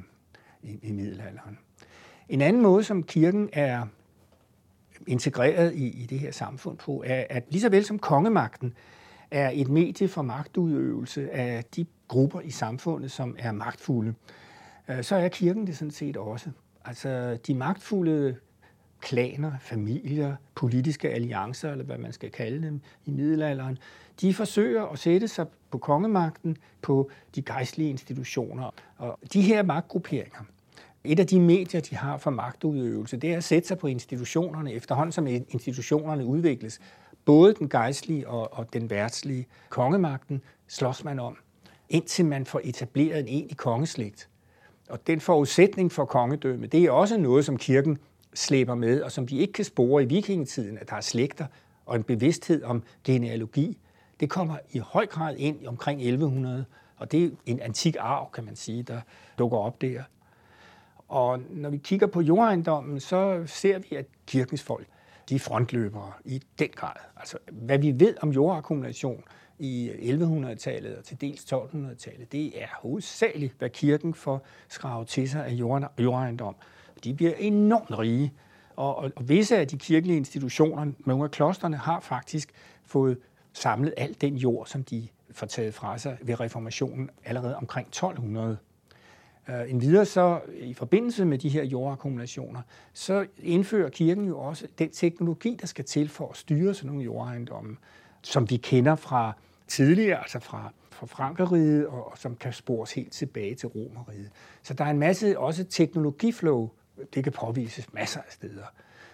i, 0.62 0.79
i 0.83 0.92
middelalderen. 0.92 1.59
En 2.29 2.40
anden 2.40 2.62
måde, 2.62 2.85
som 2.85 3.03
kirken 3.03 3.49
er 3.53 3.87
integreret 5.07 5.75
i, 5.75 6.03
i 6.03 6.07
det 6.07 6.19
her 6.19 6.31
samfund 6.31 6.79
på, 6.79 7.03
er, 7.07 7.25
at 7.31 7.45
lige 7.51 7.61
så 7.61 7.69
vel 7.69 7.85
som 7.85 7.99
kongemagten 7.99 8.75
er 9.31 9.51
et 9.55 9.69
medie 9.69 10.09
for 10.09 10.23
magtudøvelse 10.23 11.31
af 11.31 11.64
de 11.64 11.87
grupper 12.09 12.40
i 12.40 12.51
samfundet, 12.51 13.11
som 13.11 13.37
er 13.38 13.53
magtfulde, 13.53 14.14
øh, 14.88 15.03
så 15.03 15.16
er 15.16 15.29
kirken 15.29 15.66
det 15.66 15.77
sådan 15.77 15.90
set 15.90 16.16
også. 16.16 16.51
Altså 16.85 17.38
de 17.47 17.55
magtfulde 17.55 18.37
klaner, 19.01 19.53
familier, 19.61 20.37
politiske 20.55 21.11
alliancer, 21.11 21.73
eller 21.73 21.85
hvad 21.85 21.99
man 21.99 22.13
skal 22.13 22.31
kalde 22.31 22.67
dem 22.67 22.81
i 23.05 23.11
middelalderen, 23.11 23.79
de 24.21 24.35
forsøger 24.35 24.83
at 24.85 24.99
sætte 24.99 25.29
sig 25.29 25.47
på 25.71 25.79
kongemagten, 25.79 26.57
på 26.83 27.11
de 27.35 27.43
gejstlige 27.43 27.91
institutioner. 27.91 28.71
Og 28.97 29.19
de 29.33 29.43
her 29.43 29.63
magtgrupperinger, 29.63 30.41
et 31.05 31.21
af 31.21 31.27
de 31.27 31.41
medier, 31.41 31.81
de 31.81 31.97
har 31.97 32.19
for 32.19 32.31
magtudøvelse, 32.31 33.17
det 33.17 33.33
er 33.33 33.37
at 33.37 33.45
sætte 33.45 33.69
sig 33.69 33.79
på 33.79 33.87
institutionerne, 33.87 34.73
efterhånden 34.73 35.13
som 35.13 35.27
institutionerne 35.27 36.25
udvikles. 36.25 36.81
Både 37.25 37.55
den 37.55 37.69
gejstlige 37.69 38.29
og, 38.29 38.53
og 38.53 38.73
den 38.73 38.91
værtslige 38.91 39.47
kongemagten 39.69 40.43
slås 40.67 41.05
man 41.05 41.19
om, 41.19 41.37
indtil 41.89 42.27
man 42.27 42.47
får 42.47 42.61
etableret 42.65 43.21
en 43.21 43.29
egentlig 43.29 43.57
kongeslægt. 43.57 44.29
Og 44.89 45.07
den 45.07 45.21
forudsætning 45.21 45.93
for 45.93 46.05
kongedømme, 46.05 46.67
det 46.67 46.85
er 46.85 46.91
også 46.91 47.19
noget, 47.19 47.45
som 47.45 47.57
kirken 47.57 47.99
slæber 48.37 48.75
med, 48.75 49.03
og 49.03 49.12
som 49.12 49.31
vi 49.31 49.38
ikke 49.38 49.53
kan 49.53 49.64
spore 49.64 50.03
i 50.03 50.07
vikingetiden, 50.07 50.79
at 50.79 50.90
der 50.90 50.96
er 50.96 51.01
slægter 51.01 51.46
og 51.87 51.96
en 51.96 52.03
bevidsthed 52.03 52.62
om 52.62 52.83
genealogi. 53.05 53.79
Det 54.20 54.31
kommer 54.31 54.57
i 54.70 54.79
høj 54.79 55.07
grad 55.07 55.37
ind 55.37 55.66
omkring 55.66 56.01
1100, 56.01 56.64
og 56.96 57.12
det 57.12 57.25
er 57.25 57.31
en 57.46 57.61
antik 57.61 57.96
arv, 58.01 58.31
kan 58.35 58.44
man 58.44 58.57
sige, 58.57 58.83
der 58.83 59.01
dukker 59.38 59.59
op 59.59 59.81
der. 59.81 60.03
Og 61.09 61.40
når 61.51 61.70
vi 61.70 61.77
kigger 61.77 62.07
på 62.07 62.20
jordejendommen, 62.20 63.01
så 63.01 63.42
ser 63.46 63.79
vi, 63.79 63.96
at 63.96 64.07
kirkens 64.27 64.62
folk, 64.62 64.87
de 65.29 65.35
er 65.35 65.38
frontløbere 65.38 66.12
i 66.25 66.42
den 66.59 66.68
grad. 66.75 66.96
Altså, 67.16 67.38
hvad 67.53 67.79
vi 67.79 68.01
ved 68.01 68.14
om 68.22 68.31
jordakkumulation 68.31 69.25
i 69.59 69.90
1100-tallet 69.90 70.96
og 70.96 71.05
til 71.05 71.20
dels 71.20 71.53
1200-tallet, 71.53 72.33
det 72.33 72.62
er 72.62 72.66
hovedsageligt, 72.83 73.55
hvad 73.59 73.70
kirken 73.70 74.14
får 74.14 74.46
skravet 74.68 75.09
til 75.09 75.31
sig 75.31 75.46
af 75.46 75.53
jordejendom. 75.99 76.57
De 77.05 77.15
bliver 77.15 77.35
enormt 77.39 77.99
rige, 77.99 78.33
og, 78.77 78.97
og, 78.97 79.13
og 79.17 79.29
visse 79.29 79.57
af 79.57 79.69
de 79.69 79.79
kirkelige 79.79 80.17
institutioner, 80.17 80.93
nogle 80.99 81.25
af 81.25 81.31
klosterne, 81.31 81.77
har 81.77 82.01
faktisk 82.01 82.53
fået 82.85 83.19
samlet 83.53 83.95
al 83.97 84.17
den 84.21 84.37
jord, 84.37 84.67
som 84.67 84.85
de 84.85 85.09
får 85.31 85.47
taget 85.47 85.75
fra 85.75 85.99
sig 85.99 86.19
ved 86.23 86.41
reformationen 86.41 87.11
allerede 87.25 87.57
omkring 87.57 87.89
1200. 87.89 88.59
Uh, 89.49 89.71
en 89.71 89.81
videre 89.81 90.05
så 90.05 90.41
i 90.57 90.75
forbindelse 90.75 91.25
med 91.25 91.39
de 91.39 91.49
her 91.49 91.65
jordakkumulationer, 91.65 92.63
så 92.93 93.27
indfører 93.39 93.89
kirken 93.89 94.25
jo 94.25 94.39
også 94.39 94.67
den 94.79 94.91
teknologi, 94.91 95.57
der 95.61 95.67
skal 95.67 95.85
til 95.85 96.09
for 96.09 96.29
at 96.29 96.37
styre 96.37 96.75
sådan 96.75 96.87
nogle 96.87 97.05
jordejendomme, 97.05 97.77
som 98.23 98.51
vi 98.51 98.57
kender 98.57 98.95
fra 98.95 99.33
tidligere, 99.69 100.19
altså 100.19 100.39
fra, 100.39 100.73
fra 100.91 101.07
Frankeriget, 101.07 101.87
og, 101.87 102.11
og 102.11 102.19
som 102.19 102.37
kan 102.37 102.53
spores 102.53 102.93
helt 102.93 103.13
tilbage 103.13 103.55
til 103.55 103.69
Romeriet. 103.69 104.31
Så 104.63 104.75
der 104.75 104.85
er 104.85 104.91
en 104.91 104.99
masse 104.99 105.39
også 105.39 105.65
teknologiflow, 105.65 106.71
det 107.15 107.25
kan 107.25 107.33
påvises 107.33 107.93
masser 107.93 108.21
af 108.21 108.33
steder. 108.33 108.65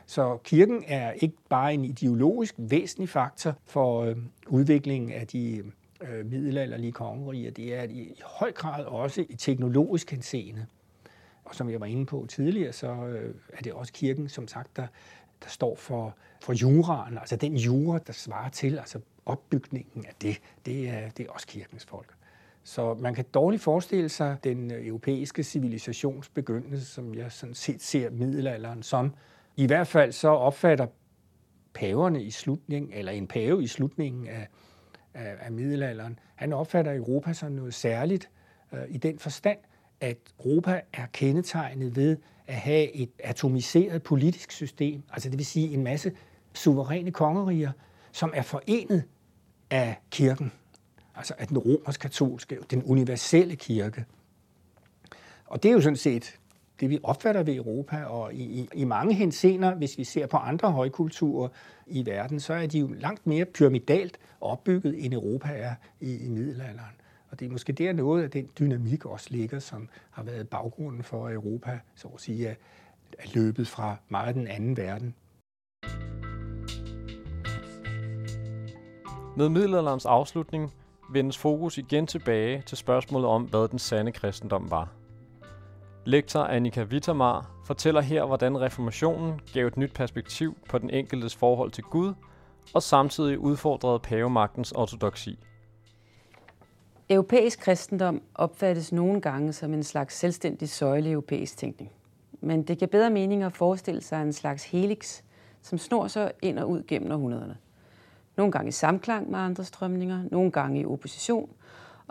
Så 0.07 0.39
kirken 0.45 0.85
er 0.87 1.13
ikke 1.13 1.37
bare 1.49 1.75
en 1.75 1.85
ideologisk 1.85 2.55
væsentlig 2.59 3.09
faktor 3.09 3.55
for 3.67 4.03
øh, 4.03 4.17
udviklingen 4.47 5.13
af 5.13 5.27
de 5.27 5.63
øh, 6.01 6.27
middelalderlige 6.27 6.93
kongeriger. 6.93 7.51
Det 7.51 7.75
er 7.75 7.83
i 7.83 8.21
høj 8.25 8.53
grad 8.53 8.85
også 8.85 9.25
i 9.29 9.37
teknologisk 9.37 10.11
henseende. 10.11 10.67
Og 11.45 11.55
som 11.55 11.71
jeg 11.71 11.81
var 11.81 11.87
inde 11.87 12.07
på 12.07 12.27
tidligere, 12.29 12.73
så 12.73 12.87
øh, 12.87 13.35
er 13.53 13.63
det 13.63 13.73
også 13.73 13.93
kirken, 13.93 14.29
som 14.29 14.49
sagt, 14.49 14.77
der, 14.77 14.87
der 15.43 15.49
står 15.49 15.77
for, 15.77 16.17
for 16.41 16.53
juraen, 16.53 17.19
altså 17.19 17.37
den 17.37 17.57
jura, 17.57 17.99
der 17.99 18.13
svarer 18.13 18.49
til, 18.49 18.79
altså 18.79 19.01
opbygningen 19.27 20.07
af 20.07 20.13
det, 20.23 20.41
det 20.67 20.89
er, 20.89 21.11
det 21.11 21.27
er 21.27 21.31
også 21.31 21.47
kirkens 21.47 21.85
folk. 21.85 22.15
Så 22.65 22.95
man 22.95 23.15
kan 23.15 23.25
dårligt 23.35 23.63
forestille 23.63 24.09
sig 24.09 24.37
den 24.45 24.73
øh, 24.73 24.87
europæiske 24.87 25.43
civilisations 25.43 26.29
begyndelse, 26.29 26.87
som 26.87 27.15
jeg 27.15 27.33
sådan 27.33 27.55
set 27.55 27.83
ser 27.83 28.11
middelalderen 28.11 28.83
som. 28.83 29.15
I 29.57 29.67
hvert 29.67 29.87
fald 29.87 30.13
så 30.13 30.29
opfatter 30.29 30.87
paverne 31.75 32.23
i 32.23 32.31
slutningen, 32.31 32.93
eller 32.93 33.13
en 33.13 33.27
pave 33.27 33.63
i 33.63 33.67
slutningen 33.67 34.29
af 34.29 34.49
af, 35.15 35.37
af 35.41 35.53
middelalderen. 35.53 36.19
Han 36.35 36.53
opfatter 36.53 36.95
Europa 36.97 37.33
som 37.33 37.53
noget 37.53 37.75
særligt 37.75 38.31
øh, 38.73 38.81
i 38.89 38.97
den 38.97 39.19
forstand, 39.19 39.59
at 40.01 40.19
Europa 40.39 40.81
er 40.93 41.07
kendetegnet 41.13 41.97
ved 41.97 42.17
at 42.47 42.55
have 42.55 42.93
et 42.97 43.11
atomiseret 43.19 44.03
politisk 44.03 44.53
system, 44.53 45.03
altså 45.13 45.31
det 45.31 45.39
vil 45.39 45.47
sige 45.47 45.75
en 45.75 45.85
masse 45.85 46.13
suveræne 46.55 47.11
kongeriger, 47.11 47.73
som 48.13 48.33
er 48.35 48.43
forenet 48.43 49.05
af 49.71 49.97
kirken, 50.11 50.53
altså 51.17 51.35
at 51.39 51.49
den 51.49 51.59
romersk-katolske, 51.59 52.59
den 52.71 52.83
universelle 52.83 53.57
kirke. 53.57 54.05
Og 55.47 55.63
det 55.63 55.69
er 55.69 55.73
jo 55.73 55.81
sådan 55.81 55.97
set 55.97 56.39
det, 56.81 56.91
vi 56.91 56.99
opfatter 57.03 57.43
ved 57.43 57.55
Europa, 57.55 58.05
og 58.05 58.35
i, 58.35 58.43
i, 58.43 58.69
i 58.75 58.85
mange 58.85 59.15
hensener, 59.15 59.75
hvis 59.75 59.99
vi 59.99 60.05
ser 60.05 60.27
på 60.27 60.37
andre 60.37 60.73
højkulturer 60.73 61.49
i 61.87 62.07
verden, 62.07 62.41
så 62.41 62.55
er 62.55 62.67
de 62.67 62.79
jo 62.79 62.87
langt 62.87 63.27
mere 63.27 63.45
pyramidalt 63.45 64.19
opbygget, 64.41 65.05
end 65.05 65.15
Europa 65.15 65.49
er 65.49 65.75
i, 66.01 66.17
i 66.17 66.29
middelalderen. 66.29 66.97
Og 67.31 67.41
det 67.41 67.47
er 67.47 67.51
måske 67.51 67.73
der 67.73 67.93
noget 67.93 68.23
af 68.23 68.31
den 68.31 68.51
dynamik 68.59 69.05
også 69.07 69.27
ligger, 69.31 69.59
som 69.59 69.89
har 70.11 70.23
været 70.23 70.49
baggrunden 70.49 71.03
for, 71.03 71.27
at 71.27 71.35
Europa, 71.35 71.79
så 71.95 72.09
at 72.09 72.21
sige, 72.21 72.49
er, 72.49 72.55
er 73.19 73.29
løbet 73.35 73.69
fra 73.69 73.97
meget 74.09 74.35
den 74.35 74.47
anden 74.47 74.77
verden. 74.77 75.15
Med 79.37 79.49
middelalderens 79.49 80.07
afslutning 80.07 80.73
vendes 81.11 81.39
fokus 81.39 81.79
igen 81.79 82.07
tilbage 82.07 82.63
til 82.67 82.77
spørgsmålet 82.77 83.29
om, 83.29 83.43
hvad 83.43 83.69
den 83.69 83.79
sande 83.79 84.13
kristendom 84.13 84.71
var– 84.71 84.89
Lektor 86.05 86.41
Annika 86.41 86.83
Wittermar 86.83 87.51
fortæller 87.65 88.01
her, 88.01 88.25
hvordan 88.25 88.61
reformationen 88.61 89.41
gav 89.55 89.67
et 89.67 89.77
nyt 89.77 89.93
perspektiv 89.95 90.57
på 90.69 90.79
den 90.79 90.91
enkeltes 90.91 91.37
forhold 91.37 91.71
til 91.71 91.85
Gud, 91.85 92.15
og 92.75 92.83
samtidig 92.83 93.39
udfordrede 93.39 93.99
pavemagtens 93.99 94.73
ortodoksi. 94.73 95.39
Europæisk 97.11 97.61
kristendom 97.61 98.23
opfattes 98.35 98.93
nogle 98.93 99.21
gange 99.21 99.53
som 99.53 99.75
en 99.75 99.83
slags 99.83 100.19
selvstændig 100.19 100.69
søjle 100.69 101.11
europæisk 101.11 101.57
tænkning. 101.57 101.91
Men 102.41 102.63
det 102.63 102.79
giver 102.79 102.89
bedre 102.89 103.11
mening 103.11 103.43
at 103.43 103.53
forestille 103.53 104.01
sig 104.01 104.23
en 104.23 104.33
slags 104.33 104.65
helix, 104.65 105.23
som 105.63 105.79
snor 105.79 106.07
sig 106.07 106.33
ind 106.43 106.59
og 106.59 106.71
ud 106.71 106.83
gennem 106.89 107.13
århundrederne. 107.13 107.57
Nogle 108.37 108.53
gange 108.53 108.69
i 108.69 108.73
samklang 108.73 109.31
med 109.31 109.39
andre 109.39 109.65
strømninger, 109.65 110.25
nogle 110.31 110.51
gange 110.51 110.81
i 110.81 110.85
opposition– 110.85 111.51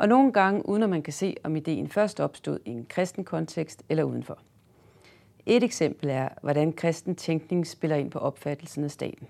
og 0.02 0.08
nogle 0.08 0.32
gange 0.32 0.70
uden 0.70 0.84
at 0.84 0.90
man 0.90 1.02
kan 1.02 1.14
se, 1.14 1.36
om 1.44 1.56
ideen 1.56 1.88
først 1.88 2.20
opstod 2.20 2.60
i 2.66 2.70
en 2.70 2.86
kristen 2.90 3.24
kontekst 3.24 3.84
eller 3.90 4.04
udenfor. 4.04 4.38
Et 5.46 5.64
eksempel 5.64 6.10
er, 6.10 6.30
hvordan 6.42 6.74
kristen 6.74 7.16
tænkning 7.16 7.68
spiller 7.68 7.96
ind 7.96 8.12
på 8.12 8.20
opfattelsen 8.20 8.84
af 8.84 8.92
staten. 8.92 9.28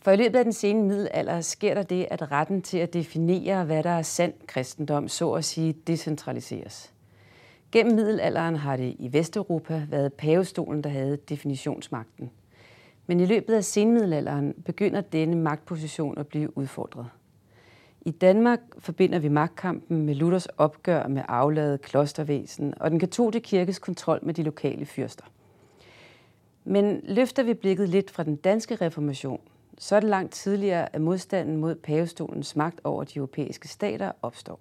For 0.00 0.10
i 0.10 0.16
løbet 0.16 0.38
af 0.38 0.44
den 0.44 0.52
sene 0.52 0.82
middelalder 0.82 1.40
sker 1.40 1.74
der 1.74 1.82
det, 1.82 2.06
at 2.10 2.32
retten 2.32 2.62
til 2.62 2.78
at 2.78 2.92
definere, 2.92 3.64
hvad 3.64 3.82
der 3.82 3.90
er 3.90 4.02
sand 4.02 4.34
kristendom, 4.46 5.08
så 5.08 5.32
at 5.32 5.44
sige, 5.44 5.72
decentraliseres. 5.72 6.92
Gennem 7.72 7.94
middelalderen 7.94 8.56
har 8.56 8.76
det 8.76 8.96
i 8.98 9.12
Vesteuropa 9.12 9.86
været 9.88 10.12
pavestolen, 10.12 10.84
der 10.84 10.90
havde 10.90 11.16
definitionsmagten. 11.16 12.30
Men 13.12 13.20
i 13.20 13.26
løbet 13.26 13.54
af 13.54 13.64
senmiddelalderen 13.64 14.54
begynder 14.64 15.00
denne 15.00 15.36
magtposition 15.36 16.18
at 16.18 16.26
blive 16.26 16.58
udfordret. 16.58 17.06
I 18.00 18.10
Danmark 18.10 18.60
forbinder 18.78 19.18
vi 19.18 19.28
magtkampen 19.28 20.06
med 20.06 20.14
Luthers 20.14 20.46
opgør 20.46 21.06
med 21.06 21.22
afladet 21.28 21.82
klostervæsen 21.82 22.74
og 22.80 22.90
den 22.90 22.98
katolske 22.98 23.40
kirkes 23.40 23.78
kontrol 23.78 24.18
med 24.22 24.34
de 24.34 24.42
lokale 24.42 24.86
fyrster. 24.86 25.24
Men 26.64 27.00
løfter 27.04 27.42
vi 27.42 27.54
blikket 27.54 27.88
lidt 27.88 28.10
fra 28.10 28.22
den 28.22 28.36
danske 28.36 28.74
reformation, 28.74 29.40
så 29.78 29.96
er 29.96 30.00
det 30.00 30.10
langt 30.10 30.32
tidligere, 30.32 30.94
at 30.94 31.00
modstanden 31.00 31.56
mod 31.56 31.74
pavestolens 31.74 32.56
magt 32.56 32.80
over 32.84 33.04
de 33.04 33.16
europæiske 33.16 33.68
stater 33.68 34.12
opstår. 34.22 34.60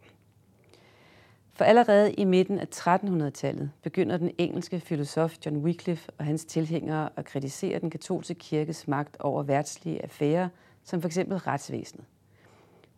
For 1.62 1.66
allerede 1.66 2.14
i 2.14 2.24
midten 2.24 2.60
af 2.60 2.68
1300-tallet 2.76 3.72
begynder 3.82 4.18
den 4.18 4.32
engelske 4.38 4.80
filosof 4.80 5.36
John 5.46 5.58
Wycliffe 5.58 6.12
og 6.18 6.26
hans 6.26 6.46
tilhængere 6.46 7.10
at 7.16 7.26
kritisere 7.26 7.80
den 7.80 7.90
katolske 7.90 8.34
kirkes 8.34 8.88
magt 8.88 9.18
over 9.20 9.44
værtslige 9.44 10.04
affærer, 10.04 10.50
som 10.84 11.02
f.eks. 11.02 11.18
retsvæsenet. 11.18 12.06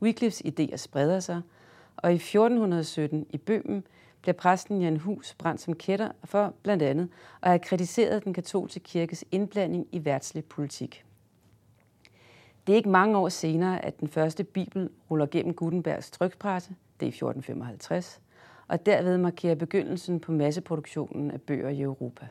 Wycliffes 0.01 0.41
idéer 0.41 0.75
spreder 0.75 1.19
sig, 1.19 1.41
og 1.97 2.11
i 2.11 2.15
1417 2.15 3.25
i 3.29 3.37
Bøhmen 3.37 3.83
bliver 4.21 4.33
præsten 4.33 4.81
Jan 4.81 4.97
Hus 4.97 5.33
brændt 5.33 5.61
som 5.61 5.75
kætter 5.75 6.11
for 6.23 6.53
blandt 6.63 6.83
andet 6.83 7.09
at 7.41 7.49
have 7.49 7.59
kritiseret 7.59 8.23
den 8.23 8.33
katolske 8.33 8.79
kirkes 8.79 9.25
indblanding 9.31 9.87
i 9.91 10.05
værtslig 10.05 10.45
politik. 10.45 11.05
Det 12.67 12.73
er 12.73 12.77
ikke 12.77 12.89
mange 12.89 13.17
år 13.17 13.29
senere, 13.29 13.85
at 13.85 13.99
den 13.99 14.07
første 14.07 14.43
bibel 14.43 14.89
ruller 15.11 15.25
gennem 15.25 15.53
Gutenbergs 15.53 16.11
trykpresse, 16.11 16.69
det 16.99 17.05
er 17.05 17.07
i 17.07 17.15
1455, 17.15 18.19
og 18.67 18.85
derved 18.85 19.17
markerer 19.17 19.55
begyndelsen 19.55 20.19
på 20.19 20.31
masseproduktionen 20.31 21.31
af 21.31 21.41
bøger 21.41 21.69
i 21.69 21.81
Europa. 21.81 22.27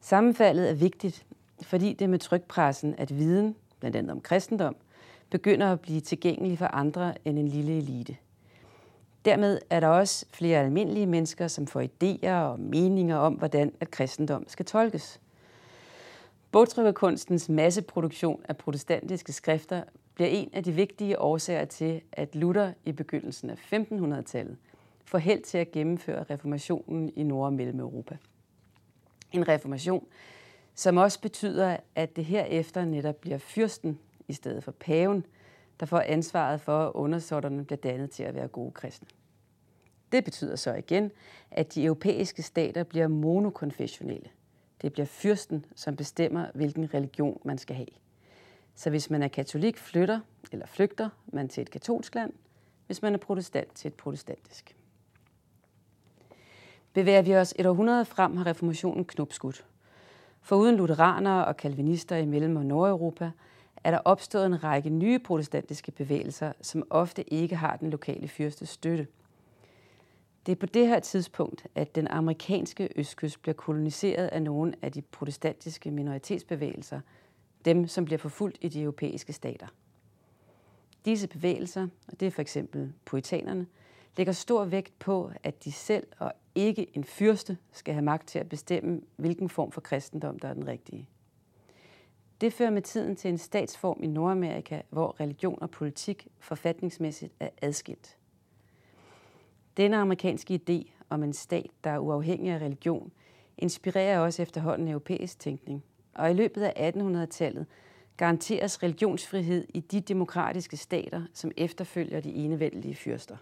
Sammenfaldet 0.00 0.70
er 0.70 0.74
vigtigt, 0.74 1.26
fordi 1.62 1.92
det 1.92 2.10
med 2.10 2.18
trykpressen, 2.18 2.94
at 2.98 3.18
viden, 3.18 3.56
blandt 3.80 3.96
andet 3.96 4.12
om 4.12 4.20
kristendom, 4.20 4.76
begynder 5.30 5.72
at 5.72 5.80
blive 5.80 6.00
tilgængelig 6.00 6.58
for 6.58 6.66
andre 6.66 7.14
end 7.24 7.38
en 7.38 7.48
lille 7.48 7.76
elite. 7.76 8.16
Dermed 9.24 9.58
er 9.70 9.80
der 9.80 9.88
også 9.88 10.26
flere 10.30 10.60
almindelige 10.60 11.06
mennesker, 11.06 11.48
som 11.48 11.66
får 11.66 11.82
idéer 11.82 12.32
og 12.32 12.60
meninger 12.60 13.16
om, 13.16 13.34
hvordan 13.34 13.72
at 13.80 13.90
kristendom 13.90 14.44
skal 14.48 14.66
tolkes. 14.66 15.20
Bogtrykkerkunstens 16.50 17.48
masseproduktion 17.48 18.42
af 18.48 18.56
protestantiske 18.56 19.32
skrifter 19.32 19.82
bliver 20.14 20.28
en 20.28 20.50
af 20.52 20.64
de 20.64 20.72
vigtige 20.72 21.20
årsager 21.20 21.64
til, 21.64 22.00
at 22.12 22.34
Luther 22.34 22.72
i 22.84 22.92
begyndelsen 22.92 23.50
af 23.50 23.72
1500-tallet 23.72 24.56
får 25.08 25.18
held 25.18 25.42
til 25.42 25.58
at 25.58 25.70
gennemføre 25.70 26.22
reformationen 26.22 27.12
i 27.16 27.22
Nord- 27.22 27.46
og 27.46 27.52
Mellem-Europa. 27.52 28.16
En 29.32 29.48
reformation, 29.48 30.06
som 30.74 30.96
også 30.96 31.20
betyder, 31.20 31.76
at 31.94 32.16
det 32.16 32.24
herefter 32.24 32.84
netop 32.84 33.16
bliver 33.16 33.38
fyrsten 33.38 33.98
i 34.28 34.32
stedet 34.32 34.64
for 34.64 34.72
paven, 34.72 35.26
der 35.80 35.86
får 35.86 36.00
ansvaret 36.00 36.60
for, 36.60 36.86
at 36.86 36.92
undersåtterne 36.94 37.64
bliver 37.64 37.80
dannet 37.80 38.10
til 38.10 38.22
at 38.22 38.34
være 38.34 38.48
gode 38.48 38.72
kristne. 38.72 39.08
Det 40.12 40.24
betyder 40.24 40.56
så 40.56 40.74
igen, 40.74 41.10
at 41.50 41.74
de 41.74 41.84
europæiske 41.84 42.42
stater 42.42 42.84
bliver 42.84 43.08
monokonfessionelle. 43.08 44.28
Det 44.82 44.92
bliver 44.92 45.06
fyrsten, 45.06 45.64
som 45.74 45.96
bestemmer, 45.96 46.46
hvilken 46.54 46.94
religion 46.94 47.40
man 47.44 47.58
skal 47.58 47.76
have. 47.76 47.88
Så 48.74 48.90
hvis 48.90 49.10
man 49.10 49.22
er 49.22 49.28
katolik, 49.28 49.78
flytter 49.78 50.20
eller 50.52 50.66
flygter 50.66 51.08
man 51.26 51.48
til 51.48 51.60
et 51.60 51.70
katolsk 51.70 52.14
land, 52.14 52.32
hvis 52.86 53.02
man 53.02 53.14
er 53.14 53.18
protestant 53.18 53.74
til 53.74 53.88
et 53.88 53.94
protestantisk. 53.94 54.77
Bevæger 56.92 57.22
vi 57.22 57.36
os 57.36 57.54
et 57.58 57.66
århundrede 57.66 58.04
frem, 58.04 58.36
har 58.36 58.46
reformationen 58.46 59.04
knopskudt. 59.04 59.66
For 60.40 60.56
uden 60.56 60.76
lutheranere 60.76 61.44
og 61.44 61.56
kalvinister 61.56 62.16
i 62.16 62.26
Mellem- 62.26 62.56
og 62.56 62.66
Nordeuropa 62.66 63.30
er 63.84 63.90
der 63.90 63.98
opstået 64.04 64.46
en 64.46 64.64
række 64.64 64.90
nye 64.90 65.18
protestantiske 65.18 65.92
bevægelser, 65.92 66.52
som 66.60 66.86
ofte 66.90 67.34
ikke 67.34 67.56
har 67.56 67.76
den 67.76 67.90
lokale 67.90 68.28
fyrstes 68.28 68.68
støtte. 68.68 69.06
Det 70.46 70.52
er 70.52 70.56
på 70.56 70.66
det 70.66 70.88
her 70.88 71.00
tidspunkt, 71.00 71.66
at 71.74 71.94
den 71.94 72.08
amerikanske 72.08 72.88
østkyst 72.96 73.42
bliver 73.42 73.54
koloniseret 73.54 74.26
af 74.26 74.42
nogle 74.42 74.74
af 74.82 74.92
de 74.92 75.02
protestantiske 75.02 75.90
minoritetsbevægelser, 75.90 77.00
dem 77.64 77.88
som 77.88 78.04
bliver 78.04 78.18
forfulgt 78.18 78.58
i 78.60 78.68
de 78.68 78.82
europæiske 78.82 79.32
stater. 79.32 79.66
Disse 81.04 81.28
bevægelser, 81.28 81.88
og 82.08 82.20
det 82.20 82.26
er 82.26 82.30
for 82.30 82.42
eksempel 82.42 82.92
poetanerne, 83.04 83.66
lægger 84.16 84.32
stor 84.32 84.64
vægt 84.64 84.98
på, 84.98 85.30
at 85.42 85.64
de 85.64 85.72
selv 85.72 86.06
og 86.18 86.32
ikke 86.54 86.96
en 86.96 87.04
fyrste 87.04 87.58
skal 87.72 87.94
have 87.94 88.04
magt 88.04 88.28
til 88.28 88.38
at 88.38 88.48
bestemme, 88.48 89.00
hvilken 89.16 89.48
form 89.48 89.72
for 89.72 89.80
kristendom, 89.80 90.38
der 90.38 90.48
er 90.48 90.54
den 90.54 90.66
rigtige. 90.66 91.08
Det 92.40 92.52
fører 92.52 92.70
med 92.70 92.82
tiden 92.82 93.16
til 93.16 93.30
en 93.30 93.38
statsform 93.38 94.02
i 94.02 94.06
Nordamerika, 94.06 94.80
hvor 94.90 95.20
religion 95.20 95.62
og 95.62 95.70
politik 95.70 96.28
forfatningsmæssigt 96.38 97.32
er 97.40 97.48
adskilt. 97.62 98.16
Denne 99.76 99.96
amerikanske 99.96 100.60
idé 100.68 100.92
om 101.10 101.22
en 101.22 101.32
stat, 101.32 101.70
der 101.84 101.90
er 101.90 101.98
uafhængig 101.98 102.52
af 102.52 102.58
religion, 102.58 103.12
inspirerer 103.58 104.18
også 104.18 104.42
efterhånden 104.42 104.88
europæisk 104.88 105.38
tænkning. 105.38 105.84
Og 106.14 106.30
i 106.30 106.34
løbet 106.34 106.62
af 106.62 106.92
1800-tallet 106.92 107.66
garanteres 108.16 108.82
religionsfrihed 108.82 109.66
i 109.74 109.80
de 109.80 110.00
demokratiske 110.00 110.76
stater, 110.76 111.22
som 111.32 111.50
efterfølger 111.56 112.20
de 112.20 112.34
enevældige 112.34 112.94
fyrster. 112.94 113.36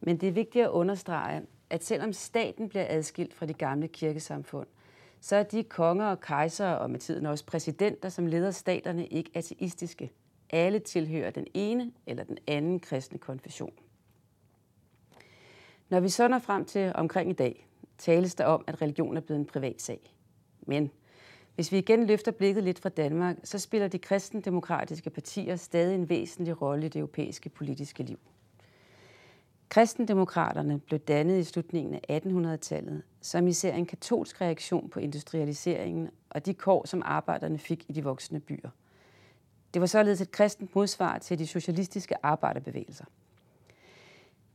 Men 0.00 0.16
det 0.16 0.28
er 0.28 0.32
vigtigt 0.32 0.64
at 0.64 0.70
understrege, 0.70 1.42
at 1.70 1.84
selvom 1.84 2.12
staten 2.12 2.68
bliver 2.68 2.86
adskilt 2.88 3.34
fra 3.34 3.46
de 3.46 3.52
gamle 3.52 3.88
kirkesamfund, 3.88 4.66
så 5.20 5.36
er 5.36 5.42
de 5.42 5.62
konger 5.64 6.06
og 6.06 6.20
kejsere 6.20 6.78
og 6.78 6.90
med 6.90 6.98
tiden 7.00 7.26
også 7.26 7.46
præsidenter, 7.46 8.08
som 8.08 8.26
leder 8.26 8.50
staterne, 8.50 9.06
ikke 9.06 9.30
ateistiske. 9.34 10.10
Alle 10.50 10.78
tilhører 10.78 11.30
den 11.30 11.46
ene 11.54 11.92
eller 12.06 12.24
den 12.24 12.38
anden 12.46 12.80
kristne 12.80 13.18
konfession. 13.18 13.72
Når 15.88 16.00
vi 16.00 16.08
så 16.08 16.28
når 16.28 16.38
frem 16.38 16.64
til 16.64 16.92
omkring 16.94 17.30
i 17.30 17.32
dag, 17.32 17.68
tales 17.98 18.34
der 18.34 18.44
om, 18.44 18.64
at 18.66 18.82
religion 18.82 19.16
er 19.16 19.20
blevet 19.20 19.40
en 19.40 19.46
privat 19.46 19.82
sag. 19.82 20.14
Men 20.60 20.90
hvis 21.54 21.72
vi 21.72 21.78
igen 21.78 22.06
løfter 22.06 22.32
blikket 22.32 22.64
lidt 22.64 22.78
fra 22.78 22.88
Danmark, 22.88 23.36
så 23.44 23.58
spiller 23.58 23.88
de 23.88 23.98
kristendemokratiske 23.98 25.10
partier 25.10 25.56
stadig 25.56 25.94
en 25.94 26.08
væsentlig 26.08 26.62
rolle 26.62 26.86
i 26.86 26.88
det 26.88 26.98
europæiske 26.98 27.48
politiske 27.48 28.02
liv. 28.02 28.18
Kristendemokraterne 29.68 30.78
blev 30.78 31.00
dannet 31.00 31.38
i 31.38 31.44
slutningen 31.44 32.00
af 32.08 32.20
1800-tallet, 32.20 33.02
som 33.20 33.46
især 33.46 33.74
en 33.74 33.86
katolsk 33.86 34.40
reaktion 34.40 34.88
på 34.90 35.00
industrialiseringen 35.00 36.10
og 36.30 36.46
de 36.46 36.54
kår, 36.54 36.86
som 36.86 37.02
arbejderne 37.04 37.58
fik 37.58 37.84
i 37.88 37.92
de 37.92 38.04
voksne 38.04 38.40
byer. 38.40 38.70
Det 39.74 39.80
var 39.80 39.86
således 39.86 40.20
et 40.20 40.30
kristent 40.30 40.74
modsvar 40.74 41.18
til 41.18 41.38
de 41.38 41.46
socialistiske 41.46 42.14
arbejderbevægelser. 42.22 43.04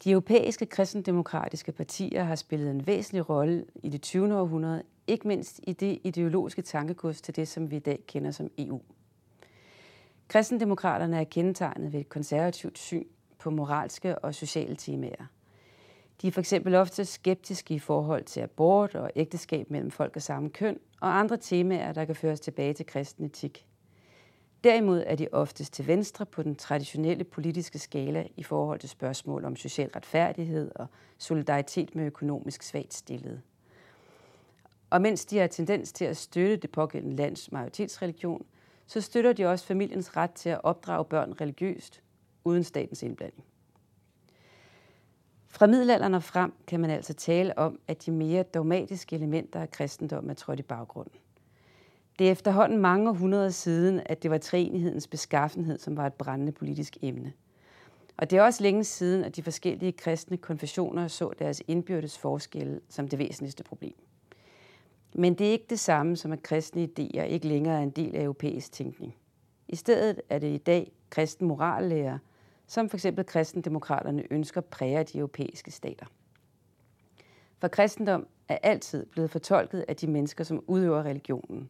De 0.03 0.11
europæiske 0.11 0.65
kristendemokratiske 0.65 1.71
partier 1.71 2.23
har 2.23 2.35
spillet 2.35 2.71
en 2.71 2.87
væsentlig 2.87 3.29
rolle 3.29 3.65
i 3.83 3.89
det 3.89 4.01
20. 4.01 4.35
århundrede, 4.35 4.83
ikke 5.07 5.27
mindst 5.27 5.59
i 5.63 5.73
det 5.73 5.99
ideologiske 6.03 6.61
tankegods 6.61 7.21
til 7.21 7.35
det, 7.35 7.47
som 7.47 7.71
vi 7.71 7.75
i 7.75 7.79
dag 7.79 8.03
kender 8.07 8.31
som 8.31 8.49
EU. 8.57 8.81
Kristendemokraterne 10.27 11.19
er 11.19 11.23
kendetegnet 11.23 11.93
ved 11.93 11.99
et 11.99 12.09
konservativt 12.09 12.77
syn 12.77 13.05
på 13.43 13.49
moralske 13.49 14.19
og 14.19 14.35
sociale 14.35 14.75
temaer. 14.75 15.25
De 16.21 16.27
er 16.27 16.31
for 16.31 16.39
eksempel 16.39 16.75
ofte 16.75 17.05
skeptiske 17.05 17.73
i 17.73 17.79
forhold 17.79 18.23
til 18.23 18.39
abort 18.39 18.95
og 18.95 19.11
ægteskab 19.15 19.69
mellem 19.69 19.91
folk 19.91 20.15
af 20.15 20.21
samme 20.21 20.49
køn 20.49 20.79
og 21.01 21.19
andre 21.19 21.37
temaer, 21.37 21.93
der 21.93 22.05
kan 22.05 22.15
føres 22.15 22.39
tilbage 22.39 22.73
til 22.73 22.85
kristen 22.85 23.25
etik. 23.25 23.65
Derimod 24.63 25.03
er 25.07 25.15
de 25.15 25.27
oftest 25.31 25.73
til 25.73 25.87
venstre 25.87 26.25
på 26.25 26.43
den 26.43 26.55
traditionelle 26.55 27.23
politiske 27.23 27.79
skala 27.79 28.27
i 28.37 28.43
forhold 28.43 28.79
til 28.79 28.89
spørgsmål 28.89 29.45
om 29.45 29.55
social 29.55 29.89
retfærdighed 29.95 30.71
og 30.75 30.87
solidaritet 31.17 31.95
med 31.95 32.05
økonomisk 32.05 32.63
svagt 32.63 32.93
stillede. 32.93 33.41
Og 34.89 35.01
mens 35.01 35.25
de 35.25 35.37
har 35.37 35.47
tendens 35.47 35.93
til 35.93 36.05
at 36.05 36.17
støtte 36.17 36.57
det 36.57 36.71
pågældende 36.71 37.15
lands 37.15 37.51
majoritetsreligion, 37.51 38.45
så 38.87 39.01
støtter 39.01 39.33
de 39.33 39.45
også 39.45 39.65
familiens 39.65 40.17
ret 40.17 40.31
til 40.31 40.49
at 40.49 40.61
opdrage 40.63 41.05
børn 41.05 41.33
religiøst, 41.41 42.01
uden 42.45 42.63
statens 42.63 43.03
indblanding. 43.03 43.43
Fra 45.47 45.67
middelalderen 45.67 46.13
og 46.13 46.23
frem 46.23 46.53
kan 46.67 46.79
man 46.79 46.89
altså 46.89 47.13
tale 47.13 47.57
om, 47.57 47.79
at 47.87 48.05
de 48.05 48.11
mere 48.11 48.43
dogmatiske 48.43 49.15
elementer 49.15 49.61
af 49.61 49.71
kristendommen 49.71 50.29
er 50.29 50.33
trådt 50.33 50.59
i 50.59 50.63
baggrunden. 50.63 51.19
Det 52.19 52.27
er 52.27 52.31
efterhånden 52.31 52.77
mange 52.77 53.09
århundreder 53.09 53.49
siden, 53.49 54.01
at 54.05 54.23
det 54.23 54.31
var 54.31 54.37
treenighedens 54.37 55.07
beskaffenhed, 55.07 55.79
som 55.79 55.97
var 55.97 56.07
et 56.07 56.13
brændende 56.13 56.51
politisk 56.51 56.97
emne. 57.01 57.33
Og 58.17 58.29
det 58.29 58.37
er 58.37 58.43
også 58.43 58.63
længe 58.63 58.83
siden, 58.83 59.23
at 59.23 59.35
de 59.35 59.43
forskellige 59.43 59.91
kristne 59.91 60.37
konfessioner 60.37 61.07
så 61.07 61.31
deres 61.39 61.63
indbyrdes 61.67 62.17
forskelle 62.17 62.79
som 62.89 63.07
det 63.07 63.19
væsentligste 63.19 63.63
problem. 63.63 63.95
Men 65.15 65.33
det 65.33 65.47
er 65.47 65.51
ikke 65.51 65.65
det 65.69 65.79
samme 65.79 66.15
som, 66.15 66.31
at 66.31 66.43
kristne 66.43 66.83
idéer 66.83 67.21
ikke 67.21 67.47
længere 67.47 67.77
er 67.77 67.83
en 67.83 67.89
del 67.89 68.15
af 68.15 68.23
europæisk 68.23 68.71
tænkning. 68.71 69.15
I 69.67 69.75
stedet 69.75 70.21
er 70.29 70.39
det 70.39 70.53
i 70.53 70.57
dag 70.57 70.91
kristen 71.09 71.47
morallærer, 71.47 72.17
som 72.73 72.89
f.eks. 72.89 73.05
kristendemokraterne 73.27 74.23
ønsker 74.31 74.61
præger 74.61 75.03
de 75.03 75.17
europæiske 75.17 75.71
stater. 75.71 76.05
For 77.59 77.67
kristendom 77.67 78.27
er 78.47 78.57
altid 78.63 79.05
blevet 79.05 79.29
fortolket 79.29 79.85
af 79.87 79.95
de 79.95 80.07
mennesker, 80.07 80.43
som 80.43 80.63
udøver 80.67 81.03
religionen, 81.03 81.69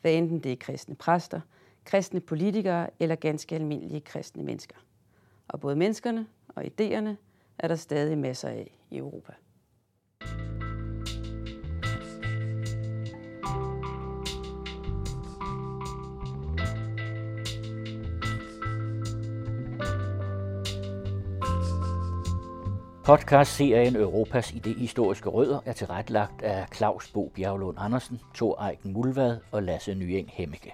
hvad 0.00 0.12
enten 0.12 0.40
det 0.40 0.52
er 0.52 0.56
kristne 0.56 0.94
præster, 0.94 1.40
kristne 1.84 2.20
politikere 2.20 2.90
eller 3.00 3.14
ganske 3.14 3.54
almindelige 3.54 4.00
kristne 4.00 4.42
mennesker. 4.42 4.76
Og 5.48 5.60
både 5.60 5.76
menneskerne 5.76 6.26
og 6.48 6.64
idéerne 6.64 7.16
er 7.58 7.68
der 7.68 7.76
stadig 7.76 8.18
masser 8.18 8.48
af 8.48 8.78
i 8.90 8.96
Europa. 8.96 9.32
Podcast-serien 23.10 23.96
Europas 23.96 24.52
idehistoriske 24.52 25.28
rødder 25.28 25.60
er 25.66 25.72
tilrettelagt 25.72 26.42
af 26.42 26.66
Claus 26.74 27.12
Bo 27.12 27.32
Bjerglund 27.34 27.76
Andersen, 27.80 28.20
Thor 28.34 28.66
Eiken 28.66 28.92
Mulvad 28.92 29.38
og 29.52 29.62
Lasse 29.62 29.94
Nyeng 29.94 30.30
Hemmeke. 30.32 30.72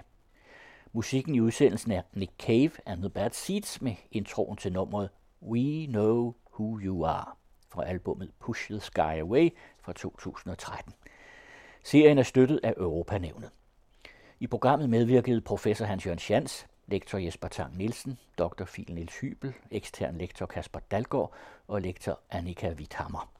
Musikken 0.93 1.35
i 1.35 1.39
udsendelsen 1.39 1.91
er 1.91 2.01
Nick 2.13 2.31
Cave 2.39 2.71
and 2.85 2.99
the 2.99 3.09
Bad 3.09 3.29
Seeds 3.31 3.81
med 3.81 3.95
introen 4.11 4.57
til 4.57 4.73
nummeret 4.73 5.09
We 5.41 5.85
Know 5.85 6.33
Who 6.53 6.79
You 6.79 7.05
Are 7.05 7.31
fra 7.69 7.85
albummet 7.85 8.31
Push 8.39 8.71
the 8.71 8.79
Sky 8.79 9.21
Away 9.21 9.49
fra 9.81 9.93
2013. 9.93 10.93
Serien 11.83 12.17
er 12.17 12.23
støttet 12.23 12.59
af 12.63 12.73
Europanævnet. 12.77 13.49
I 14.39 14.47
programmet 14.47 14.89
medvirkede 14.89 15.41
professor 15.41 15.85
Hans-Jørgen 15.85 16.19
Schantz, 16.19 16.63
lektor 16.87 17.19
Jesper 17.19 17.49
Tang 17.49 17.77
Nielsen, 17.77 18.17
dr. 18.37 18.65
Fil 18.65 18.93
Niels 18.93 19.19
Hybel, 19.21 19.53
ekstern 19.71 20.17
lektor 20.17 20.45
Kasper 20.45 20.79
Dalgaard 20.91 21.31
og 21.67 21.81
lektor 21.81 22.19
Annika 22.29 22.69
Witthammer. 22.69 23.36